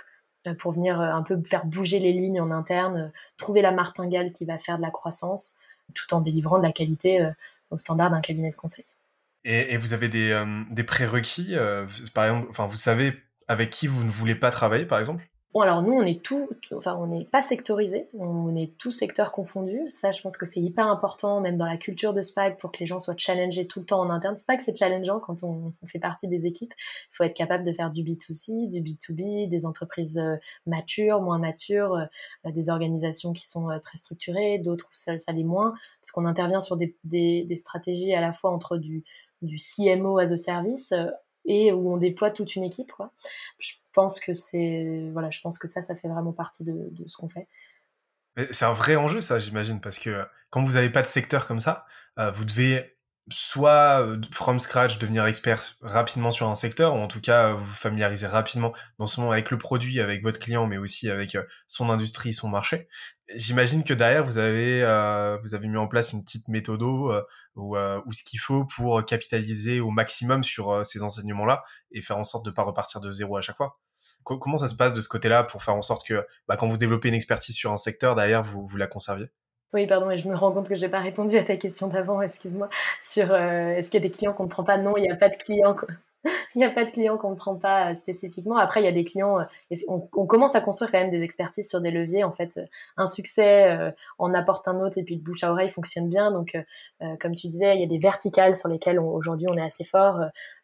euh, 0.48 0.56
pour 0.56 0.72
venir 0.72 1.00
euh, 1.00 1.12
un 1.12 1.22
peu 1.22 1.40
faire 1.44 1.66
bouger 1.66 2.00
les 2.00 2.14
lignes 2.14 2.42
en 2.42 2.50
interne, 2.50 2.98
euh, 2.98 3.08
trouver 3.38 3.62
la 3.62 3.72
martingale 3.72 4.32
qui 4.32 4.46
va 4.46 4.58
faire 4.58 4.78
de 4.78 4.82
la 4.82 4.90
croissance, 4.90 5.58
tout 5.94 6.14
en 6.14 6.22
délivrant 6.22 6.58
de 6.58 6.64
la 6.64 6.72
qualité 6.72 7.30
au 7.70 7.78
standard 7.78 8.10
d'un 8.10 8.22
cabinet 8.22 8.50
de 8.50 8.56
conseil. 8.56 8.86
Et, 9.44 9.76
vous 9.76 9.92
avez 9.94 10.08
des, 10.08 10.84
prérequis, 10.86 11.56
par 12.14 12.26
exemple, 12.26 12.48
vous 12.70 12.78
savez 12.78 13.14
avec 13.50 13.72
qui 13.72 13.88
vous 13.88 14.02
ne 14.02 14.10
voulez 14.10 14.36
pas 14.36 14.52
travailler, 14.52 14.86
par 14.86 15.00
exemple? 15.00 15.28
Bon, 15.54 15.60
alors 15.60 15.82
nous, 15.82 15.92
on 15.92 16.04
est 16.04 16.24
tout, 16.24 16.50
enfin, 16.74 16.96
on 16.96 17.08
n'est 17.08 17.26
pas 17.26 17.42
sectorisé, 17.42 18.08
on 18.18 18.56
est 18.56 18.78
tout 18.78 18.92
secteur 18.92 19.34
confondu. 19.34 19.82
Ça, 19.90 20.14
je 20.14 20.22
pense 20.22 20.38
que 20.38 20.46
c'est 20.46 20.62
hyper 20.62 20.88
important, 20.88 21.42
même 21.42 21.58
dans 21.58 21.66
la 21.66 21.76
culture 21.76 22.14
de 22.14 22.22
SPAG, 22.22 22.58
pour 22.58 22.72
que 22.72 22.80
les 22.80 22.86
gens 22.86 23.00
soient 23.00 23.18
challengés 23.18 23.68
tout 23.68 23.82
le 23.82 23.86
temps 23.86 24.00
en 24.00 24.10
interne. 24.10 24.38
SPAG, 24.38 24.62
c'est 24.62 24.78
challengeant 24.78 25.20
quand 25.20 25.44
on, 25.44 25.74
fait 25.88 26.00
partie 26.00 26.30
des 26.30 26.46
équipes. 26.46 26.74
Il 27.12 27.16
faut 27.16 27.26
être 27.26 27.36
capable 27.36 27.66
de 27.66 27.74
faire 27.74 27.92
du 27.92 28.02
B2C, 28.02 28.70
du 28.70 28.82
B2B, 28.82 29.50
des 29.50 29.66
entreprises 29.66 30.18
euh, 30.18 30.38
matures, 30.66 31.22
moins 31.22 31.38
matures, 31.38 31.96
euh, 31.96 32.52
des 32.52 32.70
organisations 32.70 33.34
qui 33.34 33.46
sont 33.46 33.70
euh, 33.70 33.80
très 33.80 33.98
structurées, 33.98 34.58
d'autres 34.58 34.86
où 34.86 34.96
ça, 34.96 35.18
ça 35.18 35.34
l'est 35.34 35.44
moins, 35.44 35.74
parce 36.02 36.12
qu'on 36.12 36.26
intervient 36.26 36.62
sur 36.62 36.78
des, 36.78 36.96
des, 37.04 37.44
des, 37.44 37.56
stratégies 37.56 38.14
à 38.14 38.22
la 38.22 38.32
fois 38.32 38.52
entre 38.52 38.78
du, 38.78 39.04
du 39.42 39.58
CMO 39.58 40.18
as 40.18 40.32
a 40.32 40.38
service 40.38 40.94
et 41.44 41.74
où 41.74 41.94
on 41.94 41.98
déploie 41.98 42.32
toute 42.32 42.56
une 42.56 42.64
équipe. 42.64 42.92
Quoi. 42.94 43.12
Pense 43.94 44.20
que 44.20 44.34
c'est 44.34 45.10
voilà, 45.12 45.30
je 45.30 45.42
pense 45.42 45.58
que 45.58 45.68
ça, 45.68 45.82
ça 45.82 45.96
fait 45.96 46.08
vraiment 46.08 46.34
partie 46.34 46.64
de, 46.64 46.92
ce 47.06 47.18
qu'on 47.18 47.30
fait. 47.30 47.48
C'est 48.52 48.66
un 48.66 48.72
vrai 48.72 48.96
enjeu, 48.96 49.20
ça, 49.20 49.40
j'imagine, 49.40 49.82
parce 49.82 50.00
que 50.00 50.26
quand 50.50 50.64
vous 50.64 50.74
n'avez 50.74 50.90
pas 50.90 51.02
de 51.02 51.08
secteur 51.08 51.48
comme 51.48 51.60
ça, 51.60 51.86
euh, 52.18 52.32
vous 52.32 52.46
devez 52.46 52.98
soit 53.30 54.06
from 54.32 54.60
scratch 54.60 54.98
devenir 54.98 55.26
expert 55.26 55.76
rapidement 55.82 56.32
sur 56.32 56.50
un 56.50 56.56
secteur 56.56 56.96
ou 56.96 56.98
en 56.98 57.08
tout 57.08 57.22
cas 57.22 57.54
vous 57.54 57.74
familiariser 57.74 58.28
rapidement 58.28 58.74
non 59.00 59.06
seulement 59.06 59.32
avec 59.32 59.52
le 59.52 59.58
produit 59.58 60.00
avec 60.00 60.24
votre 60.24 60.40
client 60.40 60.68
mais 60.68 60.78
aussi 60.78 61.10
avec 61.10 61.38
son 61.68 61.90
industrie 61.90 62.34
son 62.34 62.50
marché. 62.50 62.88
J'imagine 63.36 63.84
que 63.84 63.94
derrière 63.94 64.24
vous 64.24 64.38
avez 64.38 64.82
vous 65.44 65.56
avez 65.56 65.68
mis 65.68 65.78
en 65.78 65.88
place 65.88 66.14
une 66.14 66.24
petite 66.24 66.48
méthode 66.48 66.82
ou, 66.84 67.12
ou 67.56 68.14
ce 68.14 68.24
qu'il 68.24 68.40
faut 68.40 68.66
pour 68.66 69.06
capitaliser 69.06 69.80
au 69.80 69.92
maximum 69.92 70.44
sur 70.44 70.86
ces 70.86 71.04
enseignements 71.04 71.46
là 71.46 71.64
et 71.92 72.02
faire 72.02 72.18
en 72.18 72.24
sorte 72.24 72.46
de 72.46 72.52
pas 72.52 72.64
repartir 72.64 73.02
de 73.02 73.12
zéro 73.12 73.38
à 73.38 73.42
chaque 73.42 73.58
fois. 73.58 73.80
Comment 74.24 74.58
ça 74.58 74.68
se 74.68 74.76
passe 74.76 74.94
de 74.94 75.02
ce 75.02 75.10
côté-là 75.10 75.44
pour 75.44 75.64
faire 75.64 75.76
en 75.76 75.82
sorte 75.82 76.06
que 76.06 76.26
bah, 76.48 76.58
quand 76.58 76.68
vous 76.68 76.78
développez 76.78 77.10
une 77.10 77.16
expertise 77.16 77.56
sur 77.56 77.72
un 77.72 77.78
secteur 77.78 78.16
derrière 78.16 78.44
vous, 78.44 78.68
vous 78.68 78.78
la 78.78 78.88
conserviez? 78.88 79.32
Oui, 79.74 79.88
pardon, 79.88 80.08
mais 80.08 80.18
je 80.18 80.28
me 80.28 80.36
rends 80.36 80.52
compte 80.52 80.68
que 80.68 80.76
j'ai 80.76 80.90
pas 80.90 81.00
répondu 81.00 81.38
à 81.38 81.44
ta 81.46 81.56
question 81.56 81.88
d'avant, 81.88 82.22
excuse-moi, 82.22 82.68
sur 83.00 83.32
euh, 83.32 83.70
est-ce 83.70 83.90
qu'il 83.90 84.02
y 84.02 84.06
a 84.06 84.08
des 84.08 84.12
clients 84.12 84.34
qu'on 84.34 84.44
ne 84.44 84.50
prend 84.50 84.66
pas? 84.66 84.78
Non, 84.78 84.98
il 84.98 85.04
n'y 85.04 85.12
a 85.12 85.16
pas 85.16 85.30
de 85.30 85.36
clients. 85.36 85.78
il 86.56 86.58
n'y 86.58 86.66
a 86.66 86.70
pas 86.70 86.84
de 86.84 86.92
clients 86.92 87.18
qu'on 87.18 87.32
ne 87.32 87.36
prend 87.36 87.56
pas 87.56 87.92
euh, 87.92 87.94
spécifiquement. 87.94 88.58
Après, 88.58 88.82
il 88.82 88.84
y 88.84 88.90
a 88.90 88.92
des 88.92 89.06
clients. 89.06 89.40
Euh, 89.40 89.76
on, 89.88 90.26
commence 90.28 90.56
à 90.56 90.62
construire 90.62 90.92
quand 90.92 91.00
même 91.00 91.10
des 91.10 91.22
expertises 91.22 91.70
sur 91.70 91.80
des 91.80 91.90
leviers. 91.90 92.26
En 92.26 92.34
fait, 92.34 92.60
un 92.98 93.08
succès 93.08 93.94
en 94.20 94.34
apporte 94.34 94.68
un 94.68 94.82
autre 94.82 94.98
et 94.98 95.04
puis 95.04 95.16
le 95.16 95.22
bouche 95.22 95.44
à 95.46 95.52
oreille 95.52 95.70
fonctionne 95.70 96.10
bien. 96.10 96.32
Donc, 96.32 96.58
comme 97.20 97.36
tu 97.36 97.48
disais, 97.48 97.76
il 97.76 97.82
y 97.82 97.84
a 97.84 97.88
des 97.88 97.98
verticales 97.98 98.56
sur 98.56 98.70
lesquelles 98.70 99.00
aujourd'hui 99.00 99.48
on 99.50 99.58
est 99.58 99.64
assez 99.64 99.84
fort, 99.84 100.20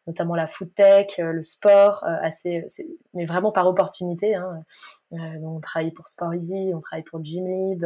notamment 0.06 0.34
la 0.34 0.46
food 0.46 0.72
tech, 0.74 1.18
le 1.18 1.42
sport, 1.42 2.04
assez, 2.04 2.66
mais 3.14 3.24
vraiment 3.24 3.52
par 3.52 3.66
opportunité. 3.66 4.34
Hein. 4.34 4.62
on 5.10 5.60
travaille 5.60 5.90
pour 5.90 6.08
Sport 6.08 6.34
Easy, 6.34 6.72
on 6.74 6.80
travaille 6.80 7.04
pour 7.04 7.24
Gymlib 7.24 7.84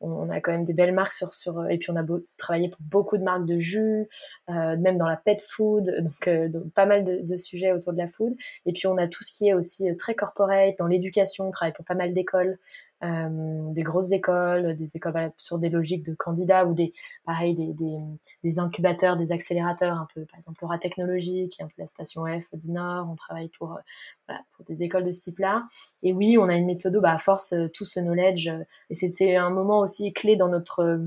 on, 0.00 0.30
a 0.30 0.40
quand 0.40 0.52
même 0.52 0.64
des 0.64 0.72
belles 0.72 0.94
marques 0.94 1.12
sur 1.12 1.34
sur 1.34 1.68
et 1.68 1.78
puis 1.78 1.90
on 1.90 1.96
a 1.96 2.04
travaillé 2.38 2.68
pour 2.68 2.80
beaucoup 2.80 3.18
de 3.18 3.22
marques 3.22 3.46
de 3.46 3.58
jus 3.58 4.08
euh, 4.48 4.76
même 4.76 4.96
dans 4.96 5.08
la 5.08 5.16
pet 5.16 5.40
food 5.40 5.94
donc, 6.00 6.28
euh, 6.28 6.48
pas 6.74 6.86
mal 6.86 7.04
de, 7.04 7.20
de, 7.22 7.36
sujets 7.36 7.72
autour 7.72 7.92
de 7.92 7.98
la 7.98 8.06
food. 8.06 8.34
Et 8.66 8.72
puis 8.72 8.86
on 8.86 8.96
a 8.96 9.06
tout 9.06 9.24
ce 9.24 9.32
qui 9.32 9.48
est 9.48 9.54
aussi 9.54 9.90
euh, 9.90 9.94
très 9.94 10.14
corporate 10.14 10.76
dans 10.78 10.86
l'éducation 10.86 11.48
on 11.48 11.50
travaille 11.50 11.74
pour 11.74 11.84
pas 11.84 11.94
mal 11.94 12.12
d'écoles 12.12 12.58
euh, 13.02 13.72
des 13.72 13.82
grosses 13.82 14.12
écoles, 14.12 14.74
des 14.74 14.94
écoles 14.94 15.32
sur 15.36 15.58
des 15.58 15.70
logiques 15.70 16.04
de 16.04 16.14
candidats 16.14 16.66
ou 16.66 16.74
des, 16.74 16.92
pareil, 17.24 17.54
des, 17.54 17.72
des, 17.72 17.96
des, 18.44 18.58
incubateurs, 18.58 19.16
des 19.16 19.32
accélérateurs, 19.32 19.96
un 19.96 20.06
peu, 20.14 20.24
par 20.26 20.36
exemple, 20.36 20.64
Aura 20.64 20.78
Technologique, 20.78 21.60
un 21.60 21.66
peu 21.66 21.74
la 21.78 21.86
station 21.86 22.26
F 22.26 22.44
du 22.52 22.72
Nord. 22.72 23.08
On 23.10 23.16
travaille 23.16 23.48
pour, 23.48 23.72
euh, 23.72 23.80
voilà, 24.28 24.42
pour 24.52 24.64
des 24.66 24.82
écoles 24.82 25.04
de 25.04 25.12
ce 25.12 25.20
type-là. 25.20 25.64
Et 26.02 26.12
oui, 26.12 26.36
on 26.38 26.48
a 26.48 26.54
une 26.54 26.66
méthode, 26.66 26.98
bah, 26.98 27.12
à 27.12 27.18
force, 27.18 27.54
euh, 27.54 27.68
tout 27.68 27.84
ce 27.84 28.00
knowledge, 28.00 28.50
et 28.90 28.94
c'est 28.94 29.36
un 29.36 29.50
moment 29.50 29.80
aussi 29.80 30.12
clé 30.12 30.36
dans 30.36 30.48
notre, 30.48 31.00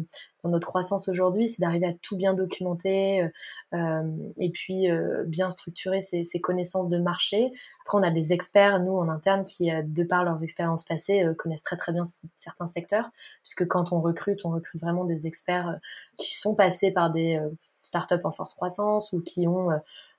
notre 0.50 0.68
croissance 0.68 1.08
aujourd'hui, 1.08 1.48
c'est 1.48 1.62
d'arriver 1.62 1.88
à 1.88 1.94
tout 2.02 2.18
bien 2.18 2.34
documenter 2.34 3.22
euh, 3.22 3.28
euh, 3.74 4.18
et 4.38 4.50
puis 4.50 4.90
euh, 4.90 5.24
bien 5.26 5.50
structurer 5.50 6.02
ses, 6.02 6.26
connaissances 6.42 6.90
de 6.90 6.98
marché. 6.98 7.54
Après, 7.82 7.98
on 7.98 8.04
a 8.04 8.12
des 8.12 8.34
experts, 8.34 8.80
nous, 8.80 8.94
en 8.94 9.10
interne, 9.10 9.44
qui, 9.44 9.70
de 9.72 10.04
par 10.04 10.24
leurs 10.24 10.44
expériences 10.44 10.84
passées, 10.84 11.26
connaissent 11.38 11.64
très 11.64 11.78
très 11.78 11.92
bien 11.92 12.04
certains 12.36 12.68
secteurs, 12.68 13.10
puisque 13.42 13.68
quand 13.68 13.92
on 13.92 14.02
recrute, 14.02 14.46
on 14.46 14.50
recrute 14.50 14.82
vraiment 14.82 15.06
des 15.06 15.28
experts 15.28 15.80
qui 16.18 16.38
sont 16.38 16.56
passés 16.56 16.92
par 16.92 17.12
des 17.12 17.42
startups 17.82 18.24
en 18.24 18.32
forte 18.32 18.54
croissance 18.54 19.12
ou 19.12 19.22
qui 19.22 19.48
ont 19.48 19.70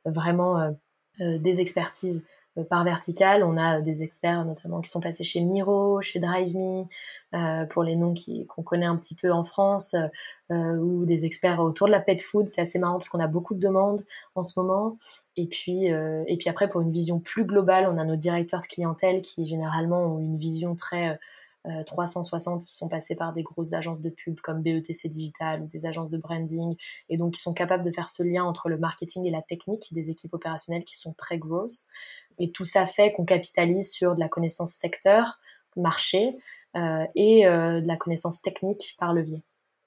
vraiment 0.04 0.74
des 1.18 1.60
expertises 1.60 2.24
par 2.62 2.84
vertical. 2.84 3.42
On 3.42 3.56
a 3.56 3.80
des 3.80 4.02
experts 4.02 4.44
notamment 4.44 4.80
qui 4.80 4.90
sont 4.90 5.00
passés 5.00 5.24
chez 5.24 5.40
Miro, 5.40 6.00
chez 6.02 6.20
DriveMe, 6.20 6.86
euh, 7.34 7.64
pour 7.66 7.82
les 7.82 7.96
noms 7.96 8.14
qu'on 8.48 8.62
connaît 8.62 8.86
un 8.86 8.96
petit 8.96 9.14
peu 9.16 9.32
en 9.32 9.42
France, 9.42 9.96
euh, 10.52 10.76
ou 10.76 11.04
des 11.04 11.24
experts 11.24 11.60
autour 11.60 11.88
de 11.88 11.92
la 11.92 12.00
pet 12.00 12.20
food. 12.20 12.48
C'est 12.48 12.60
assez 12.60 12.78
marrant 12.78 12.98
parce 12.98 13.08
qu'on 13.08 13.20
a 13.20 13.26
beaucoup 13.26 13.54
de 13.54 13.60
demandes 13.60 14.02
en 14.36 14.42
ce 14.42 14.58
moment. 14.58 14.96
Et 15.36 15.46
puis, 15.46 15.92
euh, 15.92 16.22
et 16.28 16.36
puis 16.36 16.48
après, 16.48 16.68
pour 16.68 16.80
une 16.80 16.92
vision 16.92 17.18
plus 17.18 17.44
globale, 17.44 17.88
on 17.92 17.98
a 17.98 18.04
nos 18.04 18.16
directeurs 18.16 18.60
de 18.60 18.66
clientèle 18.66 19.20
qui 19.20 19.46
généralement 19.46 20.04
ont 20.04 20.18
une 20.20 20.36
vision 20.36 20.76
très 20.76 21.18
360 21.86 22.60
euh, 22.60 22.64
qui 22.64 22.74
sont 22.74 22.88
passés 22.88 23.16
par 23.16 23.32
des 23.32 23.42
grosses 23.42 23.72
agences 23.72 24.00
de 24.00 24.10
pub 24.10 24.40
comme 24.40 24.62
BETC 24.62 25.08
Digital 25.08 25.62
ou 25.62 25.66
des 25.66 25.86
agences 25.86 26.10
de 26.10 26.18
branding 26.18 26.76
et 27.08 27.16
donc 27.16 27.34
qui 27.34 27.40
sont 27.40 27.54
capables 27.54 27.84
de 27.84 27.90
faire 27.90 28.08
ce 28.08 28.22
lien 28.22 28.44
entre 28.44 28.68
le 28.68 28.76
marketing 28.76 29.24
et 29.26 29.30
la 29.30 29.42
technique 29.42 29.92
des 29.92 30.10
équipes 30.10 30.34
opérationnelles 30.34 30.84
qui 30.84 30.96
sont 30.96 31.14
très 31.14 31.38
grosses. 31.38 31.88
Et 32.38 32.50
tout 32.50 32.64
ça 32.64 32.86
fait 32.86 33.12
qu'on 33.12 33.24
capitalise 33.24 33.90
sur 33.90 34.14
de 34.14 34.20
la 34.20 34.28
connaissance 34.28 34.72
secteur, 34.72 35.38
marché 35.76 36.36
euh, 36.76 37.04
et 37.14 37.46
euh, 37.46 37.80
de 37.80 37.86
la 37.86 37.96
connaissance 37.96 38.42
technique 38.42 38.96
par 38.98 39.12
levier. 39.12 39.42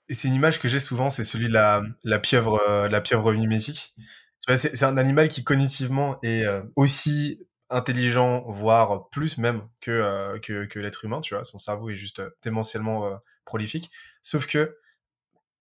Et 0.09 0.13
c'est 0.13 0.29
une 0.29 0.35
image 0.35 0.61
que 0.61 0.69
j'ai 0.69 0.79
souvent, 0.79 1.09
c'est 1.09 1.25
celui 1.25 1.47
de 1.47 1.53
la, 1.53 1.81
pieuvre, 2.19 2.61
euh, 2.69 3.01
pieuvre 3.01 3.33
mimétique. 3.33 3.93
C'est 4.55 4.83
un 4.83 4.95
animal 4.95 5.27
qui 5.27 5.43
cognitivement 5.43 6.17
est 6.23 6.45
aussi 6.77 7.45
intelligent, 7.69 8.43
voire 8.47 9.09
plus 9.09 9.37
même 9.37 9.67
que, 9.81 9.91
euh, 9.91 10.39
que, 10.39 10.65
que 10.65 10.79
l'être 10.79 11.03
humain, 11.05 11.21
tu 11.21 11.33
vois. 11.33 11.43
Son 11.43 11.57
cerveau 11.57 11.89
est 11.89 11.95
juste 11.95 12.19
euh, 12.19 12.29
démentiellement 12.43 13.07
euh, 13.07 13.15
prolifique. 13.45 13.91
Sauf 14.21 14.47
que, 14.47 14.77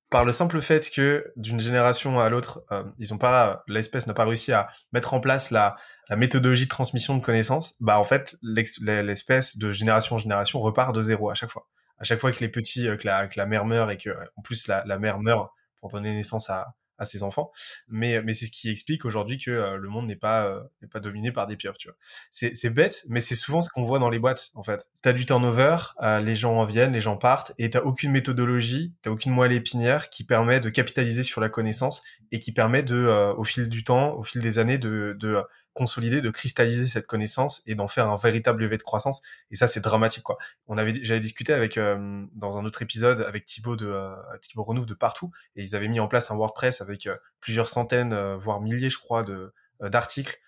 par 0.09 0.25
le 0.25 0.31
simple 0.31 0.61
fait 0.61 0.91
que 0.91 1.33
d'une 1.37 1.59
génération 1.59 2.21
à 2.21 2.29
l'autre, 2.31 2.65
ils 2.99 3.19
pas, 3.19 3.65
l'espèce 3.67 4.07
n'a 4.07 4.15
pas 4.15 4.25
réussi 4.25 4.53
à 4.53 4.69
mettre 4.93 5.15
en 5.15 5.21
place 5.21 5.51
la, 5.51 5.77
la 6.09 6.15
méthodologie 6.15 6.67
de 6.67 6.71
transmission 6.71 7.17
de 7.17 7.21
connaissances, 7.21 7.75
bah 7.81 7.99
en 7.99 8.05
fait, 8.05 8.37
l'espèce 8.43 9.59
de 9.59 9.73
génération 9.73 10.15
en 10.15 10.19
génération 10.19 10.61
repart 10.61 10.95
de 10.95 11.03
zéro 11.03 11.29
à 11.29 11.35
chaque 11.35 11.51
fois. 11.51 11.67
À 11.99 12.05
chaque 12.05 12.21
fois 12.21 12.31
que 12.31 12.39
les 12.39 12.49
petits, 12.49 12.85
que 12.85 13.05
la, 13.05 13.27
que 13.27 13.37
la 13.37 13.47
mère 13.47 13.65
meurt 13.65 13.91
et 13.91 13.97
que, 13.97 14.11
en 14.37 14.43
plus, 14.43 14.69
la, 14.69 14.85
la 14.87 15.01
mère 15.01 15.19
meurt 15.19 15.51
pour 15.81 15.91
donner 15.91 16.15
naissance 16.15 16.51
à, 16.51 16.69
à 16.99 17.05
ses 17.05 17.23
enfants. 17.23 17.51
Mais, 17.89 18.23
mais 18.23 18.35
c'est 18.35 18.47
ce 18.47 18.51
qui 18.51 18.71
explique 18.71 19.05
aujourd'hui 19.05 19.39
que 19.39 19.51
euh, 19.51 19.77
le 19.77 19.89
monde 19.89 20.07
n'est 20.07 20.17
pas, 20.17 20.47
euh, 20.47 20.61
n'est 20.83 20.89
pas 20.89 21.01
dominé 21.01 21.33
par 21.33 21.47
des 21.47 21.57
pieuvres, 21.57 21.79
tu 21.79 21.89
vois. 21.89 21.97
C'est, 22.31 22.71
bête, 22.71 23.05
mais 23.09 23.21
c'est 23.21 23.35
souvent 23.35 23.61
ce 23.61 23.69
qu'on 23.71 23.85
voit 23.85 23.99
dans 23.99 24.11
les 24.11 24.19
boîtes, 24.19 24.51
en 24.55 24.63
fait. 24.63 24.89
T'as 25.03 25.13
du 25.13 25.27
turnover, 25.27 25.77
euh, 26.03 26.21
les 26.21 26.37
gens 26.37 26.57
en 26.57 26.65
viennent, 26.65 26.93
les 26.93 27.01
gens 27.01 27.17
partent, 27.17 27.53
et 27.59 27.71
t'as 27.71 27.83
aucune 27.83 28.13
méthodologie, 28.13 28.95
t'as 29.03 29.11
aucune 29.11 29.33
moelle 29.33 29.53
épinière 29.53 30.11
qui 30.11 30.25
permet 30.25 30.61
de 30.61 30.71
capitaliser 30.71 31.23
sur 31.23 31.41
la 31.41 31.49
connaissance 31.49 32.03
et 32.33 32.41
qui 32.41 32.53
permet 32.53 32.83
de, 32.83 33.33
au 33.37 33.45
fil 33.45 33.69
du 33.69 33.85
temps, 33.85 34.15
au 34.17 34.23
fil 34.23 34.43
des 34.43 34.59
années, 34.59 34.79
de, 34.79 35.17
de 35.19 35.43
consolider, 35.77 36.23
de 36.23 36.31
cristalliser 36.31 36.87
cette 36.87 37.07
connaissance 37.07 37.63
et 37.67 37.75
d'en 37.75 37.87
faire 37.87 38.11
un 38.11 38.17
véritable 38.17 38.63
levier 38.63 38.79
de 38.79 38.83
croissance. 38.83 39.21
Et 39.51 39.57
ça, 39.57 39.67
c'est 39.67 39.83
dramatique, 39.83 40.23
quoi. 40.23 40.39
On 40.67 40.79
avait, 40.79 40.95
j'avais 41.05 41.21
discuté 41.21 41.53
avec 41.53 41.77
euh, 41.77 42.25
dans 42.33 42.57
un 42.57 42.65
autre 42.65 42.81
épisode 42.81 43.21
avec 43.21 43.45
Thibaut 43.45 43.77
de 43.77 43.87
euh, 43.87 44.15
Thibaut 44.41 44.65
Renouf 44.65 44.87
de 44.87 44.95
partout, 44.95 45.31
et 45.55 45.63
ils 45.63 45.77
avaient 45.77 45.89
mis 45.89 46.01
en 46.01 46.09
place 46.09 46.31
un 46.31 46.37
WordPress 46.37 46.81
avec 46.81 47.07
euh, 47.07 47.17
plusieurs 47.41 47.69
centaines, 47.69 48.15
voire 48.37 48.61
milliers, 48.61 48.91
je 48.91 48.99
crois, 48.99 49.23
de 49.23 49.53
d'articles 49.83 50.41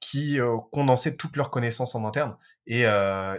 qui 0.00 0.38
condensaient 0.72 1.16
toutes 1.16 1.36
leurs 1.36 1.50
connaissances 1.50 1.94
en 1.94 2.04
interne. 2.06 2.36
Et, 2.66 2.84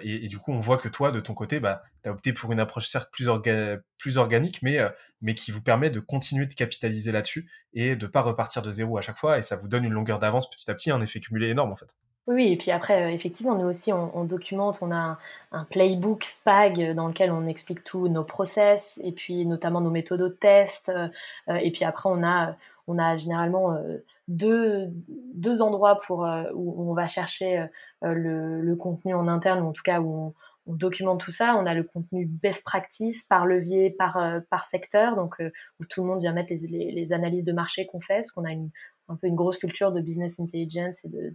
et, 0.02 0.28
du 0.28 0.38
coup, 0.38 0.52
on 0.52 0.60
voit 0.60 0.78
que 0.78 0.90
toi, 0.90 1.12
de 1.12 1.20
ton 1.20 1.34
côté, 1.34 1.60
bah, 1.60 1.84
tu 2.04 2.10
opté 2.10 2.34
pour 2.34 2.52
une 2.52 2.60
approche 2.60 2.88
certes 2.88 3.10
plus, 3.12 3.28
plus 3.98 4.18
organique, 4.18 4.62
mais, 4.62 4.80
mais 5.22 5.34
qui 5.34 5.52
vous 5.52 5.62
permet 5.62 5.90
de 5.90 6.00
continuer 6.02 6.46
de 6.46 6.54
capitaliser 6.54 7.12
là-dessus 7.12 7.50
et 7.74 7.96
de 7.96 8.08
pas 8.08 8.22
repartir 8.22 8.62
de 8.62 8.72
zéro 8.72 8.98
à 8.98 9.02
chaque 9.02 9.18
fois. 9.18 9.38
Et 9.38 9.42
ça 9.42 9.56
vous 9.56 9.68
donne 9.68 9.86
une 9.86 9.94
longueur 9.94 10.20
d'avance 10.20 10.50
petit 10.50 10.70
à 10.70 10.74
petit, 10.74 10.92
un 10.92 11.02
effet 11.02 11.20
cumulé 11.20 11.48
énorme 11.50 11.72
en 11.72 11.76
fait. 11.78 11.96
Oui, 12.28 12.54
et 12.54 12.58
puis 12.58 12.72
après, 12.72 13.14
effectivement, 13.14 13.56
nous 13.56 13.68
aussi, 13.68 13.92
on, 13.92 14.24
documente, 14.24 14.80
on 14.82 14.92
a 14.92 15.18
un, 15.52 15.66
playbook 15.66 16.24
SPAG 16.24 16.94
dans 16.94 17.10
lequel 17.10 17.32
on 17.32 17.46
explique 17.48 17.84
tous 17.84 18.08
nos 18.08 18.24
process, 18.24 19.00
et 19.04 19.12
puis 19.12 19.46
notamment 19.46 19.82
nos 19.82 19.90
méthodes 19.90 20.22
de 20.22 20.30
test. 20.30 20.90
et 21.50 21.72
puis 21.72 21.84
après, 21.84 22.10
on 22.10 22.24
a, 22.24 22.56
on 22.88 22.98
a 22.98 23.18
généralement 23.18 23.78
deux, 24.30 24.88
deux 25.36 25.62
endroits 25.62 26.00
pour, 26.00 26.20
où 26.54 26.90
on 26.90 26.94
va 26.94 27.10
chercher 27.10 27.68
le, 28.02 28.62
le, 28.62 28.76
contenu 28.78 29.14
en 29.14 29.28
interne, 29.28 29.62
ou 29.62 29.68
en 29.68 29.74
tout 29.74 29.84
cas 29.84 30.00
où 30.00 30.28
on, 30.28 30.34
on 30.68 30.74
documente 30.74 31.20
tout 31.22 31.32
ça. 31.32 31.56
On 31.56 31.66
a 31.66 31.74
le 31.74 31.84
contenu 31.84 32.26
best 32.26 32.64
practice 32.64 33.24
par 33.24 33.46
levier, 33.46 33.90
par, 33.90 34.18
euh, 34.18 34.40
par 34.50 34.66
secteur, 34.66 35.16
donc 35.16 35.40
euh, 35.42 35.52
où 35.80 35.86
tout 35.86 36.02
le 36.02 36.08
monde 36.08 36.22
vient 36.22 36.34
mettre 36.34 36.54
les, 36.54 36.92
les, 36.92 37.14
analyses 37.14 37.44
de 37.44 37.54
marché 37.54 37.86
qu'on 37.86 38.00
fait, 38.00 38.18
parce 38.18 38.32
qu'on 38.32 38.46
a 38.46 38.52
une, 38.52 38.70
un 39.10 39.16
peu 39.16 39.28
une 39.28 39.36
grosse 39.36 39.58
culture 39.58 39.92
de 39.92 40.02
business 40.02 40.39
intelligence 40.39 41.04
et 41.06 41.10
de, 41.10 41.34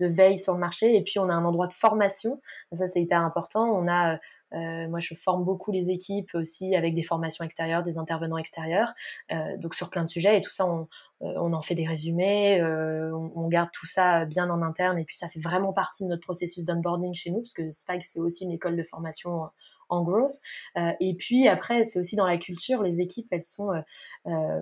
de, 0.00 0.06
veille 0.06 0.38
sur 0.38 0.54
le 0.54 0.60
marché. 0.60 0.96
Et 0.96 1.02
puis 1.02 1.18
on 1.18 1.28
a 1.28 1.34
un 1.34 1.44
endroit 1.44 1.66
de 1.66 1.72
formation, 1.72 2.40
ça 2.72 2.86
c'est 2.86 3.00
hyper 3.00 3.20
important. 3.20 3.64
On 3.64 3.88
a 3.88 4.18
euh, 4.54 4.88
moi, 4.88 5.00
je 5.00 5.14
forme 5.14 5.44
beaucoup 5.44 5.72
les 5.72 5.90
équipes 5.90 6.30
aussi 6.34 6.76
avec 6.76 6.94
des 6.94 7.02
formations 7.02 7.44
extérieures, 7.44 7.82
des 7.82 7.98
intervenants 7.98 8.38
extérieurs, 8.38 8.92
euh, 9.32 9.56
donc 9.56 9.74
sur 9.74 9.90
plein 9.90 10.04
de 10.04 10.08
sujets. 10.08 10.38
Et 10.38 10.40
tout 10.40 10.50
ça, 10.50 10.66
on, 10.66 10.88
euh, 11.22 11.34
on 11.36 11.52
en 11.52 11.62
fait 11.62 11.74
des 11.74 11.86
résumés, 11.86 12.62
on, 12.62 13.32
on, 13.34 13.48
garde 13.48 13.70
tout 13.72 13.86
ça 13.86 14.24
bien 14.26 14.50
en 14.50 14.62
interne. 14.62 14.98
Et 14.98 15.04
puis, 15.04 15.16
ça 15.16 15.28
fait 15.28 15.40
vraiment 15.40 15.72
partie 15.72 16.04
de 16.04 16.08
notre 16.08 16.22
processus 16.22 16.64
d'onboarding 16.64 17.14
chez 17.14 17.30
nous, 17.30 17.40
parce 17.40 17.52
que 17.52 17.70
SPAG, 17.72 18.02
c'est 18.04 18.20
aussi 18.20 18.44
une 18.44 18.52
école 18.52 18.76
de 18.76 18.84
formation 18.84 19.48
en. 20.02 20.40
Euh, 20.76 20.92
et 21.00 21.14
puis 21.14 21.48
après, 21.48 21.84
c'est 21.84 21.98
aussi 21.98 22.16
dans 22.16 22.26
la 22.26 22.38
culture, 22.38 22.82
les 22.82 23.00
équipes, 23.00 23.28
elles 23.30 23.42
sont 23.42 23.72
euh, 23.72 23.80
euh, 24.26 24.60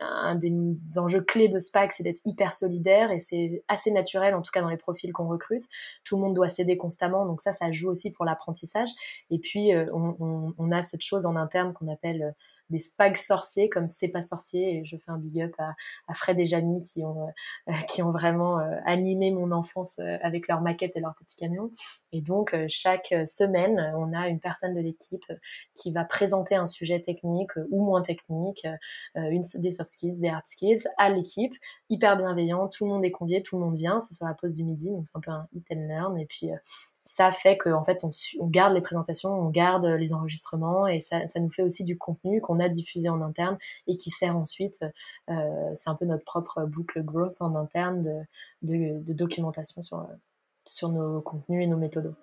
un 0.00 0.34
des 0.34 0.52
enjeux 0.96 1.20
clés 1.20 1.48
de 1.48 1.58
SPAC, 1.58 1.92
c'est 1.92 2.02
d'être 2.02 2.22
hyper 2.24 2.54
solidaire 2.54 3.10
et 3.10 3.20
c'est 3.20 3.64
assez 3.68 3.90
naturel, 3.90 4.34
en 4.34 4.42
tout 4.42 4.50
cas 4.52 4.60
dans 4.60 4.68
les 4.68 4.76
profils 4.76 5.12
qu'on 5.12 5.28
recrute. 5.28 5.64
Tout 6.04 6.16
le 6.16 6.22
monde 6.22 6.34
doit 6.34 6.48
s'aider 6.48 6.76
constamment, 6.76 7.26
donc 7.26 7.40
ça, 7.40 7.52
ça 7.52 7.70
joue 7.72 7.88
aussi 7.88 8.12
pour 8.12 8.24
l'apprentissage. 8.24 8.88
Et 9.30 9.38
puis 9.38 9.72
on, 9.92 10.70
a 10.72 10.82
cette 10.82 11.02
chose 11.02 11.26
en 11.26 11.36
interne 11.36 11.72
qu'on 11.72 11.88
appelle 11.88 12.34
des 12.70 12.78
spags 12.78 13.16
sorciers 13.16 13.68
comme 13.68 13.88
C'est 13.88 14.08
pas 14.08 14.22
sorcier. 14.22 14.78
Et 14.78 14.84
je 14.84 14.96
fais 14.96 15.10
un 15.10 15.18
big 15.18 15.40
up 15.40 15.54
à, 15.58 15.74
à 16.08 16.14
Fred 16.14 16.38
et 16.38 16.46
Jamie 16.46 16.82
qui 16.82 17.04
ont, 17.04 17.28
qui 17.88 18.02
ont 18.02 18.12
vraiment 18.12 18.58
animé 18.84 19.30
mon 19.30 19.50
enfance 19.52 19.98
avec 20.22 20.48
leurs 20.48 20.60
maquettes 20.60 20.96
et 20.96 21.00
leurs 21.00 21.14
petits 21.14 21.36
camions. 21.36 21.70
Et 22.12 22.20
donc, 22.20 22.56
chaque 22.68 23.14
semaine, 23.26 23.92
on 23.96 24.12
a 24.12 24.28
une 24.28 24.40
personne 24.40 24.74
de 24.74 24.80
l'équipe 24.80 25.24
qui 25.72 25.92
va 25.92 26.04
présenter 26.04 26.54
un 26.54 26.66
sujet 26.66 27.00
technique 27.00 27.50
ou 27.70 27.84
moins 27.84 28.02
technique, 28.02 28.66
une, 29.14 29.42
des 29.54 29.70
soft 29.70 29.90
skills, 29.90 30.20
des 30.20 30.28
hard 30.28 30.46
skills 30.46 30.88
à 30.98 31.10
l'équipe, 31.10 31.52
hyper 31.90 32.16
bienveillant, 32.16 32.68
tout 32.68 32.86
le 32.86 32.92
monde 32.92 33.04
est 33.04 33.10
convié, 33.10 33.42
tout 33.42 33.58
le 33.58 33.64
monde 33.64 33.76
vient, 33.76 34.00
c'est 34.00 34.14
sur 34.14 34.26
la 34.26 34.34
pause 34.34 34.54
du 34.54 34.64
midi, 34.64 34.90
donc 34.90 35.06
c'est 35.06 35.16
un 35.16 35.20
peu 35.20 35.30
un 35.30 35.48
hit 35.52 35.66
and 35.70 35.86
learn. 35.88 36.18
Et 36.18 36.26
puis, 36.26 36.50
ça 37.06 37.30
fait 37.30 37.56
qu'en 37.56 37.84
fait, 37.84 38.04
on, 38.04 38.46
garde 38.46 38.74
les 38.74 38.80
présentations, 38.80 39.30
on 39.30 39.48
garde 39.48 39.86
les 39.86 40.12
enregistrements 40.12 40.86
et 40.86 41.00
ça, 41.00 41.20
nous 41.40 41.50
fait 41.50 41.62
aussi 41.62 41.84
du 41.84 41.96
contenu 41.96 42.40
qu'on 42.40 42.60
a 42.60 42.68
diffusé 42.68 43.08
en 43.08 43.22
interne 43.22 43.56
et 43.86 43.96
qui 43.96 44.10
sert 44.10 44.36
ensuite, 44.36 44.84
euh, 45.30 45.70
c'est 45.74 45.88
un 45.88 45.94
peu 45.94 46.04
notre 46.04 46.24
propre 46.24 46.64
boucle 46.66 47.02
grosse 47.02 47.40
en 47.40 47.54
interne 47.54 48.02
de, 48.02 49.00
de, 49.02 49.12
documentation 49.12 49.82
sur, 49.82 50.06
sur 50.64 50.90
nos 50.90 51.20
contenus 51.20 51.64
et 51.64 51.68
nos 51.68 51.76
méthodes. 51.76 52.14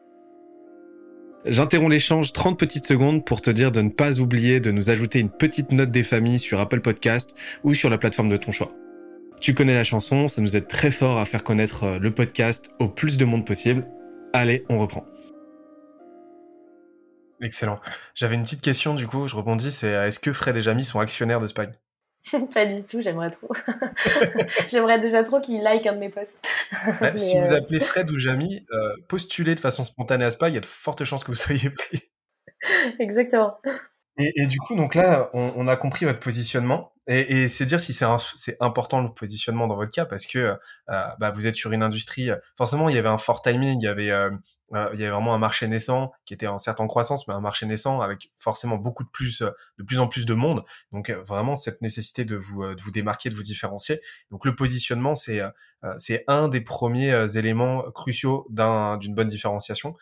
J'interromps 1.45 1.91
l'échange 1.91 2.31
30 2.31 2.59
petites 2.59 2.85
secondes 2.85 3.25
pour 3.25 3.41
te 3.41 3.49
dire 3.49 3.71
de 3.71 3.81
ne 3.81 3.89
pas 3.89 4.19
oublier 4.19 4.59
de 4.59 4.71
nous 4.71 4.89
ajouter 4.89 5.19
une 5.19 5.29
petite 5.29 5.71
note 5.71 5.91
des 5.91 6.03
familles 6.03 6.39
sur 6.39 6.59
Apple 6.59 6.81
Podcast 6.81 7.35
ou 7.63 7.73
sur 7.73 7.89
la 7.89 7.97
plateforme 7.97 8.29
de 8.29 8.37
ton 8.37 8.51
choix. 8.51 8.71
Tu 9.41 9.53
connais 9.53 9.73
la 9.73 9.83
chanson, 9.83 10.29
ça 10.29 10.41
nous 10.41 10.55
aide 10.55 10.67
très 10.67 10.91
fort 10.91 11.17
à 11.19 11.25
faire 11.25 11.43
connaître 11.43 11.83
euh, 11.83 11.99
le 11.99 12.13
podcast 12.13 12.71
au 12.79 12.87
plus 12.87 13.17
de 13.17 13.25
monde 13.25 13.45
possible. 13.45 13.85
Allez, 14.33 14.65
on 14.69 14.79
reprend. 14.79 15.05
Excellent. 17.41 17.79
J'avais 18.15 18.35
une 18.35 18.43
petite 18.43 18.61
question 18.61 18.95
du 18.95 19.05
coup, 19.05 19.27
je 19.27 19.35
rebondis, 19.35 19.71
c'est 19.71 19.89
est-ce 19.89 20.19
que 20.19 20.33
Fred 20.33 20.57
et 20.57 20.61
Jamie 20.61 20.85
sont 20.85 20.99
actionnaires 20.99 21.39
de 21.39 21.47
Spag 21.47 21.73
Pas 22.53 22.65
du 22.65 22.83
tout, 22.83 23.01
j'aimerais 23.01 23.31
trop. 23.31 23.49
j'aimerais 24.69 24.99
déjà 24.99 25.23
trop 25.23 25.39
qu'ils 25.39 25.61
like 25.61 25.85
un 25.85 25.93
de 25.93 25.99
mes 25.99 26.09
posts. 26.09 26.39
si 27.15 27.39
vous 27.39 27.51
euh, 27.51 27.57
appelez 27.57 27.79
Fred 27.79 28.09
ou 28.11 28.17
Jamie, 28.17 28.65
euh, 28.71 28.95
postulez 29.07 29.55
de 29.55 29.59
façon 29.59 29.83
spontanée 29.83 30.25
à 30.25 30.31
Spag, 30.31 30.53
il 30.53 30.55
y 30.55 30.57
a 30.57 30.61
de 30.61 30.65
fortes 30.65 31.03
chances 31.03 31.23
que 31.23 31.31
vous 31.31 31.35
soyez 31.35 31.69
pris. 31.69 32.01
Exactement. 32.99 33.59
Et, 34.17 34.45
du 34.45 34.59
coup, 34.59 34.75
donc 34.75 34.93
là, 34.93 35.31
on, 35.33 35.67
a 35.67 35.75
compris 35.75 36.05
votre 36.05 36.19
positionnement. 36.19 36.93
Et, 37.07 37.47
c'est 37.47 37.65
dire 37.65 37.79
si 37.79 37.93
c'est 37.93 38.57
important 38.59 39.01
le 39.01 39.11
positionnement 39.11 39.67
dans 39.67 39.75
votre 39.75 39.91
cas, 39.91 40.05
parce 40.05 40.25
que 40.27 40.55
euh, 40.89 41.05
bah, 41.19 41.31
vous 41.31 41.47
êtes 41.47 41.55
sur 41.55 41.71
une 41.71 41.81
industrie. 41.81 42.29
Forcément, 42.55 42.89
il 42.89 42.95
y 42.95 42.99
avait 42.99 43.09
un 43.09 43.17
fort 43.17 43.41
timing, 43.41 43.79
il 43.81 43.85
y 43.85 43.87
avait 43.87 44.11
euh, 44.11 44.29
euh, 44.73 44.89
vraiment 44.93 45.33
un 45.33 45.39
marché 45.39 45.67
naissant 45.67 46.11
qui 46.25 46.35
était 46.35 46.45
en 46.45 46.59
certes 46.59 46.79
en 46.79 46.87
croissance, 46.87 47.27
mais 47.27 47.33
un 47.33 47.41
marché 47.41 47.65
naissant 47.65 48.01
avec 48.01 48.31
forcément 48.37 48.77
beaucoup 48.77 49.03
de 49.03 49.09
plus, 49.09 49.41
de 49.41 49.83
plus 49.83 49.99
en 49.99 50.07
plus 50.07 50.27
de 50.27 50.33
monde. 50.35 50.63
Donc 50.91 51.09
vraiment 51.09 51.55
cette 51.55 51.81
nécessité 51.81 52.23
de 52.23 52.35
vous, 52.35 52.63
de 52.63 52.81
vous 52.81 52.91
démarquer, 52.91 53.31
de 53.31 53.35
vous 53.35 53.43
différencier. 53.43 53.99
Donc 54.29 54.45
le 54.45 54.55
positionnement, 54.55 55.15
c'est 55.15 55.41
c'est 55.97 56.23
un 56.27 56.47
des 56.47 56.61
premiers 56.61 57.35
éléments 57.35 57.81
cruciaux 57.91 58.47
d'une 58.49 59.15
bonne 59.15 59.27
différenciation. 59.27 59.97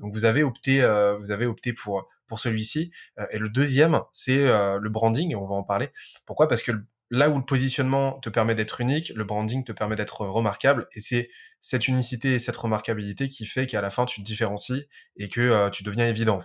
donc 0.00 0.12
vous 0.12 0.26
avez 0.26 0.44
opté, 0.44 0.80
vous 1.18 1.32
avez 1.32 1.46
opté 1.46 1.72
pour 1.72 2.08
pour 2.26 2.38
celui-ci. 2.38 2.90
Euh, 3.18 3.26
et 3.30 3.38
le 3.38 3.48
deuxième, 3.48 4.00
c'est 4.12 4.38
euh, 4.38 4.78
le 4.78 4.90
branding, 4.90 5.34
on 5.36 5.46
va 5.46 5.54
en 5.54 5.62
parler. 5.62 5.90
Pourquoi? 6.26 6.48
Parce 6.48 6.62
que 6.62 6.72
là 7.10 7.28
où 7.28 7.38
le 7.38 7.44
positionnement 7.44 8.18
te 8.20 8.28
permet 8.28 8.54
d'être 8.54 8.80
unique, 8.80 9.12
le 9.14 9.24
branding 9.24 9.64
te 9.64 9.72
permet 9.72 9.96
d'être 9.96 10.22
remarquable, 10.22 10.88
et 10.94 11.00
c'est 11.00 11.28
cette 11.60 11.88
unicité 11.88 12.34
et 12.34 12.38
cette 12.38 12.56
remarquabilité 12.56 13.28
qui 13.28 13.46
fait 13.46 13.66
qu'à 13.66 13.80
la 13.80 13.90
fin 13.90 14.04
tu 14.04 14.20
te 14.20 14.24
différencies 14.26 14.86
et 15.16 15.28
que 15.28 15.40
euh, 15.40 15.70
tu 15.70 15.82
deviens 15.82 16.06
évident. 16.06 16.40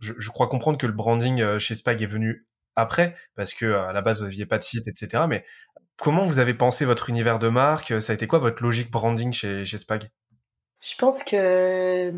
Je, 0.00 0.30
crois 0.30 0.48
comprendre 0.48 0.78
que 0.78 0.86
le 0.86 0.92
branding 0.92 1.58
chez 1.58 1.74
Spag 1.74 2.02
est 2.02 2.06
venu 2.06 2.46
après, 2.76 3.16
parce 3.36 3.54
que 3.54 3.72
à 3.72 3.92
la 3.92 4.02
base 4.02 4.20
vous 4.20 4.26
n'aviez 4.26 4.46
pas 4.46 4.58
de 4.58 4.64
site, 4.64 4.88
etc. 4.88 5.24
Mais 5.28 5.44
comment 5.96 6.26
vous 6.26 6.38
avez 6.40 6.54
pensé 6.54 6.84
votre 6.84 7.08
univers 7.08 7.38
de 7.38 7.48
marque? 7.48 8.00
Ça 8.02 8.12
a 8.12 8.14
été 8.14 8.26
quoi 8.26 8.38
votre 8.38 8.62
logique 8.62 8.90
branding 8.90 9.32
chez, 9.32 9.64
chez 9.64 9.78
Spag? 9.78 10.10
Je 10.80 10.96
pense 10.96 11.22
que 11.22 12.12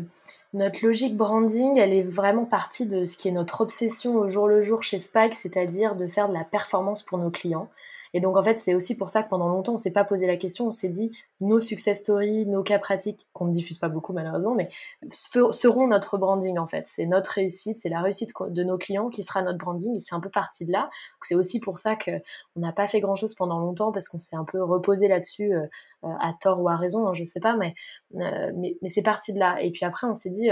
notre 0.53 0.85
logique 0.85 1.17
branding, 1.17 1.77
elle 1.77 1.93
est 1.93 2.03
vraiment 2.03 2.45
partie 2.45 2.87
de 2.87 3.03
ce 3.05 3.17
qui 3.17 3.27
est 3.27 3.31
notre 3.31 3.61
obsession 3.61 4.15
au 4.15 4.29
jour 4.29 4.47
le 4.47 4.63
jour 4.63 4.83
chez 4.83 4.99
Spike, 4.99 5.35
c'est-à-dire 5.35 5.95
de 5.95 6.07
faire 6.07 6.29
de 6.29 6.33
la 6.33 6.43
performance 6.43 7.03
pour 7.03 7.17
nos 7.17 7.29
clients. 7.29 7.69
Et 8.17 8.19
donc 8.19 8.35
en 8.35 8.41
fait, 8.41 8.57
c'est 8.57 8.73
aussi 8.73 8.97
pour 8.97 9.09
ça 9.09 9.21
que 9.21 9.29
pendant 9.29 9.47
longtemps, 9.47 9.75
on 9.75 9.77
s'est 9.77 9.93
pas 9.93 10.03
posé 10.03 10.25
la 10.25 10.37
question, 10.37 10.65
on 10.65 10.71
s'est 10.71 10.89
dit 10.89 11.11
nos 11.39 11.59
success 11.59 11.99
stories, 11.99 12.47
nos 12.47 12.63
cas 12.63 12.79
pratiques 12.79 13.27
qu'on 13.31 13.45
ne 13.45 13.51
diffuse 13.51 13.77
pas 13.77 13.89
beaucoup 13.89 14.11
malheureusement, 14.11 14.55
mais 14.55 14.69
seront 15.11 15.85
notre 15.85 16.17
branding 16.17 16.57
en 16.57 16.65
fait. 16.65 16.85
C'est 16.87 17.05
notre 17.05 17.29
réussite, 17.29 17.79
c'est 17.79 17.89
la 17.89 18.01
réussite 18.01 18.31
de 18.49 18.63
nos 18.63 18.79
clients 18.79 19.09
qui 19.09 19.21
sera 19.21 19.43
notre 19.43 19.59
branding. 19.59 19.95
Et 19.95 19.99
c'est 19.99 20.15
un 20.15 20.19
peu 20.19 20.31
parti 20.31 20.65
de 20.65 20.71
là. 20.71 20.89
C'est 21.21 21.35
aussi 21.35 21.59
pour 21.59 21.77
ça 21.77 21.95
que 21.95 22.09
on 22.55 22.61
n'a 22.61 22.71
pas 22.71 22.87
fait 22.87 23.01
grand 23.01 23.13
chose 23.13 23.35
pendant 23.35 23.59
longtemps 23.59 23.91
parce 23.91 24.09
qu'on 24.09 24.17
s'est 24.17 24.35
un 24.35 24.45
peu 24.45 24.63
reposé 24.63 25.07
là-dessus 25.07 25.53
euh, 25.53 25.67
euh, 26.03 26.09
à 26.19 26.33
tort 26.41 26.59
ou 26.59 26.69
à 26.69 26.75
raison, 26.75 27.07
hein, 27.07 27.13
je 27.13 27.23
sais 27.23 27.39
pas, 27.39 27.53
euh, 27.53 28.51
mais, 28.55 28.77
mais 28.81 28.89
c'est 28.89 29.03
parti 29.03 29.31
de 29.31 29.37
là. 29.37 29.61
Et 29.61 29.69
puis 29.69 29.85
après, 29.85 30.07
on 30.07 30.15
s'est 30.15 30.31
dit 30.31 30.49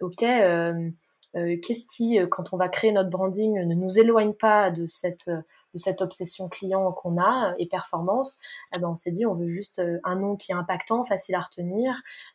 ok. 0.00 0.20
qu'est-ce 0.20 1.86
qui, 1.92 2.20
quand 2.30 2.52
on 2.52 2.56
va 2.56 2.68
créer 2.68 2.92
notre 2.92 3.10
branding, 3.10 3.64
ne 3.64 3.74
nous 3.74 3.98
éloigne 3.98 4.32
pas 4.32 4.70
de 4.70 4.86
cette 4.86 5.28
de 5.74 5.78
cette 5.78 6.02
obsession 6.02 6.48
client 6.48 6.92
qu'on 6.92 7.20
a 7.20 7.54
et 7.58 7.66
performance, 7.66 8.38
eh 8.74 8.80
ben 8.80 8.88
on 8.88 8.96
s'est 8.96 9.12
dit 9.12 9.26
on 9.26 9.34
veut 9.34 9.48
juste 9.48 9.78
euh, 9.78 9.98
un 10.04 10.16
nom 10.16 10.36
qui 10.36 10.52
est 10.52 10.54
impactant, 10.54 11.04
facile 11.04 11.34
à 11.34 11.40
retenir, 11.40 11.94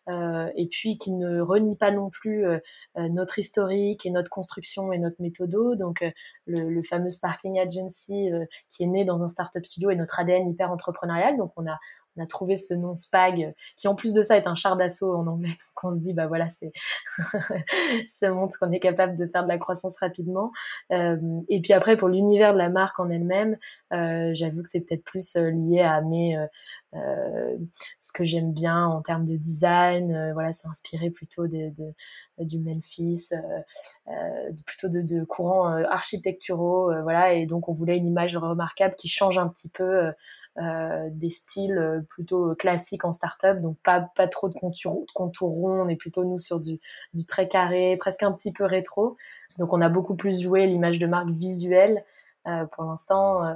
euh, 0.09 0.49
et 0.55 0.67
puis 0.67 0.97
qui 0.97 1.11
ne 1.11 1.41
renie 1.41 1.75
pas 1.75 1.91
non 1.91 2.09
plus 2.09 2.45
euh, 2.45 2.59
notre 2.95 3.39
historique 3.39 4.05
et 4.05 4.11
notre 4.11 4.29
construction 4.29 4.91
et 4.93 4.97
notre 4.97 5.21
méthodo. 5.21 5.75
Donc 5.75 6.03
le, 6.45 6.69
le, 6.69 6.83
fameux 6.83 7.09
Sparkling 7.09 7.59
Agency 7.59 8.29
qui 8.69 8.83
est 8.83 8.87
né 8.87 9.05
dans 9.05 9.23
un 9.23 9.27
startup 9.27 9.65
studio 9.65 9.89
et 9.89 9.95
notre 9.95 10.19
ADN 10.19 10.49
hyper 10.49 10.71
entrepreneurial. 10.71 11.37
Donc 11.37 11.51
on 11.57 11.67
a 11.67 11.77
on 12.17 12.23
a 12.23 12.25
trouvé 12.25 12.58
ce 12.58 12.73
nom 12.73 12.95
Spag, 12.95 13.54
qui 13.75 13.88
en 13.88 13.95
plus 13.95 14.13
de 14.13 14.21
ça 14.21 14.38
est 14.38 14.47
un 14.47 14.56
char 14.56 14.78
d'assaut 14.78 15.13
en 15.15 15.28
anglais. 15.28 15.49
Donc 15.75 15.84
on 15.84 15.91
se 15.91 15.99
dit, 15.99 16.13
bah 16.13 16.28
voilà, 16.28 16.49
c'est 16.49 16.71
ça 18.08 18.32
montre 18.32 18.58
qu'on 18.60 18.71
est 18.71 18.80
capable 18.80 19.17
de 19.17 19.28
faire 19.28 19.43
de 19.43 19.49
la 19.49 19.58
croissance 19.58 19.97
rapidement. 19.97 20.51
Euh, 20.91 21.17
et 21.49 21.62
puis 21.62 21.73
après, 21.73 21.97
pour 21.97 22.08
l'univers 22.08 22.54
de 22.54 22.58
la 22.58 22.69
marque 22.69 22.99
en 22.99 23.10
elle-même, 23.10 23.58
euh, 23.93 24.32
j'avoue 24.34 24.63
que 24.63 24.69
c'est 24.69 24.82
peut-être 24.82 25.04
plus 25.04 25.36
euh, 25.36 25.49
lié 25.49 25.82
à 25.82 26.01
mes 26.01 26.38
euh, 26.95 27.58
ce 27.99 28.12
que 28.13 28.23
j'aime 28.23 28.54
bien 28.54 28.86
en 28.86 29.01
termes 29.01 29.25
de 29.25 29.36
design. 29.36 30.32
voilà, 30.34 30.54
c'est 30.54 30.67
inspiré 30.67 31.10
plutôt 31.10 31.47
de, 31.47 31.69
de 31.69 31.93
du 32.39 32.60
Memphis, 32.60 33.30
plutôt 34.65 34.89
de, 34.89 35.01
de 35.01 35.23
courants 35.25 35.67
architecturaux. 35.67 36.91
voilà, 37.04 37.34
et 37.34 37.45
donc 37.45 37.69
on 37.69 37.73
voulait 37.73 37.97
une 37.97 38.08
image 38.08 38.38
remarquable 38.38 38.95
qui 38.95 39.08
change 39.10 39.38
un 39.38 39.47
petit 39.47 39.69
peu 39.69 40.12
euh, 40.57 41.09
des 41.11 41.29
styles 41.29 41.77
euh, 41.77 42.01
plutôt 42.01 42.55
classiques 42.55 43.05
en 43.05 43.13
start-up, 43.13 43.59
donc 43.61 43.77
pas, 43.83 44.09
pas 44.15 44.27
trop 44.27 44.49
de 44.49 44.53
contours, 44.53 45.05
contours 45.13 45.51
ronds, 45.51 45.81
on 45.81 45.89
est 45.89 45.95
plutôt 45.95 46.23
nous 46.23 46.37
sur 46.37 46.59
du, 46.59 46.79
du 47.13 47.25
très 47.25 47.47
carré, 47.47 47.97
presque 47.97 48.23
un 48.23 48.31
petit 48.31 48.53
peu 48.53 48.63
rétro. 48.63 49.17
Donc 49.57 49.73
on 49.73 49.81
a 49.81 49.89
beaucoup 49.89 50.15
plus 50.15 50.41
joué 50.41 50.67
l'image 50.67 50.99
de 50.99 51.07
marque 51.07 51.29
visuelle 51.29 52.03
euh, 52.47 52.65
pour 52.67 52.83
l'instant 52.83 53.43
euh, 53.43 53.53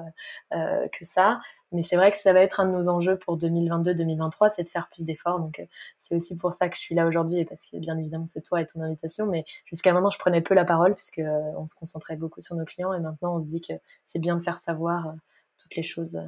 euh, 0.54 0.88
que 0.88 1.06
ça. 1.06 1.40
Mais 1.72 1.84
c'est 1.84 1.96
vrai 1.96 2.10
que 2.12 2.18
ça 2.18 2.34
va 2.34 2.42
être 2.42 2.60
un 2.60 2.66
de 2.66 2.72
nos 2.72 2.90
enjeux 2.90 3.20
pour 3.20 3.38
2022-2023, 3.38 4.50
c'est 4.50 4.64
de 4.64 4.70
faire 4.70 4.90
plus 4.90 5.06
d'efforts. 5.06 5.40
Donc 5.40 5.64
c'est 6.00 6.16
aussi 6.16 6.36
pour 6.38 6.54
ça 6.54 6.70
que 6.70 6.76
je 6.76 6.82
suis 6.82 6.96
là 6.96 7.06
aujourd'hui 7.06 7.40
et 7.40 7.46
parce 7.46 7.68
que 7.68 7.78
bien 7.78 7.96
évidemment 8.00 8.26
c'est 8.26 8.42
toi 8.42 8.62
et 8.62 8.66
ton 8.66 8.82
invitation. 8.82 9.28
Mais 9.28 9.46
jusqu'à 9.66 9.94
maintenant 9.94 10.10
je 10.10 10.18
prenais 10.18 10.42
peu 10.42 10.56
la 10.56 10.66
parole 10.66 10.96
puisque 10.96 11.22
on 11.58 11.68
se 11.68 11.76
concentrait 11.76 12.16
beaucoup 12.16 12.42
sur 12.42 12.56
nos 12.56 12.66
clients 12.66 12.92
et 12.94 13.00
maintenant 13.00 13.36
on 13.36 13.40
se 13.40 13.48
dit 13.48 13.62
que 13.62 13.74
c'est 14.04 14.18
bien 14.18 14.36
de 14.36 14.42
faire 14.42 14.58
savoir 14.58 15.14
toutes 15.60 15.76
les 15.76 15.84
choses 15.84 16.20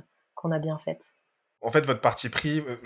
qu'on 0.41 0.51
a 0.51 0.59
bien 0.59 0.77
faite. 0.77 1.13
En 1.61 1.69
fait, 1.69 1.85
votre 1.85 2.01
parti 2.01 2.29
pris, 2.29 2.59
euh, 2.59 2.77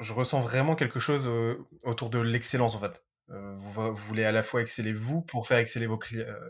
je, 0.00 0.12
ressens 0.12 0.40
vraiment 0.40 0.74
quelque 0.74 0.98
chose 0.98 1.26
euh, 1.28 1.64
autour 1.84 2.10
de 2.10 2.18
l'excellence, 2.18 2.74
en 2.74 2.80
fait. 2.80 3.04
Euh, 3.30 3.54
vous, 3.58 3.94
voulez 3.94 4.24
à 4.24 4.32
la 4.32 4.42
fois 4.42 4.60
exceller 4.60 4.92
vous 4.92 5.22
pour 5.22 5.46
faire 5.46 5.58
exceller 5.58 5.86
vos, 5.86 5.98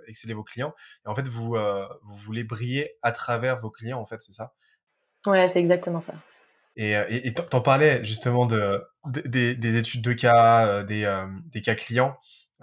exceller 0.07 0.35
vos 0.35 0.43
clients. 0.43 0.75
Et 1.05 1.09
en 1.09 1.15
fait, 1.15 1.29
vous, 1.29 1.57
vous 2.03 2.17
voulez 2.17 2.45
briller 2.45 2.97
à 3.03 3.13
travers 3.13 3.61
vos 3.61 3.71
clients, 3.71 4.01
en 4.01 4.07
fait, 4.07 4.21
c'est 4.21 4.33
ça? 4.33 4.55
Ouais, 5.27 5.49
c'est 5.49 5.61
exactement 5.61 6.01
ça. 6.01 6.15
Et 6.79 7.33
t'en 7.33 7.63
parlais 7.63 8.05
justement 8.05 8.45
de, 8.45 8.83
des 9.07 9.77
études 9.77 10.03
de 10.03 10.13
cas, 10.13 10.83
des, 10.83 11.27
des 11.47 11.63
cas 11.63 11.75
clients. 11.75 12.19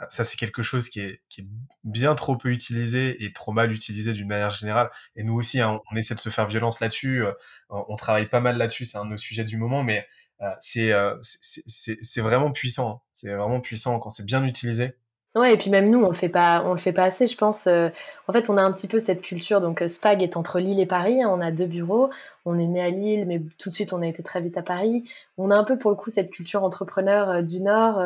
Ça, 0.10 0.24
c'est 0.24 0.38
quelque 0.38 0.64
chose 0.64 0.90
qui 0.90 1.02
est, 1.02 1.22
qui 1.30 1.42
est, 1.42 1.48
bien 1.84 2.16
trop 2.16 2.36
peu 2.36 2.50
utilisé 2.50 3.24
et 3.24 3.32
trop 3.32 3.52
mal 3.52 3.72
utilisé 3.72 4.14
d'une 4.14 4.28
manière 4.28 4.50
générale. 4.50 4.90
Et 5.16 5.24
nous 5.24 5.36
aussi, 5.36 5.62
hein, 5.62 5.82
on 5.92 5.96
essaie 5.96 6.16
de 6.16 6.20
se 6.20 6.30
faire 6.30 6.48
violence 6.48 6.80
là-dessus. 6.80 7.24
Euh, 7.24 7.32
on 7.70 7.96
travaille 7.96 8.28
pas 8.28 8.40
mal 8.40 8.58
là-dessus. 8.58 8.86
C'est 8.86 8.98
un 8.98 9.06
de 9.06 9.12
nos 9.12 9.18
sujets 9.18 9.44
du 9.44 9.58
moment, 9.58 9.84
mais 9.84 10.08
euh, 10.42 10.50
euh 10.78 11.18
c'est 11.22 12.22
vraiment 12.22 12.52
puissant. 12.52 12.90
Hein. 12.90 13.02
C'est 13.14 13.34
vraiment 13.34 13.62
puissant 13.62 14.00
quand 14.00 14.10
c'est 14.10 14.26
bien 14.26 14.44
utilisé. 14.44 14.96
Ouais, 15.36 15.54
et 15.54 15.58
puis 15.58 15.72
même 15.72 15.90
nous, 15.90 16.04
on 16.04 16.14
fait 16.14 16.30
pas, 16.30 16.62
on 16.64 16.74
le 16.74 16.78
fait 16.78 16.94
pas 16.94 17.06
assez, 17.06 17.26
je 17.26 17.36
pense. 17.36 17.66
Euh, 17.66 17.90
en 18.28 18.34
fait, 18.34 18.52
on 18.52 18.58
a 18.58 18.62
un 18.62 18.72
petit 18.72 18.88
peu 18.88 19.00
cette 19.00 19.24
culture. 19.24 19.62
Donc, 19.62 19.84
Spag 19.88 20.22
est 20.22 20.38
entre 20.38 20.60
Lille 20.60 20.80
et 20.80 20.86
Paris. 20.86 21.24
Hein, 21.24 21.30
on 21.32 21.42
a 21.42 21.52
deux 21.52 21.66
bureaux. 21.66 22.12
On 22.46 22.60
est 22.60 22.68
né 22.68 22.82
à 22.82 22.90
Lille, 22.90 23.26
mais 23.28 23.42
tout 23.58 23.70
de 23.70 23.76
suite 23.76 23.94
on 23.94 24.02
a 24.02 24.08
été 24.08 24.24
très 24.24 24.42
vite 24.42 24.58
à 24.58 24.64
Paris. 24.64 25.04
On 25.38 25.52
a 25.52 25.56
un 25.56 25.64
peu 25.64 25.78
pour 25.78 25.92
le 25.92 25.98
coup 25.98 26.10
cette 26.10 26.32
culture 26.32 26.64
entrepreneur 26.64 27.42
du 27.42 27.62
Nord 27.62 28.02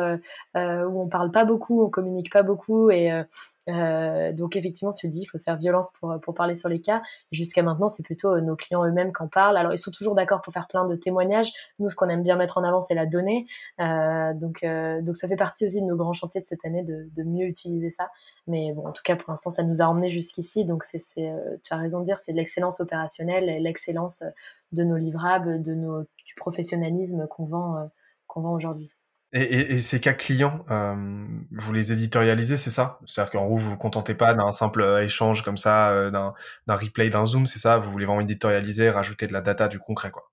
où 0.54 1.02
on 1.02 1.08
parle 1.08 1.30
pas 1.30 1.44
beaucoup, 1.44 1.82
on 1.84 1.90
communique 1.90 2.32
pas 2.32 2.42
beaucoup 2.42 2.90
et 2.90 3.24
euh, 3.68 4.32
donc 4.32 4.56
effectivement, 4.56 4.92
tu 4.92 5.06
le 5.06 5.10
dis, 5.10 5.20
il 5.22 5.26
faut 5.26 5.38
se 5.38 5.44
faire 5.44 5.56
violence 5.56 5.92
pour, 5.98 6.18
pour 6.20 6.34
parler 6.34 6.54
sur 6.54 6.68
les 6.68 6.80
cas. 6.80 7.02
Jusqu'à 7.32 7.62
maintenant, 7.62 7.88
c'est 7.88 8.02
plutôt 8.02 8.34
euh, 8.34 8.40
nos 8.40 8.56
clients 8.56 8.84
eux-mêmes 8.84 9.12
qui 9.12 9.22
en 9.22 9.28
parlent. 9.28 9.56
Alors 9.56 9.72
ils 9.72 9.78
sont 9.78 9.90
toujours 9.90 10.14
d'accord 10.14 10.40
pour 10.40 10.52
faire 10.52 10.66
plein 10.66 10.86
de 10.86 10.94
témoignages. 10.94 11.52
Nous, 11.78 11.90
ce 11.90 11.96
qu'on 11.96 12.08
aime 12.08 12.22
bien 12.22 12.36
mettre 12.36 12.58
en 12.58 12.64
avant, 12.64 12.80
c'est 12.80 12.94
la 12.94 13.06
donnée. 13.06 13.46
Euh, 13.80 14.32
donc, 14.34 14.62
euh, 14.62 15.02
donc 15.02 15.16
ça 15.16 15.28
fait 15.28 15.36
partie 15.36 15.66
aussi 15.66 15.80
de 15.80 15.86
nos 15.86 15.96
grands 15.96 16.12
chantiers 16.12 16.40
de 16.40 16.46
cette 16.46 16.64
année 16.64 16.82
de, 16.82 17.08
de 17.14 17.22
mieux 17.22 17.46
utiliser 17.46 17.90
ça. 17.90 18.10
Mais 18.46 18.72
bon, 18.72 18.86
en 18.86 18.92
tout 18.92 19.02
cas, 19.04 19.16
pour 19.16 19.30
l'instant, 19.30 19.50
ça 19.50 19.62
nous 19.62 19.82
a 19.82 19.84
emmenés 19.84 20.08
jusqu'ici. 20.08 20.64
Donc 20.64 20.82
c'est, 20.82 21.00
euh, 21.18 21.56
tu 21.62 21.74
as 21.74 21.76
raison 21.76 22.00
de 22.00 22.04
dire, 22.04 22.18
c'est 22.18 22.32
l'excellence 22.32 22.80
opérationnelle 22.80 23.48
et 23.50 23.60
l'excellence 23.60 24.24
de 24.72 24.84
nos 24.84 24.96
livrables, 24.96 25.62
de 25.62 25.74
nos, 25.74 26.02
du 26.02 26.34
professionnalisme 26.36 27.26
qu'on 27.28 27.46
vend, 27.46 27.90
qu'on 28.26 28.42
vend 28.42 28.52
aujourd'hui. 28.52 28.92
Et, 29.34 29.42
et, 29.42 29.72
et, 29.74 29.78
ces 29.78 30.00
cas 30.00 30.14
clients, 30.14 30.64
euh, 30.70 31.26
vous 31.52 31.72
les 31.74 31.92
éditorialisez, 31.92 32.56
c'est 32.56 32.70
ça? 32.70 32.98
C'est-à-dire 33.04 33.32
qu'en 33.32 33.46
gros, 33.46 33.58
vous 33.58 33.70
vous 33.70 33.76
contentez 33.76 34.14
pas 34.14 34.32
d'un 34.32 34.50
simple 34.52 34.80
euh, 34.80 35.04
échange 35.04 35.44
comme 35.44 35.58
ça, 35.58 35.90
euh, 35.90 36.10
d'un, 36.10 36.32
d'un 36.66 36.76
replay, 36.76 37.10
d'un 37.10 37.26
zoom, 37.26 37.44
c'est 37.44 37.58
ça? 37.58 37.76
Vous 37.76 37.90
voulez 37.90 38.06
vraiment 38.06 38.22
éditorialiser, 38.22 38.88
rajouter 38.88 39.26
de 39.26 39.34
la 39.34 39.42
data, 39.42 39.68
du 39.68 39.78
concret, 39.78 40.10
quoi. 40.10 40.30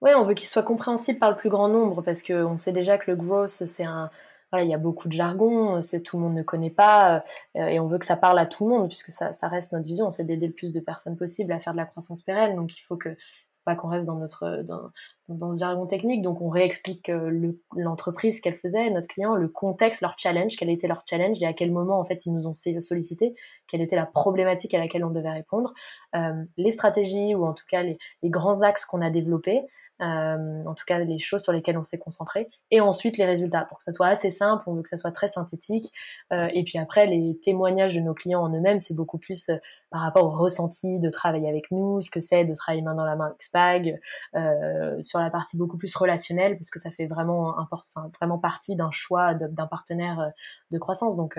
Ouais, 0.00 0.14
on 0.14 0.24
veut 0.24 0.32
qu'il 0.32 0.48
soit 0.48 0.62
compréhensible 0.62 1.18
par 1.18 1.28
le 1.28 1.36
plus 1.36 1.50
grand 1.50 1.68
nombre 1.68 2.00
parce 2.00 2.22
qu'on 2.22 2.56
sait 2.56 2.72
déjà 2.72 2.96
que 2.96 3.10
le 3.10 3.16
growth, 3.18 3.50
c'est 3.50 3.84
un, 3.84 4.08
voilà, 4.50 4.64
il 4.64 4.70
y 4.70 4.74
a 4.74 4.78
beaucoup 4.78 5.08
de 5.08 5.12
jargon, 5.12 5.80
c'est 5.80 6.02
tout 6.02 6.16
le 6.16 6.24
monde 6.24 6.34
ne 6.34 6.42
connaît 6.42 6.70
pas, 6.70 7.24
euh, 7.56 7.66
et 7.66 7.80
on 7.80 7.86
veut 7.86 7.98
que 7.98 8.06
ça 8.06 8.16
parle 8.16 8.38
à 8.38 8.46
tout 8.46 8.68
le 8.68 8.70
monde 8.70 8.88
puisque 8.88 9.10
ça, 9.10 9.32
ça 9.32 9.48
reste 9.48 9.72
notre 9.72 9.86
vision, 9.86 10.10
c'est 10.10 10.24
d'aider 10.24 10.48
le 10.48 10.52
plus 10.52 10.72
de 10.72 10.80
personnes 10.80 11.16
possible 11.16 11.52
à 11.52 11.60
faire 11.60 11.72
de 11.72 11.78
la 11.78 11.86
croissance 11.86 12.22
pérenne. 12.22 12.56
Donc 12.56 12.76
il 12.76 12.80
faut 12.80 12.96
que 12.96 13.16
pas 13.64 13.76
qu'on 13.76 13.88
reste 13.88 14.06
dans 14.06 14.16
notre 14.16 14.62
dans, 14.62 14.90
dans, 15.28 15.54
ce 15.54 15.60
jargon 15.60 15.86
technique. 15.86 16.22
Donc 16.22 16.40
on 16.40 16.48
réexplique 16.48 17.08
euh, 17.08 17.52
l'entreprise 17.76 18.40
qu'elle 18.40 18.54
faisait, 18.54 18.90
notre 18.90 19.08
client, 19.08 19.34
le 19.34 19.48
contexte, 19.48 20.00
leur 20.00 20.14
challenge, 20.18 20.56
quel 20.56 20.70
était 20.70 20.88
leur 20.88 21.02
challenge 21.08 21.42
et 21.42 21.46
à 21.46 21.52
quel 21.52 21.70
moment 21.70 21.98
en 21.98 22.04
fait 22.04 22.26
ils 22.26 22.32
nous 22.32 22.46
ont 22.46 22.54
sollicité, 22.54 23.34
quelle 23.66 23.80
était 23.82 23.96
la 23.96 24.06
problématique 24.06 24.74
à 24.74 24.78
laquelle 24.78 25.04
on 25.04 25.10
devait 25.10 25.30
répondre, 25.30 25.72
euh, 26.16 26.44
les 26.56 26.72
stratégies 26.72 27.34
ou 27.34 27.44
en 27.44 27.54
tout 27.54 27.66
cas 27.68 27.82
les, 27.82 27.98
les 28.22 28.30
grands 28.30 28.62
axes 28.62 28.84
qu'on 28.84 29.02
a 29.02 29.10
développés. 29.10 29.62
Euh, 30.02 30.64
en 30.64 30.74
tout 30.74 30.84
cas 30.86 30.98
les 30.98 31.18
choses 31.18 31.42
sur 31.42 31.52
lesquelles 31.52 31.76
on 31.76 31.82
s'est 31.82 31.98
concentré, 31.98 32.48
et 32.70 32.80
ensuite 32.80 33.18
les 33.18 33.26
résultats. 33.26 33.64
Pour 33.64 33.78
que 33.78 33.82
ça 33.84 33.92
soit 33.92 34.06
assez 34.06 34.30
simple, 34.30 34.64
on 34.66 34.74
veut 34.74 34.82
que 34.82 34.88
ça 34.88 34.96
soit 34.96 35.12
très 35.12 35.28
synthétique, 35.28 35.92
euh, 36.32 36.48
et 36.54 36.64
puis 36.64 36.78
après 36.78 37.06
les 37.06 37.38
témoignages 37.40 37.94
de 37.94 38.00
nos 38.00 38.14
clients 38.14 38.40
en 38.42 38.54
eux-mêmes, 38.54 38.78
c'est 38.78 38.94
beaucoup 38.94 39.18
plus 39.18 39.50
euh, 39.50 39.56
par 39.90 40.00
rapport 40.02 40.24
au 40.24 40.30
ressenti 40.30 41.00
de 41.00 41.10
travailler 41.10 41.48
avec 41.48 41.70
nous, 41.70 42.00
ce 42.00 42.10
que 42.10 42.20
c'est 42.20 42.44
de 42.44 42.54
travailler 42.54 42.82
main 42.82 42.94
dans 42.94 43.04
la 43.04 43.16
main 43.16 43.26
avec 43.26 43.42
Spag, 43.42 44.00
euh, 44.36 45.00
sur 45.02 45.18
la 45.18 45.30
partie 45.30 45.58
beaucoup 45.58 45.76
plus 45.76 45.94
relationnelle, 45.94 46.56
parce 46.56 46.70
que 46.70 46.78
ça 46.78 46.90
fait 46.90 47.06
vraiment 47.06 47.56
enfin, 47.58 48.10
vraiment 48.20 48.38
partie 48.38 48.76
d'un 48.76 48.90
choix 48.90 49.34
d'un 49.34 49.66
partenaire 49.66 50.32
de 50.70 50.78
croissance. 50.78 51.16
Donc 51.16 51.38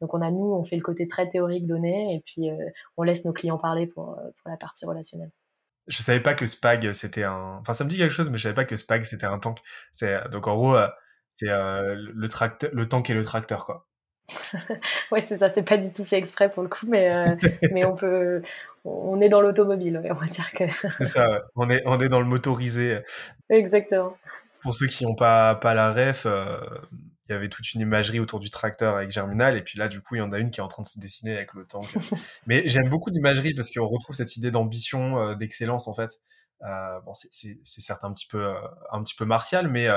donc 0.00 0.14
on 0.14 0.22
a 0.22 0.30
nous, 0.30 0.52
on 0.54 0.64
fait 0.64 0.76
le 0.76 0.82
côté 0.82 1.06
très 1.06 1.28
théorique 1.28 1.66
donné, 1.66 2.14
et 2.14 2.20
puis 2.20 2.50
on 2.96 3.02
laisse 3.02 3.24
nos 3.24 3.32
clients 3.32 3.58
parler 3.58 3.86
pour 3.86 4.16
pour 4.16 4.50
la 4.50 4.56
partie 4.56 4.86
relationnelle 4.86 5.30
je 5.88 6.02
savais 6.02 6.20
pas 6.20 6.34
que 6.34 6.46
Spag 6.46 6.92
c'était 6.92 7.24
un. 7.24 7.58
Enfin, 7.60 7.72
ça 7.72 7.84
me 7.84 7.90
dit 7.90 7.96
quelque 7.96 8.12
chose, 8.12 8.30
mais 8.30 8.38
je 8.38 8.44
savais 8.44 8.54
pas 8.54 8.64
que 8.64 8.76
Spag 8.76 9.02
c'était 9.02 9.26
un 9.26 9.38
tank. 9.38 9.58
C'est 9.90 10.28
donc 10.30 10.46
en 10.46 10.54
gros, 10.54 10.76
euh, 10.76 10.88
c'est 11.30 11.48
euh, 11.48 11.96
le 12.14 12.28
tracteur, 12.28 12.70
le 12.72 12.88
tank 12.88 13.08
et 13.10 13.14
le 13.14 13.24
tracteur 13.24 13.64
quoi. 13.64 13.86
ouais, 15.10 15.22
c'est 15.22 15.38
ça. 15.38 15.48
C'est 15.48 15.62
pas 15.62 15.78
du 15.78 15.92
tout 15.92 16.04
fait 16.04 16.18
exprès 16.18 16.50
pour 16.50 16.62
le 16.62 16.68
coup, 16.68 16.86
mais 16.86 17.14
euh, 17.14 17.34
mais 17.72 17.84
on 17.84 17.96
peut, 17.96 18.42
on 18.84 19.20
est 19.20 19.30
dans 19.30 19.40
l'automobile, 19.40 20.02
on 20.04 20.14
va 20.14 20.26
dire 20.26 20.52
que. 20.52 20.68
c'est 20.90 21.04
ça. 21.04 21.42
On 21.56 21.70
est 21.70 21.82
on 21.86 21.98
est 21.98 22.08
dans 22.08 22.20
le 22.20 22.26
motorisé. 22.26 23.00
Exactement. 23.48 24.16
Pour 24.62 24.74
ceux 24.74 24.86
qui 24.86 25.04
n'ont 25.04 25.14
pas 25.14 25.54
pas 25.54 25.72
la 25.72 25.92
ref, 25.92 26.26
il 27.28 27.32
y 27.32 27.34
avait 27.34 27.48
toute 27.48 27.74
une 27.74 27.82
imagerie 27.82 28.20
autour 28.20 28.40
du 28.40 28.48
tracteur 28.48 28.96
avec 28.96 29.10
Germinal, 29.10 29.56
et 29.56 29.62
puis 29.62 29.78
là, 29.78 29.88
du 29.88 30.00
coup, 30.00 30.14
il 30.14 30.18
y 30.18 30.22
en 30.22 30.32
a 30.32 30.38
une 30.38 30.50
qui 30.50 30.60
est 30.60 30.62
en 30.62 30.68
train 30.68 30.82
de 30.82 30.86
se 30.86 30.98
dessiner 30.98 31.36
avec 31.36 31.52
le 31.52 31.66
tank. 31.66 31.84
Mais 32.46 32.66
j'aime 32.66 32.88
beaucoup 32.88 33.10
l'imagerie 33.10 33.52
parce 33.54 33.70
qu'on 33.70 33.86
retrouve 33.86 34.16
cette 34.16 34.36
idée 34.36 34.50
d'ambition, 34.50 35.18
euh, 35.18 35.34
d'excellence, 35.34 35.88
en 35.88 35.94
fait. 35.94 36.20
Euh, 36.62 37.00
bon, 37.00 37.12
c'est 37.12 37.58
certes 37.64 38.04
un 38.04 38.12
petit 38.12 38.26
peu, 38.26 38.42
euh, 38.42 38.54
un 38.90 39.02
petit 39.02 39.14
peu 39.14 39.26
martial, 39.26 39.68
mais, 39.68 39.88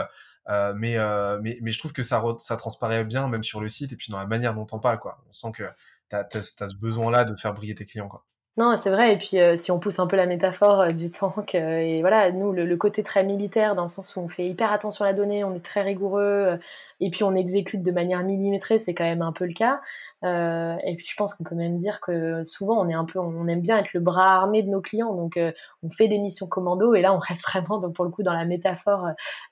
mais, 0.75 0.97
mais, 1.41 1.57
mais 1.61 1.71
je 1.71 1.79
trouve 1.79 1.93
que 1.93 2.03
ça, 2.03 2.21
ça 2.39 2.57
transparaît 2.57 3.05
bien, 3.05 3.29
même 3.29 3.43
sur 3.43 3.61
le 3.61 3.69
site, 3.69 3.93
et 3.93 3.95
puis 3.95 4.11
dans 4.11 4.19
la 4.19 4.27
manière 4.27 4.53
dont 4.53 4.67
on 4.73 4.79
parle, 4.79 4.99
quoi. 4.99 5.23
On 5.29 5.31
sent 5.31 5.51
que 5.53 5.63
tu 6.09 6.15
as, 6.15 6.27
as, 6.33 6.67
ce 6.67 6.75
besoin-là 6.75 7.23
de 7.23 7.35
faire 7.35 7.53
briller 7.53 7.75
tes 7.75 7.85
clients, 7.85 8.09
quoi. 8.09 8.25
Non, 8.57 8.75
c'est 8.75 8.89
vrai. 8.89 9.13
Et 9.13 9.17
puis, 9.17 9.37
si 9.57 9.71
on 9.71 9.79
pousse 9.79 9.99
un 9.99 10.07
peu 10.07 10.17
la 10.17 10.25
métaphore 10.25 10.91
du 10.91 11.09
tank, 11.09 11.55
et 11.55 12.01
voilà, 12.01 12.33
nous, 12.33 12.51
le, 12.51 12.65
le, 12.65 12.77
côté 12.77 13.01
très 13.01 13.23
militaire, 13.23 13.75
dans 13.75 13.83
le 13.83 13.87
sens 13.87 14.17
où 14.17 14.19
on 14.19 14.27
fait 14.27 14.45
hyper 14.45 14.73
attention 14.73 15.05
à 15.05 15.07
la 15.07 15.13
donnée, 15.13 15.45
on 15.45 15.53
est 15.53 15.65
très 15.65 15.81
rigoureux, 15.81 16.59
et 17.01 17.09
puis 17.09 17.23
on 17.23 17.33
exécute 17.33 17.81
de 17.81 17.91
manière 17.91 18.23
millimétrée, 18.23 18.79
c'est 18.79 18.93
quand 18.93 19.03
même 19.03 19.23
un 19.23 19.31
peu 19.31 19.45
le 19.45 19.53
cas. 19.53 19.81
Euh, 20.23 20.75
et 20.85 20.95
puis 20.95 21.07
je 21.09 21.15
pense 21.15 21.33
qu'on 21.33 21.43
peut 21.43 21.55
même 21.55 21.79
dire 21.79 21.99
que 21.99 22.43
souvent 22.43 22.79
on 22.79 22.87
est 22.87 22.93
un 22.93 23.05
peu, 23.05 23.17
on 23.17 23.47
aime 23.47 23.61
bien 23.61 23.79
être 23.79 23.91
le 23.93 23.99
bras 23.99 24.35
armé 24.35 24.61
de 24.61 24.69
nos 24.69 24.81
clients, 24.81 25.15
donc 25.15 25.35
euh, 25.35 25.51
on 25.81 25.89
fait 25.89 26.07
des 26.07 26.19
missions 26.19 26.45
commando 26.45 26.93
et 26.93 27.01
là 27.01 27.11
on 27.11 27.17
reste 27.17 27.43
vraiment 27.47 27.79
donc 27.79 27.95
pour 27.95 28.05
le 28.05 28.11
coup 28.11 28.21
dans 28.21 28.33
la 28.33 28.45
métaphore 28.45 29.07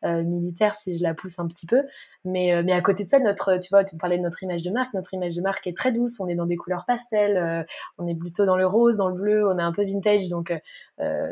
euh, 0.05 0.21
militaire 0.21 0.75
si 0.75 0.95
je 0.95 1.01
la 1.01 1.15
pousse 1.15 1.39
un 1.39 1.47
petit 1.47 1.65
peu. 1.65 1.83
Mais 2.25 2.61
mais 2.63 2.73
à 2.73 2.81
côté 2.81 3.05
de 3.05 3.09
ça, 3.09 3.17
notre, 3.19 3.57
tu 3.59 3.69
vois, 3.69 3.85
tu 3.85 3.95
me 3.95 3.99
parlais 3.99 4.17
de 4.17 4.21
notre 4.21 4.43
image 4.43 4.61
de 4.61 4.69
marque, 4.71 4.93
notre 4.93 5.13
image 5.13 5.35
de 5.35 5.41
marque 5.41 5.65
est 5.67 5.75
très 5.75 5.93
douce, 5.93 6.19
on 6.19 6.27
est 6.27 6.35
dans 6.35 6.45
des 6.45 6.57
couleurs 6.57 6.83
pastel, 6.85 7.65
on 7.97 8.07
est 8.07 8.15
plutôt 8.15 8.45
dans 8.45 8.57
le 8.57 8.67
rose, 8.67 8.97
dans 8.97 9.07
le 9.07 9.15
bleu, 9.15 9.47
on 9.47 9.57
est 9.57 9.61
un 9.61 9.71
peu 9.71 9.85
vintage, 9.85 10.27
donc 10.27 10.53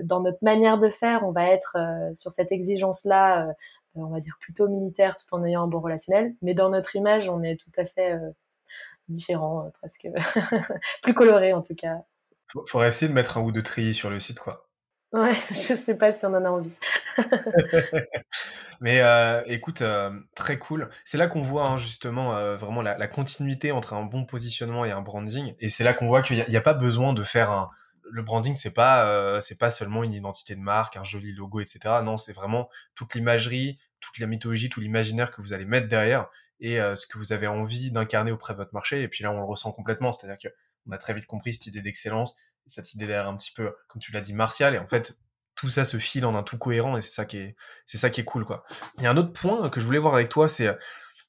dans 0.03 0.21
notre 0.21 0.41
manière 0.43 0.77
de 0.77 0.87
faire, 0.87 1.27
on 1.27 1.31
va 1.31 1.49
être 1.49 1.75
sur 2.13 2.31
cette 2.31 2.53
exigence 2.53 3.03
là 3.03 3.47
euh, 3.47 3.53
on 4.03 4.09
va 4.09 4.19
dire 4.19 4.37
plutôt 4.39 4.67
militaire 4.67 5.15
tout 5.15 5.33
en 5.33 5.43
ayant 5.43 5.63
un 5.63 5.67
bon 5.67 5.79
relationnel. 5.79 6.35
Mais 6.41 6.53
dans 6.53 6.69
notre 6.69 6.95
image, 6.95 7.29
on 7.29 7.43
est 7.43 7.57
tout 7.57 7.71
à 7.77 7.85
fait 7.85 8.13
euh, 8.13 8.31
différent, 9.07 9.65
euh, 9.65 9.69
presque 9.71 10.07
plus 11.03 11.13
coloré 11.13 11.53
en 11.53 11.61
tout 11.61 11.75
cas. 11.75 12.03
Faudrait 12.67 12.87
essayer 12.87 13.09
de 13.09 13.13
mettre 13.13 13.37
un 13.37 13.41
ou 13.41 13.51
deux 13.51 13.63
treillis 13.63 13.93
sur 13.93 14.09
le 14.09 14.19
site, 14.19 14.39
quoi. 14.39 14.69
Ouais, 15.13 15.33
je 15.51 15.75
sais 15.75 15.97
pas 15.97 16.11
si 16.11 16.25
on 16.25 16.33
en 16.33 16.45
a 16.45 16.49
envie. 16.49 16.79
Mais 18.81 19.01
écoute, 19.47 19.81
très 20.35 20.59
cool. 20.59 20.89
C'est 21.03 21.17
là 21.17 21.27
qu'on 21.27 21.41
voit 21.41 21.67
hein, 21.67 21.77
justement 21.77 22.55
vraiment 22.55 22.83
la, 22.83 23.07
continuité 23.07 23.71
entre 23.71 23.95
un 23.95 24.03
bon 24.03 24.23
positionnement 24.23 24.85
et 24.85 24.91
un 24.91 25.01
branding. 25.01 25.55
Et 25.59 25.69
c'est 25.69 25.83
là 25.83 25.93
qu'on 25.93 26.07
voit 26.07 26.21
qu'il 26.21 26.35
n'y 26.47 26.55
a, 26.55 26.59
a, 26.59 26.61
pas 26.61 26.75
besoin 26.75 27.13
de 27.13 27.23
faire 27.23 27.49
un, 27.49 27.71
le 28.11 28.21
branding 28.21 28.55
c'est 28.55 28.73
pas 28.73 29.39
c'est 29.41 29.57
pas 29.57 29.69
seulement 29.69 30.03
une 30.03 30.13
identité 30.13 30.55
de 30.55 30.61
marque 30.61 30.97
un 30.97 31.03
joli 31.03 31.33
logo 31.33 31.59
etc 31.59 31.79
non 32.03 32.17
c'est 32.17 32.33
vraiment 32.33 32.69
toute 32.95 33.15
l'imagerie 33.15 33.79
toute 33.99 34.19
la 34.19 34.27
mythologie, 34.27 34.69
tout 34.69 34.79
l'imaginaire 34.79 35.31
que 35.31 35.41
vous 35.41 35.53
allez 35.53 35.65
mettre 35.65 35.87
derrière 35.87 36.29
et 36.59 36.79
euh, 36.79 36.95
ce 36.95 37.07
que 37.07 37.17
vous 37.17 37.33
avez 37.33 37.47
envie 37.47 37.91
d'incarner 37.91 38.31
auprès 38.31 38.53
de 38.53 38.57
votre 38.57 38.73
marché. 38.73 39.01
Et 39.01 39.07
puis 39.07 39.23
là, 39.23 39.31
on 39.31 39.37
le 39.37 39.45
ressent 39.45 39.71
complètement, 39.71 40.11
c'est-à-dire 40.11 40.37
que 40.37 40.55
on 40.87 40.91
a 40.91 40.97
très 40.97 41.13
vite 41.13 41.25
compris 41.25 41.53
cette 41.53 41.67
idée 41.67 41.81
d'excellence, 41.81 42.37
cette 42.65 42.93
idée 42.93 43.07
derrière 43.07 43.27
un 43.27 43.35
petit 43.35 43.51
peu, 43.51 43.75
comme 43.87 44.01
tu 44.01 44.11
l'as 44.11 44.21
dit, 44.21 44.33
martial. 44.33 44.73
Et 44.73 44.79
en 44.79 44.87
fait, 44.87 45.19
tout 45.55 45.69
ça 45.69 45.83
se 45.83 45.97
file 45.97 46.25
en 46.25 46.35
un 46.35 46.43
tout 46.43 46.57
cohérent 46.57 46.97
et 46.97 47.01
c'est 47.01 47.11
ça 47.11 47.25
qui 47.25 47.37
est, 47.37 47.55
c'est 47.85 47.97
ça 47.97 48.09
qui 48.09 48.21
est 48.21 48.23
cool, 48.23 48.45
quoi. 48.45 48.63
Il 48.97 49.03
y 49.03 49.07
a 49.07 49.11
un 49.11 49.17
autre 49.17 49.33
point 49.33 49.69
que 49.69 49.79
je 49.79 49.85
voulais 49.85 49.99
voir 49.99 50.13
avec 50.13 50.29
toi, 50.29 50.47
c'est, 50.47 50.69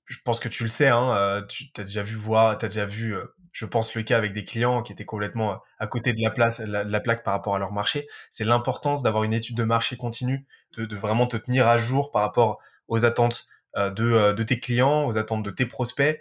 je 0.09 0.17
pense 0.25 0.41
que 0.41 0.49
tu 0.49 0.63
le 0.63 0.69
sais, 0.69 0.89
hein, 0.89 1.15
euh, 1.17 1.43
tu 1.47 1.67
as 1.77 1.85
déjà 1.85 2.03
vu 2.03 2.17
voir, 2.17 2.57
t'as 2.57 2.69
déjà 2.69 2.87
vu, 2.87 3.15
euh, 3.15 3.25
je 3.53 3.67
pense 3.67 3.95
le 3.95 4.03
cas 4.03 4.17
avec 4.17 4.33
des 4.33 4.45
clients 4.45 4.83
qui 4.83 4.93
étaient 4.93 5.05
complètement 5.05 5.61
à 5.79 5.87
côté 5.87 6.15
de 6.15 6.23
la 6.23 6.31
place, 6.31 6.61
la, 6.61 6.83
la 6.83 7.01
plaque 7.01 7.23
par 7.23 7.35
rapport 7.35 7.55
à 7.55 7.59
leur 7.59 7.73
marché. 7.73 8.09
C'est 8.31 8.45
l'importance 8.45 9.03
d'avoir 9.03 9.25
une 9.25 9.35
étude 9.35 9.57
de 9.57 9.65
marché 9.65 9.97
continue, 9.97 10.47
de, 10.77 10.87
de, 10.87 10.97
vraiment 10.97 11.27
te 11.27 11.37
tenir 11.37 11.69
à 11.69 11.77
jour 11.77 12.11
par 12.11 12.23
rapport 12.23 12.59
aux 12.89 13.05
attentes 13.05 13.45
euh, 13.77 13.91
de, 13.91 14.33
de, 14.33 14.43
tes 14.43 14.59
clients, 14.61 15.07
aux 15.07 15.19
attentes 15.19 15.43
de 15.43 15.51
tes 15.51 15.67
prospects 15.67 16.19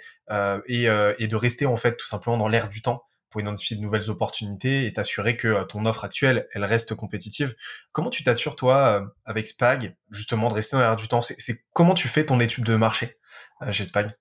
et, 0.67 0.83
et, 0.83 1.27
de 1.27 1.35
rester 1.35 1.65
en 1.65 1.77
fait 1.77 1.95
tout 1.95 2.07
simplement 2.07 2.37
dans 2.37 2.49
l'air 2.49 2.67
du 2.67 2.81
temps 2.81 3.05
identifier 3.39 3.77
de 3.77 3.81
nouvelles 3.81 4.09
opportunités 4.09 4.85
et 4.85 4.93
t'assurer 4.93 5.37
que 5.37 5.63
ton 5.65 5.85
offre 5.85 6.03
actuelle, 6.03 6.47
elle 6.53 6.65
reste 6.65 6.95
compétitive. 6.95 7.55
Comment 7.91 8.09
tu 8.09 8.23
t'assures, 8.23 8.55
toi, 8.55 9.13
avec 9.25 9.47
Spag, 9.47 9.95
justement, 10.11 10.47
de 10.47 10.53
rester 10.53 10.75
dans 10.77 10.81
l'air 10.81 10.95
du 10.95 11.07
temps? 11.07 11.21
C'est 11.21 11.65
comment 11.73 11.93
tu 11.93 12.07
fais 12.07 12.25
ton 12.25 12.39
étude 12.39 12.65
de 12.65 12.75
marché 12.75 13.17
chez 13.71 13.85
Spag? 13.85 14.11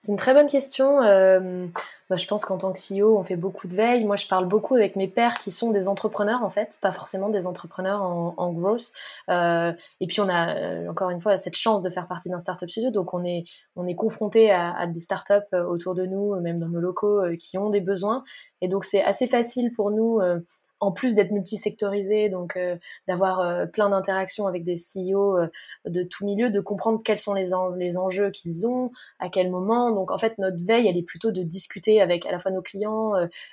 C'est 0.00 0.12
une 0.12 0.18
très 0.18 0.32
bonne 0.32 0.48
question. 0.48 1.02
Euh, 1.02 1.66
bah, 2.08 2.16
je 2.16 2.26
pense 2.26 2.44
qu'en 2.44 2.58
tant 2.58 2.72
que 2.72 2.78
CEO, 2.78 3.16
on 3.18 3.22
fait 3.22 3.36
beaucoup 3.36 3.68
de 3.68 3.74
veille. 3.74 4.04
Moi, 4.04 4.16
je 4.16 4.26
parle 4.26 4.46
beaucoup 4.46 4.74
avec 4.74 4.96
mes 4.96 5.06
pairs 5.06 5.34
qui 5.34 5.52
sont 5.52 5.70
des 5.70 5.86
entrepreneurs, 5.88 6.42
en 6.42 6.48
fait, 6.50 6.78
pas 6.80 6.90
forcément 6.90 7.28
des 7.28 7.46
entrepreneurs 7.46 8.02
en, 8.02 8.34
en 8.36 8.52
growth. 8.52 8.92
Euh, 9.28 9.72
et 10.00 10.06
puis, 10.08 10.20
on 10.20 10.28
a, 10.28 10.56
euh, 10.56 10.88
encore 10.88 11.10
une 11.10 11.20
fois, 11.20 11.38
cette 11.38 11.54
chance 11.54 11.82
de 11.82 11.90
faire 11.90 12.08
partie 12.08 12.30
d'un 12.30 12.40
startup 12.40 12.68
studio. 12.68 12.90
Donc, 12.90 13.14
on 13.14 13.24
est, 13.24 13.44
on 13.76 13.86
est 13.86 13.94
confronté 13.94 14.50
à, 14.50 14.74
à, 14.74 14.86
des 14.88 15.00
startups 15.00 15.34
euh, 15.54 15.64
autour 15.64 15.94
de 15.94 16.06
nous, 16.06 16.34
même 16.40 16.58
dans 16.58 16.68
nos 16.68 16.80
locaux, 16.80 17.20
euh, 17.20 17.36
qui 17.36 17.58
ont 17.58 17.68
des 17.68 17.82
besoins. 17.82 18.24
Et 18.62 18.68
donc, 18.68 18.84
c'est 18.84 19.04
assez 19.04 19.28
facile 19.28 19.70
pour 19.76 19.90
nous 19.90 20.20
en 20.80 20.92
plus 20.92 21.14
d'être 21.14 21.30
multisectorisé, 21.30 22.30
donc 22.30 22.56
euh, 22.56 22.76
d'avoir 23.06 23.40
euh, 23.40 23.66
plein 23.66 23.90
d'interactions 23.90 24.46
avec 24.46 24.64
des 24.64 24.76
CEO 24.76 25.36
euh, 25.38 25.46
de 25.84 26.02
tout 26.02 26.24
milieu, 26.24 26.50
de 26.50 26.60
comprendre 26.60 27.02
quels 27.04 27.18
sont 27.18 27.34
les, 27.34 27.50
les 27.76 27.96
enjeux 27.98 28.30
qu'ils 28.30 28.66
ont, 28.66 28.90
à 29.18 29.28
quel 29.28 29.50
moment. 29.50 29.90
Donc 29.90 30.10
en 30.10 30.18
fait, 30.18 30.38
notre 30.38 30.64
veille, 30.64 30.88
elle 30.88 30.96
est 30.96 31.02
plutôt 31.02 31.30
de 31.30 31.42
discuter 31.42 32.00
avec 32.00 32.24
à 32.26 32.32
la 32.32 32.38
fois 32.38 32.50
nos 32.50 32.62
clients, 32.62 33.12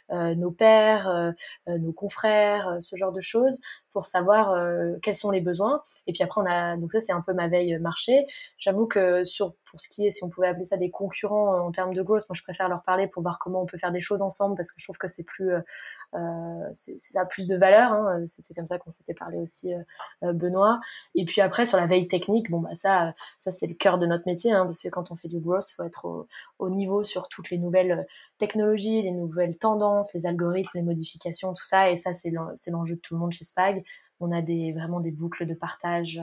nos 0.09 0.51
pairs, 0.51 1.33
nos 1.67 1.91
confrères, 1.91 2.77
ce 2.79 2.95
genre 2.95 3.11
de 3.11 3.21
choses, 3.21 3.59
pour 3.91 4.05
savoir 4.05 4.55
quels 5.01 5.15
sont 5.15 5.31
les 5.31 5.41
besoins. 5.41 5.81
Et 6.05 6.13
puis 6.13 6.23
après, 6.23 6.41
on 6.41 6.45
a 6.45 6.77
donc 6.77 6.91
ça 6.91 7.01
c'est 7.01 7.11
un 7.11 7.21
peu 7.21 7.33
ma 7.33 7.47
veille 7.47 7.77
marché. 7.79 8.25
J'avoue 8.57 8.87
que 8.87 9.23
sur 9.23 9.53
pour 9.69 9.79
ce 9.79 9.89
qui 9.89 10.05
est, 10.05 10.11
si 10.11 10.23
on 10.23 10.29
pouvait 10.29 10.47
appeler 10.47 10.65
ça 10.65 10.77
des 10.77 10.89
concurrents 10.89 11.59
en 11.59 11.71
termes 11.71 11.93
de 11.93 12.01
growth, 12.01 12.23
moi 12.29 12.35
je 12.35 12.43
préfère 12.43 12.69
leur 12.69 12.83
parler 12.83 13.07
pour 13.07 13.21
voir 13.21 13.39
comment 13.39 13.61
on 13.61 13.65
peut 13.65 13.77
faire 13.77 13.91
des 13.91 13.99
choses 13.99 14.21
ensemble 14.21 14.55
parce 14.55 14.71
que 14.71 14.79
je 14.79 14.85
trouve 14.85 14.97
que 14.97 15.07
c'est 15.07 15.23
plus 15.23 15.51
euh, 15.51 16.69
ça 16.71 17.21
a 17.21 17.25
plus 17.25 17.47
de 17.47 17.57
valeur. 17.57 17.91
Hein. 17.91 18.25
C'était 18.27 18.53
comme 18.53 18.65
ça 18.65 18.77
qu'on 18.77 18.89
s'était 18.89 19.13
parlé 19.13 19.39
aussi, 19.39 19.73
Benoît. 20.21 20.79
Et 21.15 21.25
puis 21.25 21.41
après 21.41 21.65
sur 21.65 21.77
la 21.77 21.85
veille 21.85 22.07
technique, 22.07 22.49
bon 22.49 22.59
bah 22.59 22.75
ça 22.75 23.13
ça 23.37 23.51
c'est 23.51 23.67
le 23.67 23.73
cœur 23.73 23.97
de 23.97 24.05
notre 24.05 24.23
métier 24.25 24.51
hein, 24.51 24.65
parce 24.65 24.81
que 24.81 24.89
quand 24.89 25.11
on 25.11 25.15
fait 25.15 25.27
du 25.27 25.39
growth, 25.39 25.69
il 25.71 25.73
faut 25.73 25.83
être 25.83 26.27
au 26.59 26.69
niveau 26.69 27.03
sur 27.03 27.27
toutes 27.29 27.49
les 27.49 27.57
nouvelles 27.57 28.07
technologies, 28.37 29.01
les 29.01 29.11
nouvelles 29.11 29.57
tendances, 29.57 30.13
les 30.13 30.25
algorithmes, 30.25 30.71
les 30.75 30.81
modifications, 30.81 31.53
tout 31.53 31.65
ça. 31.65 31.91
Et 31.91 31.97
ça, 31.97 32.13
c'est 32.13 32.31
l'enjeu 32.31 32.95
de 32.95 33.01
tout 33.01 33.13
le 33.15 33.19
monde 33.19 33.31
chez 33.31 33.45
Spag. 33.45 33.83
On 34.19 34.31
a 34.31 34.41
des, 34.41 34.73
vraiment 34.73 34.99
des 34.99 35.11
boucles 35.11 35.45
de 35.45 35.53
partage 35.53 36.19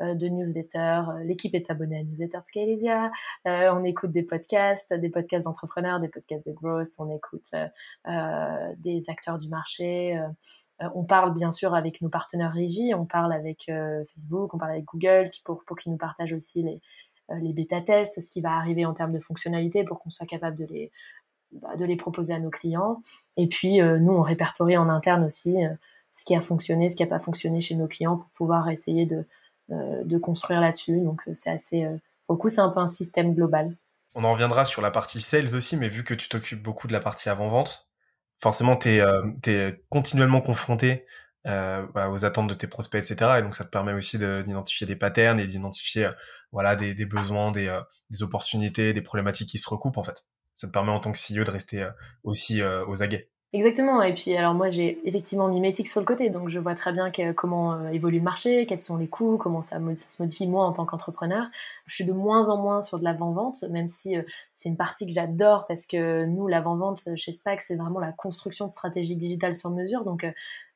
euh, 0.00 0.14
de 0.14 0.28
newsletters. 0.28 1.02
L'équipe 1.24 1.54
est 1.54 1.70
abonnée 1.70 1.98
à 1.98 2.02
Newsletter 2.02 2.40
Scalesia. 2.44 3.10
Euh, 3.46 3.72
on 3.72 3.84
écoute 3.84 4.12
des 4.12 4.22
podcasts, 4.22 4.92
des 4.92 5.08
podcasts 5.08 5.46
d'entrepreneurs, 5.46 6.00
des 6.00 6.08
podcasts 6.08 6.46
de 6.46 6.52
growth. 6.52 6.88
On 6.98 7.10
écoute 7.14 7.50
euh, 7.54 8.74
des 8.76 9.08
acteurs 9.08 9.38
du 9.38 9.48
marché. 9.48 10.20
on 10.94 11.04
parle 11.04 11.34
bien 11.34 11.50
sûr 11.50 11.74
avec 11.74 12.02
nos 12.02 12.10
partenaires 12.10 12.52
régie. 12.52 12.94
On 12.94 13.06
parle 13.06 13.32
avec 13.32 13.70
Facebook, 14.14 14.54
on 14.54 14.58
parle 14.58 14.72
avec 14.72 14.84
Google 14.84 15.30
pour, 15.44 15.64
pour 15.64 15.76
qu'ils 15.76 15.92
nous 15.92 15.98
partagent 15.98 16.34
aussi 16.34 16.62
les, 16.62 16.80
les 17.40 17.52
bêta-tests, 17.52 18.20
ce 18.20 18.30
qui 18.30 18.40
va 18.40 18.52
arriver 18.56 18.86
en 18.86 18.94
termes 18.94 19.12
de 19.12 19.18
fonctionnalités 19.18 19.84
pour 19.84 19.98
qu'on 19.98 20.10
soit 20.10 20.26
capable 20.26 20.56
de 20.56 20.64
les, 20.66 20.90
bah, 21.52 21.76
de 21.76 21.84
les 21.86 21.96
proposer 21.96 22.34
à 22.34 22.38
nos 22.38 22.50
clients. 22.50 23.00
Et 23.38 23.46
puis, 23.46 23.80
euh, 23.80 23.98
nous, 23.98 24.12
on 24.12 24.20
répertorie 24.20 24.76
en 24.76 24.90
interne 24.90 25.24
aussi 25.24 25.64
euh, 25.64 25.70
ce 26.10 26.24
qui 26.26 26.34
a 26.34 26.42
fonctionné, 26.42 26.90
ce 26.90 26.96
qui 26.96 27.02
n'a 27.02 27.08
pas 27.08 27.20
fonctionné 27.20 27.62
chez 27.62 27.74
nos 27.74 27.86
clients 27.86 28.18
pour 28.18 28.28
pouvoir 28.30 28.68
essayer 28.68 29.06
de, 29.06 29.26
euh, 29.70 30.04
de 30.04 30.18
construire 30.18 30.60
là-dessus. 30.60 31.00
Donc, 31.00 31.22
c'est 31.32 31.50
assez. 31.50 31.86
au 32.28 32.36
coup, 32.36 32.50
c'est 32.50 32.60
un 32.60 32.68
peu 32.68 32.80
un 32.80 32.86
système 32.86 33.34
global. 33.34 33.74
On 34.14 34.24
en 34.24 34.32
reviendra 34.32 34.66
sur 34.66 34.82
la 34.82 34.90
partie 34.90 35.22
sales 35.22 35.54
aussi, 35.54 35.76
mais 35.76 35.88
vu 35.88 36.04
que 36.04 36.12
tu 36.12 36.28
t'occupes 36.28 36.62
beaucoup 36.62 36.86
de 36.86 36.92
la 36.92 37.00
partie 37.00 37.30
avant-vente, 37.30 37.88
forcément, 38.38 38.76
tu 38.76 38.88
es, 38.90 39.84
continuellement 39.88 40.42
confronté 40.42 41.06
bah, 41.44 42.10
aux 42.10 42.26
attentes 42.26 42.48
de 42.48 42.54
tes 42.54 42.66
prospects, 42.66 43.00
etc. 43.02 43.36
Et 43.38 43.42
donc, 43.42 43.54
ça 43.54 43.64
te 43.64 43.70
permet 43.70 43.94
aussi 43.94 44.18
d'identifier 44.18 44.86
des 44.86 44.96
patterns 44.96 45.40
et 45.40 45.46
d'identifier 45.46 46.10
voilà, 46.52 46.76
des, 46.76 46.94
des, 46.94 47.06
besoins, 47.06 47.52
des, 47.52 47.74
des 48.10 48.22
opportunités, 48.22 48.92
des 48.92 49.02
problématiques 49.02 49.48
qui 49.48 49.58
se 49.58 49.68
recoupent, 49.70 49.98
en 49.98 50.02
fait 50.02 50.26
ça 50.58 50.66
te 50.66 50.72
permet 50.72 50.90
en 50.90 50.98
tant 50.98 51.12
que 51.12 51.18
CEO 51.18 51.44
de 51.44 51.50
rester 51.50 51.82
euh, 51.82 51.90
aussi 52.24 52.60
euh, 52.60 52.84
aux 52.86 53.04
aguets. 53.04 53.30
Exactement. 53.52 54.02
Et 54.02 54.12
puis, 54.12 54.36
alors 54.36 54.54
moi, 54.54 54.70
j'ai 54.70 55.00
effectivement 55.08 55.48
mimétique 55.48 55.88
sur 55.88 56.00
le 56.00 56.04
côté, 56.04 56.30
donc 56.30 56.48
je 56.48 56.58
vois 56.58 56.74
très 56.74 56.92
bien 56.92 57.12
comment 57.34 57.74
euh, 57.74 57.88
évolue 57.90 58.18
le 58.18 58.24
marché, 58.24 58.66
quels 58.66 58.80
sont 58.80 58.96
les 58.98 59.08
coûts, 59.08 59.38
comment 59.38 59.62
ça, 59.62 59.78
se 59.78 60.22
modifie 60.22 60.48
moi 60.48 60.66
en 60.66 60.72
tant 60.72 60.84
qu'entrepreneur. 60.84 61.46
Je 61.86 61.94
suis 61.94 62.04
de 62.04 62.12
moins 62.12 62.50
en 62.50 62.60
moins 62.60 62.80
sur 62.82 62.98
de 62.98 63.04
l'avant-vente, 63.04 63.62
même 63.70 63.88
si 63.88 64.16
c'est 64.52 64.68
une 64.68 64.76
partie 64.76 65.06
que 65.06 65.12
j'adore 65.12 65.66
parce 65.66 65.86
que 65.86 66.26
nous, 66.26 66.48
l'avant-vente 66.48 67.08
chez 67.16 67.32
SPAC, 67.32 67.62
c'est 67.62 67.76
vraiment 67.76 68.00
la 68.00 68.12
construction 68.12 68.66
de 68.66 68.70
stratégies 68.70 69.16
digitales 69.16 69.54
sur 69.54 69.70
mesure. 69.70 70.04
Donc, 70.04 70.26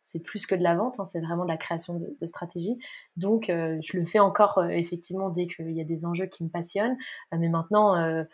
c'est 0.01 0.23
plus 0.23 0.47
que 0.47 0.55
de 0.55 0.63
la 0.63 0.75
vente, 0.75 0.99
hein, 0.99 1.05
c'est 1.05 1.21
vraiment 1.21 1.45
de 1.45 1.51
la 1.51 1.59
création 1.59 1.99
de, 1.99 2.17
de 2.19 2.27
stratégie. 2.27 2.79
Donc, 3.17 3.47
je 3.49 3.97
le 3.99 4.05
fais 4.07 4.21
encore 4.21 4.65
effectivement 4.71 5.29
dès 5.29 5.47
qu'il 5.47 5.73
y 5.73 5.81
a 5.81 5.85
des 5.85 6.07
enjeux 6.07 6.27
qui 6.27 6.43
me 6.43 6.49
passionnent. 6.49 6.97
mais 7.37 7.49
maintenant, 7.49 8.25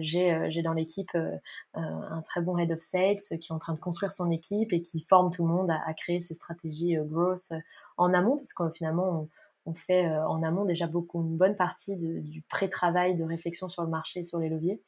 j'ai 0.00 0.32
euh, 0.32 0.46
j'ai 0.50 0.62
dans 0.62 0.72
l'équipe 0.72 1.10
euh, 1.14 1.36
un 1.74 2.22
très 2.22 2.40
bon 2.40 2.56
head 2.58 2.70
of 2.72 2.80
sales 2.80 3.16
qui 3.16 3.34
est 3.34 3.52
en 3.52 3.58
train 3.58 3.74
de 3.74 3.80
construire 3.80 4.12
son 4.12 4.30
équipe 4.30 4.72
et 4.72 4.82
qui 4.82 5.00
forme 5.00 5.30
tout 5.30 5.46
le 5.46 5.52
monde 5.52 5.70
à, 5.70 5.94
créer 5.94 6.20
ses 6.20 6.34
stratégies 6.34 6.96
growth 6.96 7.52
en 7.96 8.12
amont 8.14 8.36
parce 8.36 8.52
que 8.52 8.70
finalement 8.70 9.28
on, 9.66 9.74
fait 9.74 10.06
en 10.08 10.42
amont 10.42 10.64
déjà 10.64 10.86
beaucoup 10.86 11.22
une 11.22 11.36
bonne 11.36 11.56
partie 11.56 11.96
du 11.96 12.42
pré-travail 12.48 13.16
de 13.16 13.24
réflexion 13.24 13.68
sur 13.68 13.82
le 13.82 13.88
marché, 13.88 14.22
sur 14.22 14.38
les 14.38 14.50
leviers. 14.50 14.80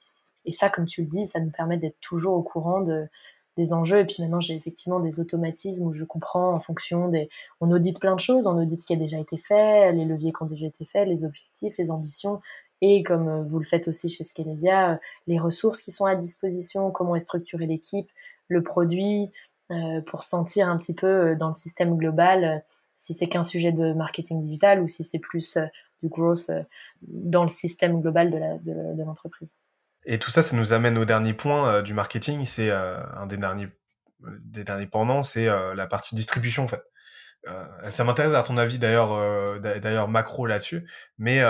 Et 0.45 0.53
ça, 0.53 0.69
comme 0.69 0.85
tu 0.85 1.01
le 1.01 1.09
dis, 1.09 1.27
ça 1.27 1.41
nous 1.41 1.51
permet 1.51 1.79
d'être 1.79 1.99
toujours 2.01 2.35
au 2.35 2.43
courant 2.43 2.83
de, 2.83 3.09
des 3.57 3.73
enjeux. 3.73 4.01
Et 4.01 4.05
puis 4.05 4.17
maintenant, 4.21 4.41
j'ai 4.41 4.55
effectivement 4.55 5.01
des 5.01 5.21
automatismes 5.21 5.87
où 5.87 5.93
je 5.93 6.05
comprends 6.05 6.53
en 6.53 6.61
fonction 6.61 7.09
des. 7.09 7.29
On 7.61 7.71
audite 7.71 8.01
plein 8.01 8.15
de 8.15 8.21
choses, 8.21 8.47
on 8.47 8.61
audite 8.61 8.83
ce 8.83 8.87
qui 8.87 8.93
a 8.93 8.97
déjà 8.97 9.19
été 9.19 9.39
fait, 9.39 9.93
les 9.93 10.05
leviers 10.05 10.33
qui 10.33 10.43
ont 10.43 10.47
déjà 10.47 10.67
été 10.67 10.85
faits, 10.85 11.09
les 11.09 11.25
objectifs, 11.25 11.77
les 11.79 11.91
ambitions, 11.91 12.41
et 12.81 13.03
comme 13.03 13.29
euh, 13.29 13.43
vous 13.43 13.59
le 13.59 13.65
faites 13.65 13.89
aussi 13.89 14.09
chez 14.09 14.25
Scalesia, 14.25 14.93
euh, 14.93 14.97
les 15.27 15.39
ressources 15.39 15.81
qui 15.81 15.93
sont 15.93 16.05
à 16.05 16.15
disposition, 16.15 16.91
comment 16.91 17.17
est 17.17 17.21
structurée 17.21 17.67
l'équipe, 17.67 18.11
le 18.49 18.63
produit, 18.63 19.31
euh, 19.71 20.01
pour 20.03 20.23
sentir 20.23 20.69
un 20.69 20.77
petit 20.79 20.95
peu 20.95 21.35
dans 21.37 21.49
le 21.49 21.55
système 21.55 21.97
global 21.97 22.63
si 22.95 23.15
c'est 23.15 23.29
qu'un 23.29 23.43
sujet 23.43 23.73
de 23.73 23.93
marketing 23.93 24.43
digital 24.43 24.81
ou 24.81 24.89
si 24.89 25.05
c'est 25.05 25.19
plus 25.19 25.59
du 26.03 26.09
growth 26.09 26.51
dans 27.03 27.43
le 27.43 27.49
système 27.49 28.01
global 28.01 28.31
de 28.65 29.03
l'entreprise. 29.03 29.51
et 30.07 30.19
tout 30.19 30.31
ça, 30.31 30.41
ça 30.41 30.57
nous 30.57 30.73
amène 30.73 30.97
au 30.97 31.05
dernier 31.05 31.35
point 31.35 31.83
du 31.83 31.93
marketing. 31.93 32.45
C'est 32.47 32.71
un 32.71 33.27
des 33.27 33.37
derniers, 33.37 33.69
des 34.41 34.65
derniers 34.65 34.87
pendants, 34.87 35.23
c'est 35.23 35.45
la 35.47 35.87
partie 35.87 36.15
distribution 36.15 36.65
en 36.65 36.69
fait. 36.69 36.83
ça 37.91 38.05
m'intéresse 38.05 38.33
à 38.33 38.43
ton 38.43 38.57
avis 38.57 38.79
d'ailleurs, 38.79 39.61
d'ailleurs 39.61 40.09
macro 40.09 40.47
là-dessus, 40.47 40.89
mais 41.19 41.43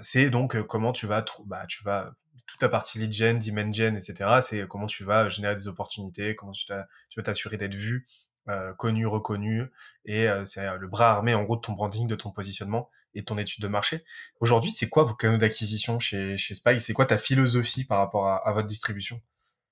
c'est 0.00 0.30
donc 0.30 0.56
euh, 0.56 0.62
comment 0.62 0.92
tu 0.92 1.06
vas, 1.06 1.24
bah, 1.46 1.64
tu 1.68 1.82
vas 1.84 2.12
toute 2.46 2.60
ta 2.60 2.68
partie 2.68 2.98
lead 2.98 3.12
gen, 3.12 3.38
demand 3.38 3.72
gen, 3.72 3.96
etc. 3.96 4.40
C'est 4.40 4.66
comment 4.66 4.86
tu 4.86 5.04
vas 5.04 5.28
générer 5.28 5.54
des 5.54 5.68
opportunités, 5.68 6.34
comment 6.34 6.52
tu, 6.52 6.66
vas 6.72 7.22
t'assurer 7.22 7.56
d'être 7.56 7.74
vu, 7.74 8.06
euh, 8.48 8.72
connu, 8.74 9.06
reconnu, 9.06 9.70
et 10.04 10.26
c'est 10.44 10.66
le 10.78 10.88
bras 10.88 11.12
armé 11.12 11.34
en 11.34 11.44
gros 11.44 11.56
de 11.56 11.60
ton 11.60 11.72
branding, 11.72 12.06
de 12.08 12.16
ton 12.16 12.30
positionnement 12.30 12.90
et 13.14 13.20
de 13.20 13.24
ton 13.24 13.38
étude 13.38 13.62
de 13.62 13.68
marché. 13.68 14.04
Aujourd'hui, 14.40 14.70
c'est 14.70 14.88
quoi 14.88 15.04
vos 15.04 15.14
canaux 15.14 15.38
d'acquisition 15.38 15.98
chez, 15.98 16.36
chez 16.36 16.54
C'est 16.78 16.92
quoi 16.92 17.06
ta 17.06 17.18
philosophie 17.18 17.84
par 17.84 17.98
rapport 17.98 18.26
à, 18.26 18.36
à 18.36 18.52
votre 18.52 18.66
distribution? 18.66 19.20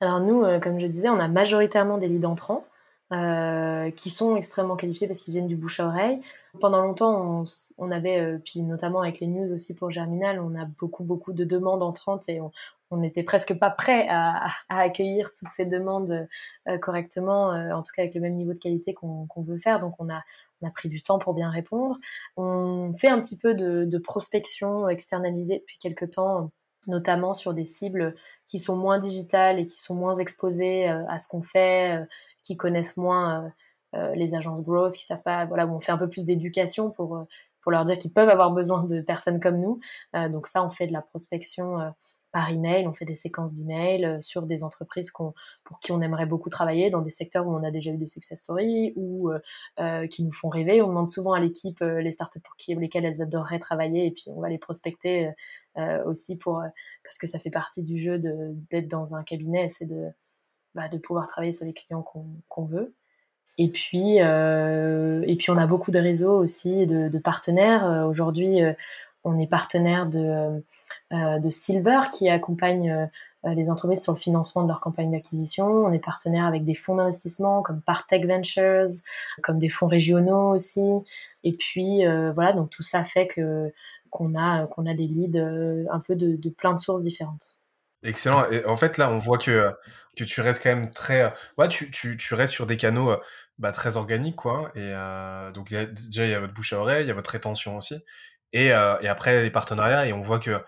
Alors 0.00 0.20
nous, 0.20 0.44
comme 0.60 0.80
je 0.80 0.86
disais, 0.86 1.10
on 1.10 1.20
a 1.20 1.28
majoritairement 1.28 1.98
des 1.98 2.08
leads 2.08 2.26
entrants. 2.26 2.64
Euh, 3.12 3.90
qui 3.90 4.08
sont 4.08 4.36
extrêmement 4.36 4.76
qualifiés 4.76 5.08
parce 5.08 5.18
qu'ils 5.20 5.32
viennent 5.32 5.48
du 5.48 5.56
bouche 5.56 5.80
à 5.80 5.86
oreille. 5.88 6.20
Pendant 6.60 6.80
longtemps, 6.80 7.42
on, 7.76 7.90
avait, 7.90 8.20
euh, 8.20 8.38
puis 8.38 8.62
notamment 8.62 9.02
avec 9.02 9.18
les 9.18 9.26
news 9.26 9.52
aussi 9.52 9.74
pour 9.74 9.90
Germinal, 9.90 10.38
on 10.38 10.54
a 10.54 10.64
beaucoup 10.64 11.02
beaucoup 11.02 11.32
de 11.32 11.42
demandes 11.42 11.82
entrantes 11.82 12.28
et 12.28 12.40
on, 12.40 12.96
n'était 12.96 13.24
presque 13.24 13.58
pas 13.58 13.70
prêt 13.70 14.06
à, 14.08 14.46
accueillir 14.68 15.32
toutes 15.34 15.50
ces 15.50 15.64
demandes 15.64 16.28
euh, 16.68 16.78
correctement, 16.78 17.48
en 17.48 17.82
tout 17.82 17.92
cas 17.96 18.02
avec 18.02 18.14
le 18.14 18.20
même 18.20 18.34
niveau 18.34 18.52
de 18.52 18.60
qualité 18.60 18.94
qu'on 18.94 19.26
veut 19.38 19.58
faire. 19.58 19.80
Donc 19.80 19.94
on 19.98 20.08
a, 20.08 20.22
on 20.62 20.68
a 20.68 20.70
pris 20.70 20.88
du 20.88 21.02
temps 21.02 21.18
pour 21.18 21.34
bien 21.34 21.50
répondre. 21.50 21.98
On 22.36 22.92
fait 22.92 23.08
un 23.08 23.20
petit 23.20 23.38
peu 23.38 23.54
de, 23.54 23.84
de 23.86 23.98
prospection 23.98 24.88
externalisée 24.88 25.58
depuis 25.58 25.78
quelques 25.78 26.12
temps, 26.12 26.52
notamment 26.86 27.34
sur 27.34 27.54
des 27.54 27.64
cibles 27.64 28.14
qui 28.46 28.60
sont 28.60 28.76
moins 28.76 29.00
digitales 29.00 29.58
et 29.58 29.66
qui 29.66 29.78
sont 29.80 29.96
moins 29.96 30.14
exposées 30.14 30.86
à 30.88 31.18
ce 31.18 31.26
qu'on 31.28 31.42
fait 31.42 32.06
qui 32.42 32.56
connaissent 32.56 32.96
moins 32.96 33.44
euh, 33.44 33.48
euh, 33.96 34.14
les 34.14 34.34
agences 34.34 34.62
growth, 34.62 34.92
qui 34.92 35.04
savent 35.04 35.22
pas, 35.22 35.44
voilà, 35.46 35.66
où 35.66 35.74
on 35.74 35.80
fait 35.80 35.92
un 35.92 35.98
peu 35.98 36.08
plus 36.08 36.24
d'éducation 36.24 36.90
pour 36.90 37.16
euh, 37.16 37.24
pour 37.62 37.72
leur 37.72 37.84
dire 37.84 37.98
qu'ils 37.98 38.12
peuvent 38.12 38.30
avoir 38.30 38.52
besoin 38.52 38.84
de 38.84 39.02
personnes 39.02 39.38
comme 39.38 39.60
nous. 39.60 39.80
donc 40.14 40.46
ça, 40.46 40.64
on 40.64 40.70
fait 40.70 40.86
de 40.86 40.94
la 40.94 41.02
prospection 41.02 41.92
par 42.32 42.48
email, 42.48 42.88
on 42.88 42.94
fait 42.94 43.04
des 43.04 43.14
séquences 43.14 43.52
d'emails 43.52 44.16
sur 44.22 44.46
des 44.46 44.64
entreprises 44.64 45.12
pour 45.12 45.78
qui 45.78 45.92
on 45.92 46.00
aimerait 46.00 46.24
beaucoup 46.24 46.48
travailler, 46.48 46.88
dans 46.88 47.02
des 47.02 47.10
secteurs 47.10 47.46
où 47.46 47.54
on 47.54 47.62
a 47.62 47.70
déjà 47.70 47.90
eu 47.90 47.98
des 47.98 48.06
success 48.06 48.40
stories 48.40 48.94
ou 48.96 49.30
qui 50.10 50.24
nous 50.24 50.32
font 50.32 50.48
rêver. 50.48 50.80
On 50.80 50.88
demande 50.88 51.06
souvent 51.06 51.34
à 51.34 51.40
l'équipe 51.40 51.80
les 51.80 52.12
startups 52.12 52.40
pour 52.40 52.56
qui, 52.56 52.74
lesquelles 52.74 53.04
elles 53.04 53.20
adoreraient 53.20 53.58
travailler 53.58 54.06
et 54.06 54.10
puis 54.10 54.28
on 54.28 54.40
va 54.40 54.48
les 54.48 54.56
prospecter 54.56 55.30
aussi 56.06 56.36
pour 56.36 56.62
parce 57.04 57.18
que 57.18 57.26
ça 57.26 57.38
fait 57.38 57.50
partie 57.50 57.82
du 57.82 57.98
jeu 57.98 58.18
d'être 58.18 58.88
dans 58.88 59.14
un 59.14 59.22
cabinet, 59.22 59.68
c'est 59.68 59.84
de 59.84 60.08
bah, 60.74 60.88
de 60.88 60.98
pouvoir 60.98 61.26
travailler 61.26 61.52
sur 61.52 61.66
les 61.66 61.72
clients 61.72 62.04
qu'on 62.48 62.64
veut. 62.64 62.94
Et 63.58 63.68
puis, 63.68 64.22
euh, 64.22 65.22
et 65.26 65.36
puis 65.36 65.50
on 65.50 65.58
a 65.58 65.66
beaucoup 65.66 65.90
de 65.90 65.98
réseaux 65.98 66.38
aussi, 66.38 66.86
de, 66.86 67.08
de 67.08 67.18
partenaires. 67.18 67.84
Euh, 67.84 68.04
aujourd'hui, 68.06 68.62
euh, 68.62 68.72
on 69.22 69.38
est 69.38 69.46
partenaire 69.46 70.06
de, 70.06 70.62
euh, 71.12 71.38
de 71.38 71.50
Silver 71.50 72.00
qui 72.16 72.30
accompagne 72.30 73.10
les 73.44 73.70
entreprises 73.70 74.02
sur 74.02 74.14
le 74.14 74.18
financement 74.18 74.62
de 74.62 74.68
leur 74.68 74.80
campagne 74.80 75.10
d'acquisition. 75.10 75.66
On 75.66 75.92
est 75.92 76.02
partenaire 76.02 76.46
avec 76.46 76.64
des 76.64 76.74
fonds 76.74 76.94
d'investissement 76.94 77.60
comme 77.60 77.82
Partech 77.82 78.26
Ventures, 78.26 78.86
comme 79.42 79.58
des 79.58 79.68
fonds 79.68 79.88
régionaux 79.88 80.54
aussi. 80.54 80.80
Et 81.44 81.52
puis 81.52 82.02
voilà, 82.34 82.54
donc 82.54 82.70
tout 82.70 82.82
ça 82.82 83.04
fait 83.04 83.26
que 83.26 83.72
qu'on 84.08 84.34
a 84.38 84.66
qu'on 84.68 84.86
a 84.86 84.94
des 84.94 85.06
leads 85.06 85.38
un 85.90 86.00
peu 86.00 86.16
de, 86.16 86.36
de 86.36 86.50
plein 86.50 86.72
de 86.72 86.78
sources 86.78 87.02
différentes. 87.02 87.59
Excellent. 88.02 88.50
Et 88.50 88.64
en 88.64 88.76
fait, 88.76 88.96
là, 88.98 89.10
on 89.10 89.18
voit 89.18 89.38
que, 89.38 89.72
que 90.16 90.24
tu 90.24 90.40
restes 90.40 90.62
quand 90.62 90.74
même 90.74 90.92
très. 90.92 91.32
Ouais, 91.58 91.68
tu, 91.68 91.90
tu, 91.90 92.16
tu 92.16 92.34
restes 92.34 92.54
sur 92.54 92.66
des 92.66 92.76
canaux 92.76 93.14
bah, 93.60 93.72
très 93.72 93.96
organiques, 93.96 94.36
quoi. 94.36 94.72
Et 94.74 94.80
euh, 94.80 95.52
donc, 95.52 95.68
déjà, 95.68 96.24
il 96.24 96.30
y 96.30 96.34
a 96.34 96.40
votre 96.40 96.54
bouche 96.54 96.72
à 96.72 96.78
oreille, 96.80 97.04
il 97.04 97.08
y 97.08 97.10
a 97.10 97.14
votre 97.14 97.30
rétention 97.30 97.76
aussi. 97.76 98.02
Et, 98.52 98.72
euh, 98.72 98.98
et 99.02 99.08
après, 99.08 99.42
les 99.42 99.50
partenariats. 99.50 100.06
Et 100.06 100.12
on 100.14 100.22
voit 100.22 100.40
que 100.40 100.64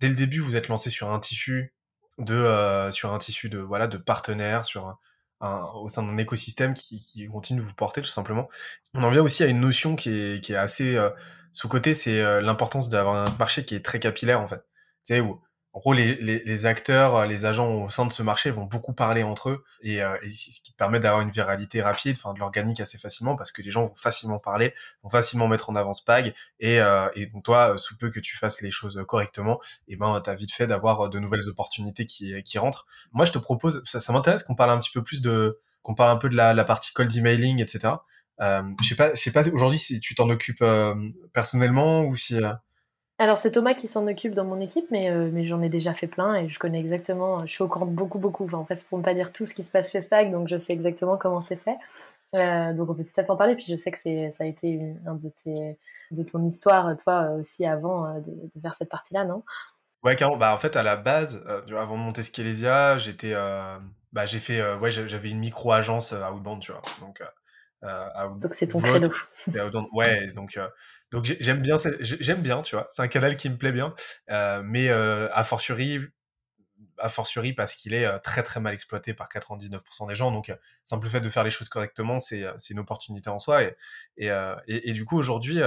dès 0.00 0.08
le 0.08 0.16
début, 0.16 0.40
vous 0.40 0.56
êtes 0.56 0.68
lancé 0.68 0.90
sur 0.90 1.10
un 1.12 1.20
tissu 1.20 1.72
de, 2.18 2.34
euh, 2.34 2.90
sur 2.90 3.12
un 3.14 3.18
tissu 3.18 3.48
de, 3.48 3.58
voilà, 3.58 3.86
de 3.86 3.96
partenaires, 3.96 4.66
sur 4.66 4.98
un, 5.40 5.70
au 5.74 5.88
sein 5.88 6.02
d'un 6.02 6.18
écosystème 6.18 6.74
qui, 6.74 7.04
qui, 7.04 7.26
continue 7.26 7.60
de 7.60 7.64
vous 7.64 7.74
porter 7.74 8.02
tout 8.02 8.08
simplement. 8.08 8.48
On 8.94 9.04
en 9.04 9.10
vient 9.10 9.22
aussi 9.22 9.44
à 9.44 9.46
une 9.46 9.60
notion 9.60 9.96
qui 9.96 10.10
est, 10.10 10.44
qui 10.44 10.52
est 10.52 10.56
assez 10.56 10.98
sous-côté, 11.52 11.94
c'est 11.94 12.40
l'importance 12.40 12.88
d'avoir 12.88 13.16
un 13.26 13.36
marché 13.38 13.64
qui 13.64 13.74
est 13.74 13.84
très 13.84 13.98
capillaire 14.00 14.40
en 14.40 14.46
fait. 14.48 14.64
Tu 15.04 15.20
où 15.20 15.42
en 15.74 15.80
gros, 15.80 15.94
les, 15.94 16.16
les, 16.16 16.42
les, 16.44 16.66
acteurs, 16.66 17.16
euh, 17.16 17.26
les 17.26 17.46
agents 17.46 17.84
au 17.84 17.88
sein 17.88 18.04
de 18.04 18.12
ce 18.12 18.22
marché 18.22 18.50
vont 18.50 18.64
beaucoup 18.64 18.92
parler 18.92 19.22
entre 19.22 19.48
eux 19.48 19.64
et, 19.80 20.02
euh, 20.02 20.16
ce 20.22 20.60
qui 20.60 20.72
permet 20.76 21.00
d'avoir 21.00 21.22
une 21.22 21.30
viralité 21.30 21.80
rapide, 21.80 22.16
enfin 22.18 22.34
de 22.34 22.40
l'organique 22.40 22.80
assez 22.80 22.98
facilement 22.98 23.36
parce 23.36 23.52
que 23.52 23.62
les 23.62 23.70
gens 23.70 23.86
vont 23.86 23.94
facilement 23.94 24.38
parler, 24.38 24.74
vont 25.02 25.08
facilement 25.08 25.48
mettre 25.48 25.70
en 25.70 25.76
avant 25.76 25.94
Spag 25.94 26.34
et, 26.60 26.78
euh, 26.80 27.08
et 27.14 27.26
donc 27.26 27.44
toi, 27.44 27.78
sous 27.78 27.96
peu 27.96 28.10
que 28.10 28.20
tu 28.20 28.36
fasses 28.36 28.60
les 28.60 28.70
choses 28.70 29.02
correctement, 29.08 29.60
et 29.88 29.94
eh 29.94 29.96
ben 29.96 30.20
t'as 30.22 30.34
vite 30.34 30.52
fait 30.52 30.66
d'avoir 30.66 31.08
de 31.08 31.18
nouvelles 31.18 31.48
opportunités 31.48 32.06
qui, 32.06 32.42
qui 32.42 32.58
rentrent. 32.58 32.86
Moi, 33.12 33.24
je 33.24 33.32
te 33.32 33.38
propose, 33.38 33.82
ça, 33.84 33.98
ça 33.98 34.12
m'intéresse 34.12 34.42
qu'on 34.42 34.54
parle 34.54 34.70
un 34.70 34.78
petit 34.78 34.92
peu 34.92 35.02
plus 35.02 35.22
de, 35.22 35.58
qu'on 35.82 35.94
parle 35.94 36.10
un 36.10 36.16
peu 36.16 36.28
de 36.28 36.36
la, 36.36 36.52
la 36.52 36.64
partie 36.64 36.92
cold 36.92 37.14
emailing, 37.16 37.60
etc. 37.62 37.94
Euh, 38.40 38.62
je 38.82 38.88
sais 38.88 38.94
pas, 38.94 39.14
je 39.14 39.20
sais 39.20 39.32
pas 39.32 39.48
aujourd'hui 39.48 39.78
si 39.78 40.00
tu 40.00 40.14
t'en 40.14 40.28
occupes 40.28 40.62
euh, 40.62 40.94
personnellement 41.32 42.04
ou 42.04 42.16
si 42.16 42.36
alors 43.22 43.38
c'est 43.38 43.52
Thomas 43.52 43.74
qui 43.74 43.86
s'en 43.86 44.08
occupe 44.08 44.34
dans 44.34 44.44
mon 44.44 44.58
équipe, 44.58 44.86
mais, 44.90 45.08
euh, 45.08 45.30
mais 45.32 45.44
j'en 45.44 45.62
ai 45.62 45.68
déjà 45.68 45.92
fait 45.92 46.08
plein 46.08 46.34
et 46.34 46.48
je 46.48 46.58
connais 46.58 46.80
exactement, 46.80 47.46
je 47.46 47.52
suis 47.52 47.62
au 47.62 47.68
courant 47.68 47.86
de 47.86 47.92
beaucoup 47.92 48.18
beaucoup, 48.18 48.44
enfin 48.44 48.64
presque 48.64 48.88
pour 48.88 48.98
ne 48.98 49.04
pas 49.04 49.14
dire 49.14 49.32
tout 49.32 49.46
ce 49.46 49.54
qui 49.54 49.62
se 49.62 49.70
passe 49.70 49.92
chez 49.92 50.00
Spag, 50.00 50.32
donc 50.32 50.48
je 50.48 50.56
sais 50.56 50.72
exactement 50.72 51.16
comment 51.16 51.40
c'est 51.40 51.54
fait. 51.54 51.76
Euh, 52.34 52.72
donc 52.72 52.90
on 52.90 52.94
peut 52.94 53.04
tout 53.04 53.20
à 53.20 53.22
fait 53.22 53.30
en 53.30 53.36
parler, 53.36 53.54
puis 53.54 53.66
je 53.68 53.76
sais 53.76 53.92
que 53.92 53.98
c'est, 53.98 54.32
ça 54.32 54.42
a 54.42 54.48
été 54.48 54.70
une, 54.70 55.00
un 55.06 55.14
de, 55.14 55.28
tes, 55.28 55.78
de 56.10 56.22
ton 56.24 56.44
histoire, 56.44 56.96
toi 56.96 57.30
aussi 57.38 57.64
avant 57.64 58.06
euh, 58.06 58.18
de, 58.18 58.32
de 58.32 58.60
faire 58.60 58.74
cette 58.74 58.88
partie-là, 58.88 59.24
non? 59.24 59.44
Ouais, 60.02 60.16
carrément. 60.16 60.36
Bah, 60.36 60.52
en 60.52 60.58
fait, 60.58 60.74
à 60.74 60.82
la 60.82 60.96
base, 60.96 61.44
avant 61.46 61.96
de 61.96 62.02
monter 62.02 62.24
Skelesia, 62.24 62.98
j'étais, 62.98 63.34
bah, 64.12 64.26
j'ai 64.26 64.40
fait, 64.40 64.74
ouais, 64.78 64.90
j'avais 64.90 65.30
une 65.30 65.38
micro-agence 65.38 66.12
à 66.12 66.32
Outbound, 66.32 66.60
tu 66.60 66.72
vois. 66.72 66.82
Donc, 66.98 67.22
donc 68.40 68.52
c'est 68.52 68.66
ton 68.66 68.80
credo. 68.80 69.10
ouais, 69.92 70.32
donc 70.32 70.58
donc 71.12 71.26
j'aime 71.40 71.60
bien, 71.60 71.76
j'aime 72.00 72.40
bien, 72.40 72.62
tu 72.62 72.74
vois. 72.74 72.88
C'est 72.90 73.02
un 73.02 73.08
canal 73.08 73.36
qui 73.36 73.50
me 73.50 73.56
plaît 73.56 73.70
bien, 73.70 73.94
euh, 74.30 74.62
mais 74.64 74.88
euh, 74.88 75.28
a 75.32 75.44
fortiori, 75.44 76.00
a 76.96 77.10
fortiori 77.10 77.52
parce 77.52 77.74
qu'il 77.74 77.92
est 77.92 78.06
euh, 78.06 78.18
très 78.18 78.42
très 78.42 78.60
mal 78.60 78.72
exploité 78.72 79.12
par 79.12 79.28
99% 79.28 80.08
des 80.08 80.14
gens. 80.16 80.32
Donc 80.32 80.48
euh, 80.48 80.56
simple 80.84 81.08
fait 81.08 81.20
de 81.20 81.28
faire 81.28 81.44
les 81.44 81.50
choses 81.50 81.68
correctement, 81.68 82.18
c'est 82.18 82.44
c'est 82.56 82.72
une 82.72 82.80
opportunité 82.80 83.28
en 83.28 83.38
soi. 83.38 83.62
Et 83.62 83.76
et, 84.16 84.30
et, 84.66 84.92
du 84.94 85.04
coup 85.04 85.18
aujourd'hui, 85.18 85.60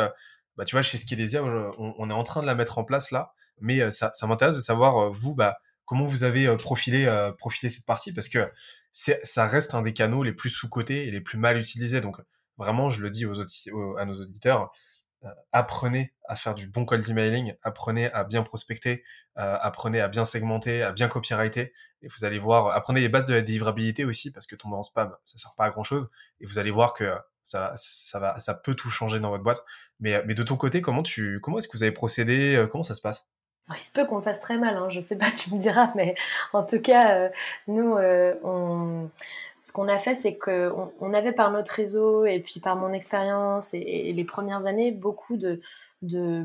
bah 0.57 0.65
tu 0.65 0.75
vois, 0.75 0.81
chez 0.81 0.97
Skilesia, 0.97 1.43
on, 1.43 2.09
est 2.09 2.13
en 2.13 2.23
train 2.23 2.41
de 2.41 2.47
la 2.47 2.55
mettre 2.55 2.79
en 2.79 2.83
place 2.83 3.11
là, 3.11 3.33
mais 3.59 3.91
ça 3.91 4.11
ça 4.13 4.25
m'intéresse 4.25 4.55
de 4.55 4.61
savoir 4.61 5.11
vous 5.11 5.35
bah 5.35 5.59
comment 5.85 6.07
vous 6.07 6.23
avez 6.23 6.55
profilé 6.57 7.05
profilé 7.37 7.69
cette 7.69 7.85
partie 7.85 8.13
parce 8.13 8.29
que 8.29 8.51
ça 8.91 9.45
reste 9.45 9.75
un 9.75 9.83
des 9.83 9.93
canaux 9.93 10.23
les 10.23 10.33
plus 10.33 10.49
sous 10.49 10.69
cotés 10.69 11.07
et 11.07 11.11
les 11.11 11.21
plus 11.21 11.37
mal 11.37 11.57
utilisés. 11.57 12.01
Donc 12.01 12.17
vraiment, 12.57 12.89
je 12.89 13.01
le 13.01 13.11
dis 13.11 13.25
aux, 13.27 13.35
aux 13.73 13.97
à 13.97 14.05
nos 14.05 14.15
auditeurs 14.15 14.63
euh, 14.63 14.67
apprenez 15.51 16.13
à 16.27 16.35
faire 16.35 16.55
du 16.55 16.67
bon 16.67 16.85
cold 16.85 17.07
emailing, 17.09 17.55
apprenez 17.63 18.11
à 18.11 18.23
bien 18.23 18.43
prospecter, 18.43 19.03
euh, 19.37 19.57
apprenez 19.61 20.01
à 20.01 20.07
bien 20.07 20.25
segmenter, 20.25 20.83
à 20.83 20.91
bien 20.91 21.07
copywriter, 21.07 21.73
et 22.01 22.07
vous 22.07 22.25
allez 22.25 22.39
voir, 22.39 22.75
apprenez 22.75 23.01
les 23.01 23.09
bases 23.09 23.25
de 23.25 23.33
la 23.33 23.41
délivrabilité 23.41 24.05
aussi, 24.05 24.31
parce 24.31 24.47
que 24.47 24.55
tomber 24.55 24.75
en 24.75 24.83
spam, 24.83 25.15
ça 25.23 25.37
sert 25.37 25.53
pas 25.55 25.65
à 25.65 25.69
grand 25.69 25.83
chose, 25.83 26.09
et 26.39 26.45
vous 26.45 26.59
allez 26.59 26.71
voir 26.71 26.93
que 26.93 27.13
ça, 27.43 27.73
ça 27.75 28.19
va, 28.19 28.39
ça 28.39 28.53
peut 28.53 28.75
tout 28.75 28.89
changer 28.89 29.19
dans 29.19 29.29
votre 29.29 29.43
boîte. 29.43 29.63
Mais, 29.99 30.21
mais 30.25 30.33
de 30.33 30.43
ton 30.43 30.57
côté, 30.57 30.81
comment 30.81 31.03
tu, 31.03 31.39
comment 31.41 31.57
est-ce 31.59 31.67
que 31.67 31.77
vous 31.77 31.83
avez 31.83 31.91
procédé, 31.91 32.55
euh, 32.55 32.67
comment 32.67 32.83
ça 32.83 32.95
se 32.95 33.01
passe? 33.01 33.27
Il 33.69 33.81
se 33.81 33.91
peut 33.91 34.05
qu'on 34.05 34.21
fasse 34.21 34.41
très 34.41 34.59
mal, 34.59 34.77
hein, 34.77 34.89
je 34.89 34.99
sais 34.99 35.17
pas, 35.17 35.31
tu 35.31 35.53
me 35.53 35.59
diras, 35.59 35.91
mais 35.95 36.15
en 36.53 36.63
tout 36.63 36.79
cas, 36.79 37.29
nous, 37.67 37.97
on, 38.43 39.09
ce 39.65 39.71
qu'on 39.71 39.87
a 39.87 39.97
fait, 39.97 40.13
c'est 40.13 40.37
qu'on 40.37 40.93
on 40.99 41.13
avait 41.15 41.31
par 41.31 41.51
notre 41.51 41.71
réseau 41.71 42.23
et 42.25 42.39
puis 42.39 42.59
par 42.59 42.75
mon 42.75 42.93
expérience 42.93 43.73
et, 43.73 44.13
les 44.13 44.23
premières 44.23 44.67
années 44.67 44.91
beaucoup 44.91 45.37
de, 45.37 45.59
de, 46.03 46.43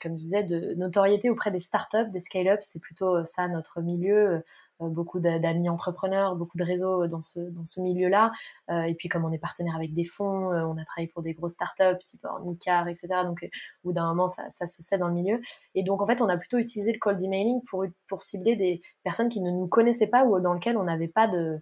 comme 0.00 0.16
disais, 0.16 0.42
de 0.42 0.72
notoriété 0.76 1.28
auprès 1.28 1.50
des 1.50 1.60
startups, 1.60 2.10
des 2.10 2.20
scale-ups. 2.20 2.64
C'était 2.64 2.78
plutôt 2.78 3.24
ça 3.24 3.46
notre 3.48 3.82
milieu. 3.82 4.36
Euh, 4.36 4.40
beaucoup 4.88 5.20
d'amis 5.20 5.68
entrepreneurs, 5.68 6.34
beaucoup 6.34 6.58
de 6.58 6.64
réseaux 6.64 7.06
dans 7.06 7.22
ce, 7.22 7.38
dans 7.38 7.64
ce 7.64 7.80
milieu-là. 7.80 8.32
Euh, 8.70 8.82
et 8.82 8.94
puis 8.94 9.08
comme 9.08 9.24
on 9.24 9.30
est 9.30 9.38
partenaire 9.38 9.76
avec 9.76 9.92
des 9.92 10.04
fonds, 10.04 10.50
euh, 10.50 10.64
on 10.64 10.76
a 10.76 10.84
travaillé 10.84 11.06
pour 11.06 11.22
des 11.22 11.34
grosses 11.34 11.52
startups, 11.52 12.02
type 12.04 12.24
Ornicar, 12.24 12.88
etc. 12.88 13.08
Donc 13.24 13.48
au 13.84 13.88
bout 13.88 13.92
d'un 13.92 14.06
moment, 14.08 14.26
ça, 14.26 14.48
se 14.48 14.82
sait 14.82 14.98
dans 14.98 15.08
le 15.08 15.14
milieu. 15.14 15.40
Et 15.76 15.84
donc 15.84 16.02
en 16.02 16.06
fait, 16.06 16.20
on 16.20 16.28
a 16.28 16.36
plutôt 16.36 16.58
utilisé 16.58 16.92
le 16.92 16.98
cold 16.98 17.22
emailing 17.22 17.60
pour, 17.68 17.84
pour 18.08 18.24
cibler 18.24 18.56
des 18.56 18.80
personnes 19.04 19.28
qui 19.28 19.40
ne 19.40 19.52
nous 19.52 19.68
connaissaient 19.68 20.10
pas 20.10 20.24
ou 20.24 20.40
dans 20.40 20.54
lesquelles 20.54 20.76
on 20.76 20.84
n'avait 20.84 21.06
pas 21.06 21.28
de 21.28 21.38
euh, 21.38 21.58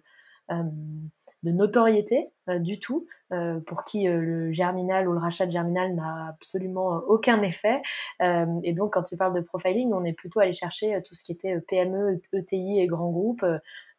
de 1.43 1.51
notoriété 1.51 2.29
euh, 2.49 2.59
du 2.59 2.79
tout, 2.79 3.07
euh, 3.33 3.59
pour 3.61 3.83
qui 3.83 4.03
le 4.05 4.51
germinal 4.51 5.07
ou 5.07 5.13
le 5.13 5.19
rachat 5.19 5.45
de 5.45 5.51
germinal 5.51 5.95
n'a 5.95 6.27
absolument 6.29 7.01
aucun 7.07 7.41
effet. 7.41 7.81
et 8.19 8.73
donc, 8.73 8.93
quand 8.93 9.03
tu 9.03 9.17
parles 9.17 9.33
de 9.33 9.41
profiling, 9.41 9.91
on 9.93 10.03
est 10.03 10.13
plutôt 10.13 10.39
allé 10.39 10.53
chercher 10.53 11.01
tout 11.03 11.15
ce 11.15 11.23
qui 11.23 11.31
était 11.31 11.59
PME, 11.61 12.21
ETI 12.33 12.79
et 12.79 12.87
grands 12.87 13.11
groupes 13.11 13.45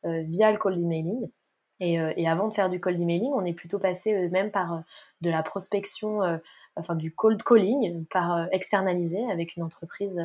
via 0.04 0.52
le 0.52 0.58
cold 0.58 0.78
emailing. 0.78 1.28
Et, 1.80 2.28
avant 2.28 2.46
de 2.46 2.54
faire 2.54 2.70
du 2.70 2.78
cold 2.78 3.00
emailing, 3.00 3.32
on 3.34 3.44
est 3.44 3.54
plutôt 3.54 3.78
passé 3.78 4.28
même 4.28 4.50
par 4.50 4.82
de 5.20 5.30
la 5.30 5.42
prospection, 5.42 6.20
enfin 6.76 6.94
du 6.94 7.14
cold 7.14 7.42
calling, 7.42 8.04
par 8.06 8.48
externaliser 8.52 9.24
avec 9.30 9.56
une 9.56 9.62
entreprise 9.62 10.20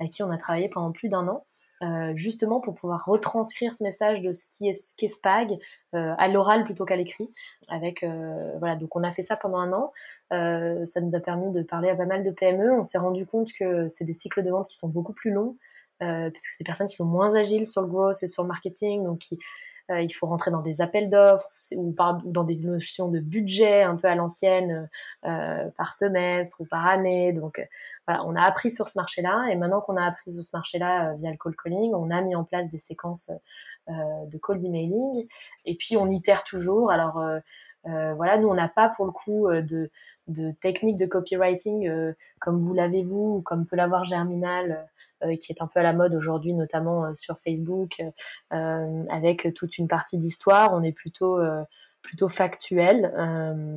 avec 0.00 0.12
qui 0.12 0.22
on 0.22 0.30
a 0.30 0.36
travaillé 0.36 0.68
pendant 0.68 0.92
plus 0.92 1.08
d'un 1.08 1.28
an. 1.28 1.44
Euh, 1.82 2.12
justement 2.14 2.60
pour 2.60 2.74
pouvoir 2.74 3.04
retranscrire 3.04 3.74
ce 3.74 3.82
message 3.82 4.22
de 4.22 4.32
ce 4.32 4.46
qui 4.48 4.66
est, 4.66 4.72
ce 4.72 4.96
qu'est 4.96 5.08
Spag 5.08 5.58
euh, 5.94 6.14
à 6.16 6.26
l'oral 6.26 6.64
plutôt 6.64 6.86
qu'à 6.86 6.96
l'écrit. 6.96 7.30
Avec 7.68 8.02
euh, 8.02 8.54
voilà, 8.58 8.76
donc 8.76 8.96
on 8.96 9.02
a 9.02 9.12
fait 9.12 9.22
ça 9.22 9.36
pendant 9.36 9.58
un 9.58 9.72
an. 9.72 9.92
ça 10.30 11.00
nous 11.02 11.14
a 11.14 11.20
permis 11.20 11.52
de 11.52 11.62
parler 11.62 11.90
à 11.90 11.94
pas 11.94 12.06
mal 12.06 12.24
de 12.24 12.30
PME. 12.30 12.72
On 12.72 12.82
s'est 12.82 12.98
rendu 12.98 13.26
compte 13.26 13.52
que 13.52 13.88
c'est 13.88 14.06
des 14.06 14.14
cycles 14.14 14.42
de 14.42 14.50
vente 14.50 14.68
qui 14.68 14.76
sont 14.76 14.88
beaucoup 14.88 15.12
plus 15.12 15.32
longs. 15.32 15.56
parce 15.98 16.32
que 16.32 16.38
c'est 16.38 16.64
des 16.64 16.66
personnes 16.66 16.88
qui 16.88 16.96
sont 16.96 17.06
moins 17.06 17.34
agiles 17.34 17.66
sur 17.66 17.82
le 17.82 17.88
growth 17.88 18.22
et 18.22 18.26
sur 18.26 18.42
le 18.42 18.48
marketing, 18.48 19.04
donc 19.04 19.18
qui, 19.18 19.38
euh, 19.90 20.00
il 20.00 20.10
faut 20.10 20.26
rentrer 20.26 20.50
dans 20.50 20.62
des 20.62 20.80
appels 20.80 21.08
d'offres 21.08 21.48
ou, 21.76 21.94
dans 22.24 22.44
des 22.44 22.56
notions 22.56 23.08
de 23.08 23.20
budget 23.20 23.82
un 23.82 23.96
peu 23.96 24.08
à 24.08 24.16
l'ancienne 24.16 24.88
euh, 25.24 25.70
par 25.76 25.94
semestre 25.94 26.60
ou 26.60 26.64
par 26.64 26.86
année. 26.86 27.32
Donc 27.32 27.58
euh, 27.58 27.64
on 28.08 28.36
a 28.36 28.42
appris 28.42 28.70
sur 28.70 28.88
ce 28.88 28.98
marché-là 28.98 29.48
et 29.50 29.56
maintenant 29.56 29.80
qu'on 29.80 29.96
a 29.96 30.04
appris 30.04 30.32
sur 30.32 30.42
ce 30.42 30.50
marché-là 30.52 31.14
via 31.14 31.30
le 31.30 31.36
cold 31.36 31.56
calling, 31.56 31.92
on 31.94 32.10
a 32.10 32.20
mis 32.20 32.34
en 32.34 32.44
place 32.44 32.70
des 32.70 32.78
séquences 32.78 33.30
de 33.88 34.38
cold 34.38 34.62
emailing 34.64 35.26
et 35.64 35.74
puis 35.74 35.96
on 35.96 36.08
itère 36.08 36.44
toujours. 36.44 36.90
Alors 36.90 37.22
voilà, 37.84 38.38
nous 38.38 38.48
on 38.48 38.54
n'a 38.54 38.68
pas 38.68 38.88
pour 38.88 39.06
le 39.06 39.12
coup 39.12 39.48
de 39.50 39.90
de 40.28 40.50
techniques 40.50 40.96
de 40.96 41.06
copywriting 41.06 42.14
comme 42.40 42.58
vous 42.58 42.74
l'avez 42.74 43.02
vous 43.02 43.36
ou 43.38 43.42
comme 43.42 43.66
peut 43.66 43.76
l'avoir 43.76 44.04
Germinal 44.04 44.86
euh, 45.24 45.34
qui 45.36 45.50
est 45.50 45.62
un 45.62 45.66
peu 45.66 45.80
à 45.80 45.82
la 45.82 45.94
mode 45.94 46.14
aujourd'hui, 46.14 46.52
notamment 46.52 47.06
euh, 47.06 47.14
sur 47.14 47.38
Facebook, 47.38 48.02
euh, 48.52 49.04
avec 49.08 49.48
toute 49.54 49.78
une 49.78 49.88
partie 49.88 50.18
d'histoire. 50.18 50.74
On 50.74 50.82
est 50.82 50.92
plutôt 50.92 51.38
plutôt 52.06 52.28
factuel. 52.28 53.12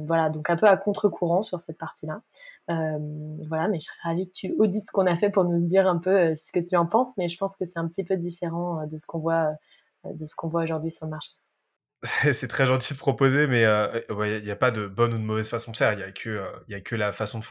voilà, 0.07 0.29
donc 0.29 0.49
un 0.49 0.55
peu 0.55 0.67
à 0.67 0.77
contre-courant 0.77 1.41
sur 1.41 1.59
cette 1.59 1.77
partie-là. 1.77 2.21
voilà, 2.67 3.67
mais 3.67 3.79
je 3.79 3.85
serais 3.85 3.99
ravie 4.03 4.27
que 4.27 4.33
tu 4.33 4.55
audites 4.59 4.85
ce 4.85 4.91
qu'on 4.91 5.07
a 5.07 5.15
fait 5.15 5.29
pour 5.29 5.43
nous 5.43 5.65
dire 5.65 5.87
un 5.87 5.97
peu 5.97 6.35
ce 6.35 6.51
que 6.51 6.59
tu 6.59 6.75
en 6.77 6.85
penses, 6.85 7.17
mais 7.17 7.29
je 7.29 7.37
pense 7.37 7.55
que 7.55 7.65
c'est 7.65 7.79
un 7.79 7.87
petit 7.87 8.03
peu 8.03 8.15
différent 8.17 8.85
de 8.87 8.97
ce 8.97 9.07
qu'on 9.07 9.19
voit, 9.19 9.51
de 10.05 10.25
ce 10.25 10.35
qu'on 10.35 10.47
voit 10.47 10.63
aujourd'hui 10.63 10.91
sur 10.91 11.05
le 11.05 11.11
marché. 11.11 11.31
C'est 12.03 12.47
très 12.47 12.65
gentil 12.65 12.93
de 12.93 12.97
proposer, 12.97 13.45
mais 13.47 13.65
euh, 13.65 14.01
il 14.09 14.43
n'y 14.43 14.51
a 14.51 14.55
pas 14.55 14.71
de 14.71 14.87
bonne 14.87 15.13
ou 15.13 15.17
de 15.17 15.23
mauvaise 15.23 15.49
façon 15.49 15.71
de 15.71 15.77
faire. 15.77 15.91
Il 15.91 15.97
n'y 15.97 16.03
a 16.03 16.11
que 16.11 16.29
euh, 16.29 16.51
y 16.69 16.75
a 16.75 16.97
la 16.97 17.11
façon 17.11 17.39
de 17.39 17.45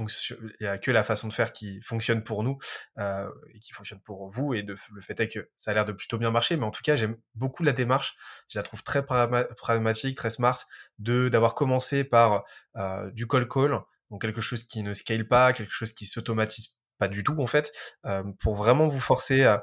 y 0.60 0.66
a 0.66 0.78
que 0.78 0.90
la 0.90 1.04
façon 1.04 1.28
de 1.28 1.34
faire 1.34 1.52
qui 1.52 1.82
fonctionne 1.82 2.22
pour 2.22 2.42
nous 2.42 2.58
euh, 2.98 3.28
et 3.54 3.60
qui 3.60 3.72
fonctionne 3.72 4.00
pour 4.00 4.30
vous. 4.30 4.54
Et 4.54 4.62
de, 4.62 4.74
le 4.94 5.00
fait 5.02 5.20
est 5.20 5.28
que 5.28 5.50
ça 5.54 5.72
a 5.72 5.74
l'air 5.74 5.84
de 5.84 5.92
plutôt 5.92 6.16
bien 6.16 6.30
marcher. 6.30 6.56
Mais 6.56 6.64
en 6.64 6.70
tout 6.70 6.80
cas, 6.82 6.96
j'aime 6.96 7.16
beaucoup 7.34 7.62
la 7.62 7.72
démarche. 7.72 8.16
Je 8.48 8.58
la 8.58 8.62
trouve 8.62 8.82
très 8.82 9.04
pragmatique, 9.04 10.16
très 10.16 10.30
smart, 10.30 10.58
de 10.98 11.28
d'avoir 11.28 11.54
commencé 11.54 12.02
par 12.02 12.44
euh, 12.76 13.10
du 13.10 13.26
call 13.26 13.48
call, 13.48 13.78
donc 14.10 14.22
quelque 14.22 14.40
chose 14.40 14.62
qui 14.62 14.82
ne 14.82 14.94
scale 14.94 15.28
pas, 15.28 15.52
quelque 15.52 15.72
chose 15.72 15.92
qui 15.92 16.06
s'automatise 16.06 16.78
pas 16.98 17.08
du 17.08 17.24
tout 17.24 17.40
en 17.40 17.46
fait, 17.46 17.72
euh, 18.06 18.24
pour 18.40 18.54
vraiment 18.56 18.88
vous 18.88 19.00
forcer 19.00 19.44
à 19.44 19.62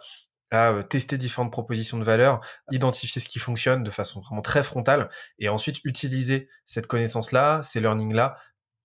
à 0.52 0.72
euh, 0.72 0.84
tester 0.84 1.18
différentes 1.18 1.52
propositions 1.52 1.98
de 1.98 2.04
valeur, 2.04 2.42
identifier 2.72 3.22
ce 3.22 3.28
qui 3.28 3.40
fonctionne 3.40 3.84
de 3.84 3.92
façon 3.92 4.22
vraiment 4.22 4.42
très 4.42 4.64
frontale, 4.64 5.10
et 5.40 5.50
ensuite 5.50 5.78
utiliser 5.84 6.50
cette 6.66 6.88
connaissance-là, 6.88 7.62
ces 7.64 7.80
learnings-là, 7.80 8.38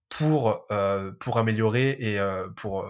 pour 0.08 0.66
euh, 0.72 1.12
pour 1.20 1.38
améliorer 1.38 1.96
et 2.00 2.18
euh, 2.18 2.48
pour 2.56 2.86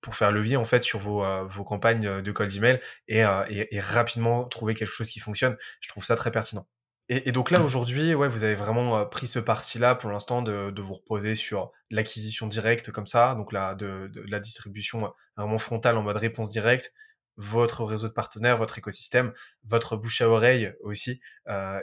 pour 0.00 0.16
faire 0.16 0.32
levier 0.32 0.56
en 0.56 0.64
fait 0.64 0.82
sur 0.82 0.98
vos 0.98 1.24
vos 1.48 1.64
campagnes 1.64 2.22
de 2.22 2.32
cold 2.32 2.54
email 2.54 2.80
et, 3.08 3.20
et, 3.20 3.76
et 3.76 3.80
rapidement 3.80 4.44
trouver 4.46 4.74
quelque 4.74 4.92
chose 4.92 5.10
qui 5.10 5.20
fonctionne. 5.20 5.56
Je 5.80 5.88
trouve 5.88 6.04
ça 6.04 6.16
très 6.16 6.30
pertinent. 6.30 6.66
Et, 7.08 7.28
et, 7.28 7.32
donc 7.32 7.50
là 7.50 7.60
aujourd'hui, 7.60 8.14
ouais, 8.14 8.28
vous 8.28 8.44
avez 8.44 8.54
vraiment 8.54 9.04
pris 9.04 9.26
ce 9.26 9.38
parti-là 9.38 9.94
pour 9.96 10.10
l'instant 10.10 10.40
de, 10.40 10.70
de, 10.70 10.82
vous 10.82 10.94
reposer 10.94 11.34
sur 11.34 11.72
l'acquisition 11.90 12.46
directe 12.46 12.90
comme 12.90 13.06
ça, 13.06 13.34
donc 13.34 13.52
là 13.52 13.74
de, 13.74 14.08
de, 14.08 14.22
la 14.22 14.40
distribution 14.40 15.12
vraiment 15.36 15.58
frontale 15.58 15.98
en 15.98 16.02
mode 16.02 16.16
réponse 16.16 16.50
directe, 16.50 16.92
votre 17.36 17.84
réseau 17.84 18.08
de 18.08 18.12
partenaires, 18.12 18.58
votre 18.58 18.78
écosystème, 18.78 19.32
votre 19.64 19.96
bouche 19.96 20.20
à 20.20 20.28
oreille 20.28 20.72
aussi, 20.82 21.20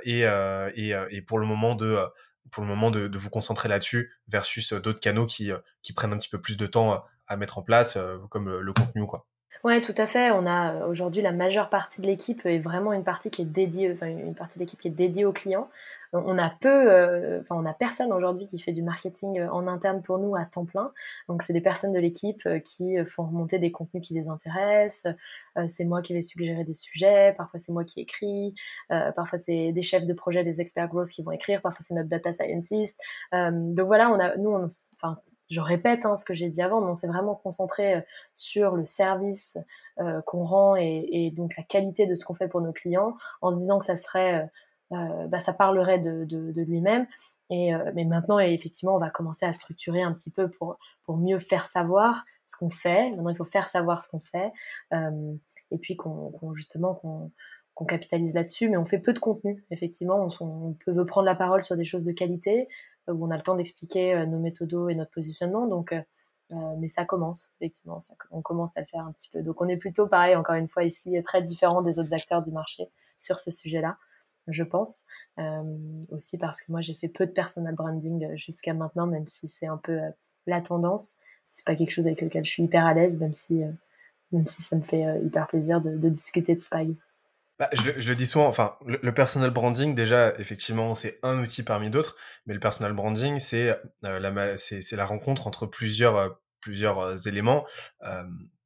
et, 0.04 0.22
et, 0.76 0.93
et, 1.10 1.22
pour 1.22 1.39
le 1.39 1.45
moment 1.45 1.76
de 1.76 1.97
pour 2.52 2.64
le 2.64 2.70
moment 2.70 2.89
de, 2.89 3.18
vous 3.18 3.30
concentrer 3.30 3.70
là-dessus 3.70 4.12
versus 4.28 4.74
d'autres 4.74 5.00
canaux 5.00 5.26
qui, 5.26 5.52
qui 5.82 5.93
prennent 5.93 6.14
un 6.14 6.18
petit 6.18 6.30
peu 6.30 6.41
plus 6.41 6.58
de 6.58 6.66
temps 6.66 7.04
à 7.28 7.38
mettre 7.38 7.58
en 7.58 7.62
place, 7.62 7.97
comme 8.30 8.50
le, 8.50 8.74
contenu 8.74 9.06
quoi. 9.06 9.26
Ouais, 9.64 9.82
tout 9.82 9.95
à 9.97 10.08
fait. 10.08 10.32
On 10.32 10.45
a 10.45 10.86
aujourd'hui 10.86 11.22
la 11.22 11.34
majeure 11.34 11.70
partie 11.70 12.02
de 12.02 12.08
l'équipe 12.08 12.45
est 12.45 12.60
vraiment 12.60 12.93
une 12.93 13.04
partie 13.04 13.30
qui 13.30 13.41
est 13.41 13.45
dédiée, 13.45 13.97
une 14.02 14.36
partie 14.36 14.58
de 14.58 14.64
l'équipe 14.64 14.80
qui 14.80 14.88
est 14.88 14.91
dédiée 14.91 15.26
aux 15.26 15.34
clients 15.34 15.70
on 16.14 16.38
a 16.38 16.49
peu, 16.49 16.91
euh, 16.91 17.41
enfin 17.41 17.55
on 17.55 17.66
a 17.66 17.74
personne 17.74 18.12
aujourd'hui 18.12 18.45
qui 18.45 18.60
fait 18.60 18.72
du 18.72 18.82
marketing 18.82 19.39
euh, 19.39 19.51
en 19.51 19.68
interne 19.68 20.01
pour 20.01 20.18
nous 20.18 20.36
à 20.36 20.45
temps 20.45 20.66
plein. 20.66 20.91
Donc 21.28 21.43
c'est 21.43 21.53
des 21.53 21.62
personnes 21.62 21.91
de 21.91 21.99
l'équipe 21.99 22.41
euh, 22.45 22.60
qui 22.60 22.97
font 23.05 23.26
remonter 23.26 23.60
des 23.60 23.72
contenus 23.72 24.05
qui 24.07 24.14
les 24.14 24.30
intéressent. 24.30 25.14
c'est 25.68 25.86
moi 25.86 26.01
qui 26.01 26.14
vais 26.14 26.22
suggérer 26.22 26.64
des 26.64 26.74
sujets. 26.74 27.34
Parfois 27.38 27.60
c'est 27.60 27.72
moi 27.72 27.84
qui 27.84 28.01
écris. 28.01 28.55
parfois 28.89 29.38
c'est 29.38 29.72
des 29.72 29.82
chefs 29.82 30.05
de 30.05 30.14
projet, 30.14 30.43
des 30.43 30.62
experts 30.62 30.88
growth 30.88 31.10
qui 31.10 31.24
vont 31.24 31.32
écrire. 31.32 31.62
Parfois 31.62 31.86
c'est 31.86 31.93
notre 31.93 32.10
data 32.10 32.32
scientist. 32.34 32.99
donc 33.34 33.88
voilà, 33.88 34.10
on 34.12 34.20
a, 34.20 34.36
nous, 34.38 34.53
enfin 34.95 35.20
je 35.49 35.62
répète 35.62 36.05
hein, 36.05 36.16
ce 36.16 36.26
que 36.26 36.34
j'ai 36.36 36.49
dit 36.49 36.62
avant, 36.62 36.80
mais 36.80 36.91
on 36.91 36.95
s'est 36.95 37.07
vraiment 37.07 37.36
concentré 37.36 38.03
sur 38.34 38.76
le 38.76 38.86
service 38.86 39.57
qu'on 40.26 40.43
rend 40.43 40.76
et, 40.76 41.07
et, 41.12 41.32
donc 41.32 41.57
la 41.57 41.64
qualité 41.64 42.05
de 42.05 42.16
ce 42.16 42.24
qu'on 42.24 42.34
fait 42.34 42.47
pour 42.47 42.62
nos 42.62 42.72
clients, 42.72 43.16
en 43.41 43.51
se 43.51 43.57
disant 43.57 43.80
que 43.80 43.86
ça 43.86 43.95
serait 43.95 44.43
euh, 44.43 44.47
bah, 44.92 45.40
ça 45.40 45.54
parlerait 45.54 46.00
de, 46.00 46.26
de, 46.26 46.52
de 46.52 46.62
lui-même. 46.62 47.08
Et, 47.50 47.74
euh, 47.74 47.92
mais 47.96 48.06
maintenant, 48.06 48.40
effectivement, 48.40 48.96
on 48.96 49.00
va 49.00 49.10
commencer 49.10 49.46
à 49.46 49.54
structurer 49.54 50.02
un 50.02 50.14
petit 50.14 50.32
peu 50.32 50.50
pour, 50.50 50.78
pour 51.04 51.18
mieux 51.18 51.40
faire 51.40 51.66
savoir 51.66 52.26
ce 52.46 52.56
qu'on 52.58 52.70
fait. 52.70 53.12
Maintenant, 53.12 53.30
il 53.30 53.36
faut 53.36 53.46
faire 53.46 53.68
savoir 53.68 54.02
ce 54.02 54.10
qu'on 54.10 54.20
fait. 54.20 54.52
Euh, 54.94 55.34
et 55.72 55.78
puis 55.78 55.96
qu'on 55.96 56.32
justement 56.56 56.96
qu'on 56.96 57.32
qu'on 57.76 57.86
capitalise 57.86 58.34
là-dessus, 58.34 58.70
mais 58.70 58.76
on 58.76 58.84
fait 58.84 59.00
peu 59.00 59.14
de 59.14 59.20
contenu. 59.20 59.64
Effectivement, 59.72 60.28
on, 60.42 60.74
peut 60.74 61.06
prendre 61.06 61.26
la 61.26 61.36
parole 61.36 61.64
sur 61.64 61.78
des 61.78 61.86
choses 61.86 62.04
de 62.04 62.12
qualité, 62.12 62.68
où 63.08 63.26
on 63.26 63.32
a 63.32 63.38
le 63.38 63.42
temps 63.42 63.56
d'expliquer 63.56 64.26
nos 64.26 64.38
méthodos 64.38 64.90
et 64.90 64.96
notre 64.96 65.12
positionnement. 65.12 65.66
Donc, 65.66 65.94
euh, 65.94 66.02
mais 66.80 66.90
ça 66.90 67.06
commence, 67.06 67.54
effectivement, 67.62 68.00
ça, 68.00 68.16
on 68.32 68.42
commence 68.42 68.76
à 68.76 68.82
le 68.82 68.86
faire 68.88 69.06
un 69.06 69.14
petit 69.14 69.30
peu. 69.30 69.42
Donc, 69.44 69.62
on 69.62 69.70
est 69.70 69.78
plutôt, 69.78 70.08
pareil, 70.08 70.36
encore 70.36 70.56
une 70.56 70.68
fois, 70.68 70.84
ici, 70.84 71.16
très 71.24 71.42
différent 71.42 71.82
des 71.82 72.00
autres 72.00 72.14
acteurs 72.14 72.42
du 72.42 72.52
marché 72.52 72.90
sur 73.18 73.38
ces 73.38 73.52
sujets-là 73.52 73.98
je 74.52 74.64
pense. 74.64 75.04
Euh, 75.39 75.64
aussi 76.10 76.38
parce 76.38 76.62
que 76.62 76.72
moi, 76.72 76.82
j'ai 76.82 76.93
fait 76.93 77.08
peu 77.08 77.26
de 77.26 77.32
personal 77.32 77.76
branding 77.76 78.26
euh, 78.26 78.36
jusqu'à 78.36 78.74
maintenant, 78.74 79.08
même 79.08 79.28
si 79.28 79.47
c'est 79.47 79.68
un 79.68 79.78
peu 79.78 79.93
euh, 79.93 80.10
la 80.47 80.62
tendance. 80.62 81.16
C'est 81.54 81.66
pas 81.66 81.76
quelque 81.76 81.91
chose 81.91 82.08
avec 82.08 82.22
lequel 82.22 82.45
je 82.45 82.52
suis 82.52 82.64
hyper 82.64 82.86
à 82.86 82.93
l'aise, 82.93 83.20
même 83.20 83.34
si, 83.34 83.62
même 84.32 84.45
si 84.45 84.62
ça 84.62 84.76
me 84.76 84.82
fait 84.82 85.04
hyper 85.24 85.47
plaisir 85.47 85.82
de, 85.82 86.10
discuter 86.10 86.56
de 86.56 86.62
Spy. 86.62 86.95
Bah, 87.58 87.70
je, 87.74 88.08
le 88.08 88.16
dis 88.16 88.26
souvent, 88.26 88.47
enfin, 88.47 88.78
le, 88.86 89.14
personal 89.14 89.50
branding, 89.50 89.93
déjà, 89.93 90.34
effectivement, 90.39 90.95
c'est 90.95 91.20
un 91.22 91.41
outil 91.41 91.64
parmi 91.64 91.89
d'autres, 91.89 92.16
mais 92.45 92.54
le 92.54 92.62
personal 92.62 92.93
branding, 92.93 93.39
c'est 93.39 93.76
la, 94.02 95.06
rencontre 95.06 95.47
entre 95.47 95.66
plusieurs, 95.66 96.39
plusieurs 96.62 97.28
éléments 97.28 97.66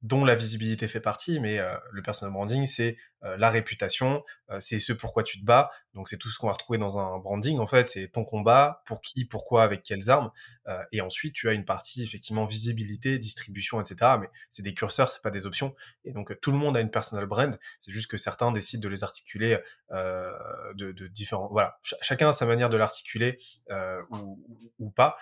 dont 0.04 0.26
la 0.26 0.36
visibilité 0.36 0.88
fait 0.90 1.00
partie, 1.00 1.40
mais 1.40 1.60
le 1.92 2.02
personal 2.02 2.34
branding, 2.34 2.66
c'est 2.66 2.98
la 3.38 3.50
réputation, 3.50 4.22
c'est 4.60 4.80
ce 4.80 4.92
pourquoi 4.92 5.24
tu 5.24 5.40
te 5.40 5.46
bats. 5.46 5.72
Donc 5.94 6.10
c'est 6.10 6.18
tout 6.18 6.30
ce 6.30 6.38
qu'on 6.38 6.48
va 6.48 6.54
retrouver 6.54 6.78
dans 6.78 7.00
un 7.00 7.20
branding 7.20 7.58
en 7.60 7.68
fait, 7.68 7.88
c'est 7.88 8.10
ton 8.10 8.26
combat, 8.26 8.84
pour 8.86 9.00
qui, 9.00 9.24
pourquoi, 9.24 9.64
avec 9.64 9.82
quelles 9.82 10.10
armes. 10.10 10.32
et 10.92 11.00
ensuite 11.00 11.34
tu 11.34 11.48
as 11.48 11.54
une 11.54 11.64
partie 11.64 12.04
effectivement 12.04 12.44
visibilité, 12.44 13.18
distribution, 13.18 13.80
etc. 13.80 14.18
Mais 14.20 14.30
c'est 14.50 14.62
des 14.62 14.74
curseurs, 14.74 15.10
c'est 15.10 15.22
pas 15.22 15.32
des 15.32 15.46
options. 15.46 15.74
Et 16.04 16.12
donc 16.12 16.38
tout 16.42 16.52
le 16.52 16.58
monde 16.58 16.76
a 16.76 16.82
une 16.82 16.92
personal 16.92 17.26
brand. 17.26 17.58
C'est 17.80 17.94
juste 17.94 18.12
que 18.12 18.18
certains 18.18 18.52
décident 18.52 18.82
de 18.82 18.90
les 18.90 19.06
articuler 19.06 19.58
de, 19.90 20.92
de, 20.92 21.08
différents. 21.08 21.48
Voilà, 21.50 21.80
chacun 22.02 22.28
a 22.28 22.34
sa 22.34 22.46
manière 22.46 22.70
de 22.70 22.78
l'articuler 22.78 23.40
ou, 24.10 24.38
ou, 24.80 24.90
pas. 24.92 25.16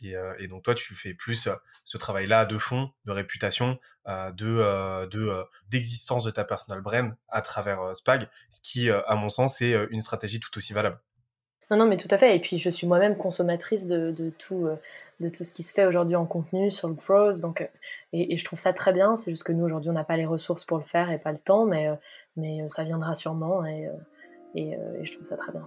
Et, 0.00 0.14
et, 0.38 0.48
donc 0.48 0.62
toi 0.62 0.74
tu 0.74 0.94
fais 0.94 1.12
plus 1.12 1.46
ce 1.84 1.98
travail-là 1.98 2.46
de 2.46 2.56
fond, 2.56 2.90
de 3.04 3.12
réputation. 3.12 3.78
Euh, 4.06 4.12
de 4.32 4.46
euh, 4.46 5.06
de 5.06 5.20
euh, 5.20 5.44
d'existence 5.70 6.24
de 6.24 6.30
ta 6.30 6.44
personal 6.44 6.80
brand 6.80 7.14
à 7.28 7.40
travers 7.40 7.94
Spag, 7.96 8.28
ce 8.50 8.60
qui, 8.60 8.90
à 8.90 9.14
mon 9.14 9.28
sens, 9.28 9.60
est 9.62 9.74
une 9.90 10.00
stratégie 10.00 10.40
tout 10.40 10.56
aussi 10.56 10.72
valable. 10.72 10.98
Non, 11.70 11.78
non, 11.78 11.86
mais 11.86 11.96
tout 11.96 12.08
à 12.10 12.18
fait. 12.18 12.36
Et 12.36 12.40
puis, 12.40 12.58
je 12.58 12.70
suis 12.70 12.86
moi-même 12.86 13.16
consommatrice 13.16 13.86
de, 13.86 14.10
de 14.10 14.30
tout, 14.30 14.68
de 15.20 15.28
tout 15.28 15.44
ce 15.44 15.52
qui 15.52 15.62
se 15.62 15.72
fait 15.72 15.86
aujourd'hui 15.86 16.14
en 16.14 16.26
contenu 16.26 16.70
sur 16.70 16.88
le 16.88 16.94
pros. 16.94 17.40
Donc, 17.40 17.68
et, 18.12 18.36
je 18.36 18.44
trouve 18.44 18.58
ça 18.58 18.72
très 18.72 18.92
bien. 18.92 19.16
C'est 19.16 19.30
juste 19.30 19.44
que 19.44 19.52
nous, 19.52 19.64
aujourd'hui, 19.64 19.90
on 19.90 19.94
n'a 19.94 20.04
pas 20.04 20.16
les 20.16 20.26
ressources 20.26 20.64
pour 20.64 20.76
le 20.76 20.84
faire 20.84 21.10
et 21.10 21.18
pas 21.18 21.32
le 21.32 21.38
temps, 21.38 21.64
mais, 21.64 21.88
mais 22.36 22.60
ça 22.68 22.84
viendra 22.84 23.14
sûrement. 23.14 23.64
et, 23.64 23.88
et 24.54 24.76
je 25.02 25.12
trouve 25.12 25.24
ça 25.24 25.36
très 25.36 25.52
bien. 25.52 25.66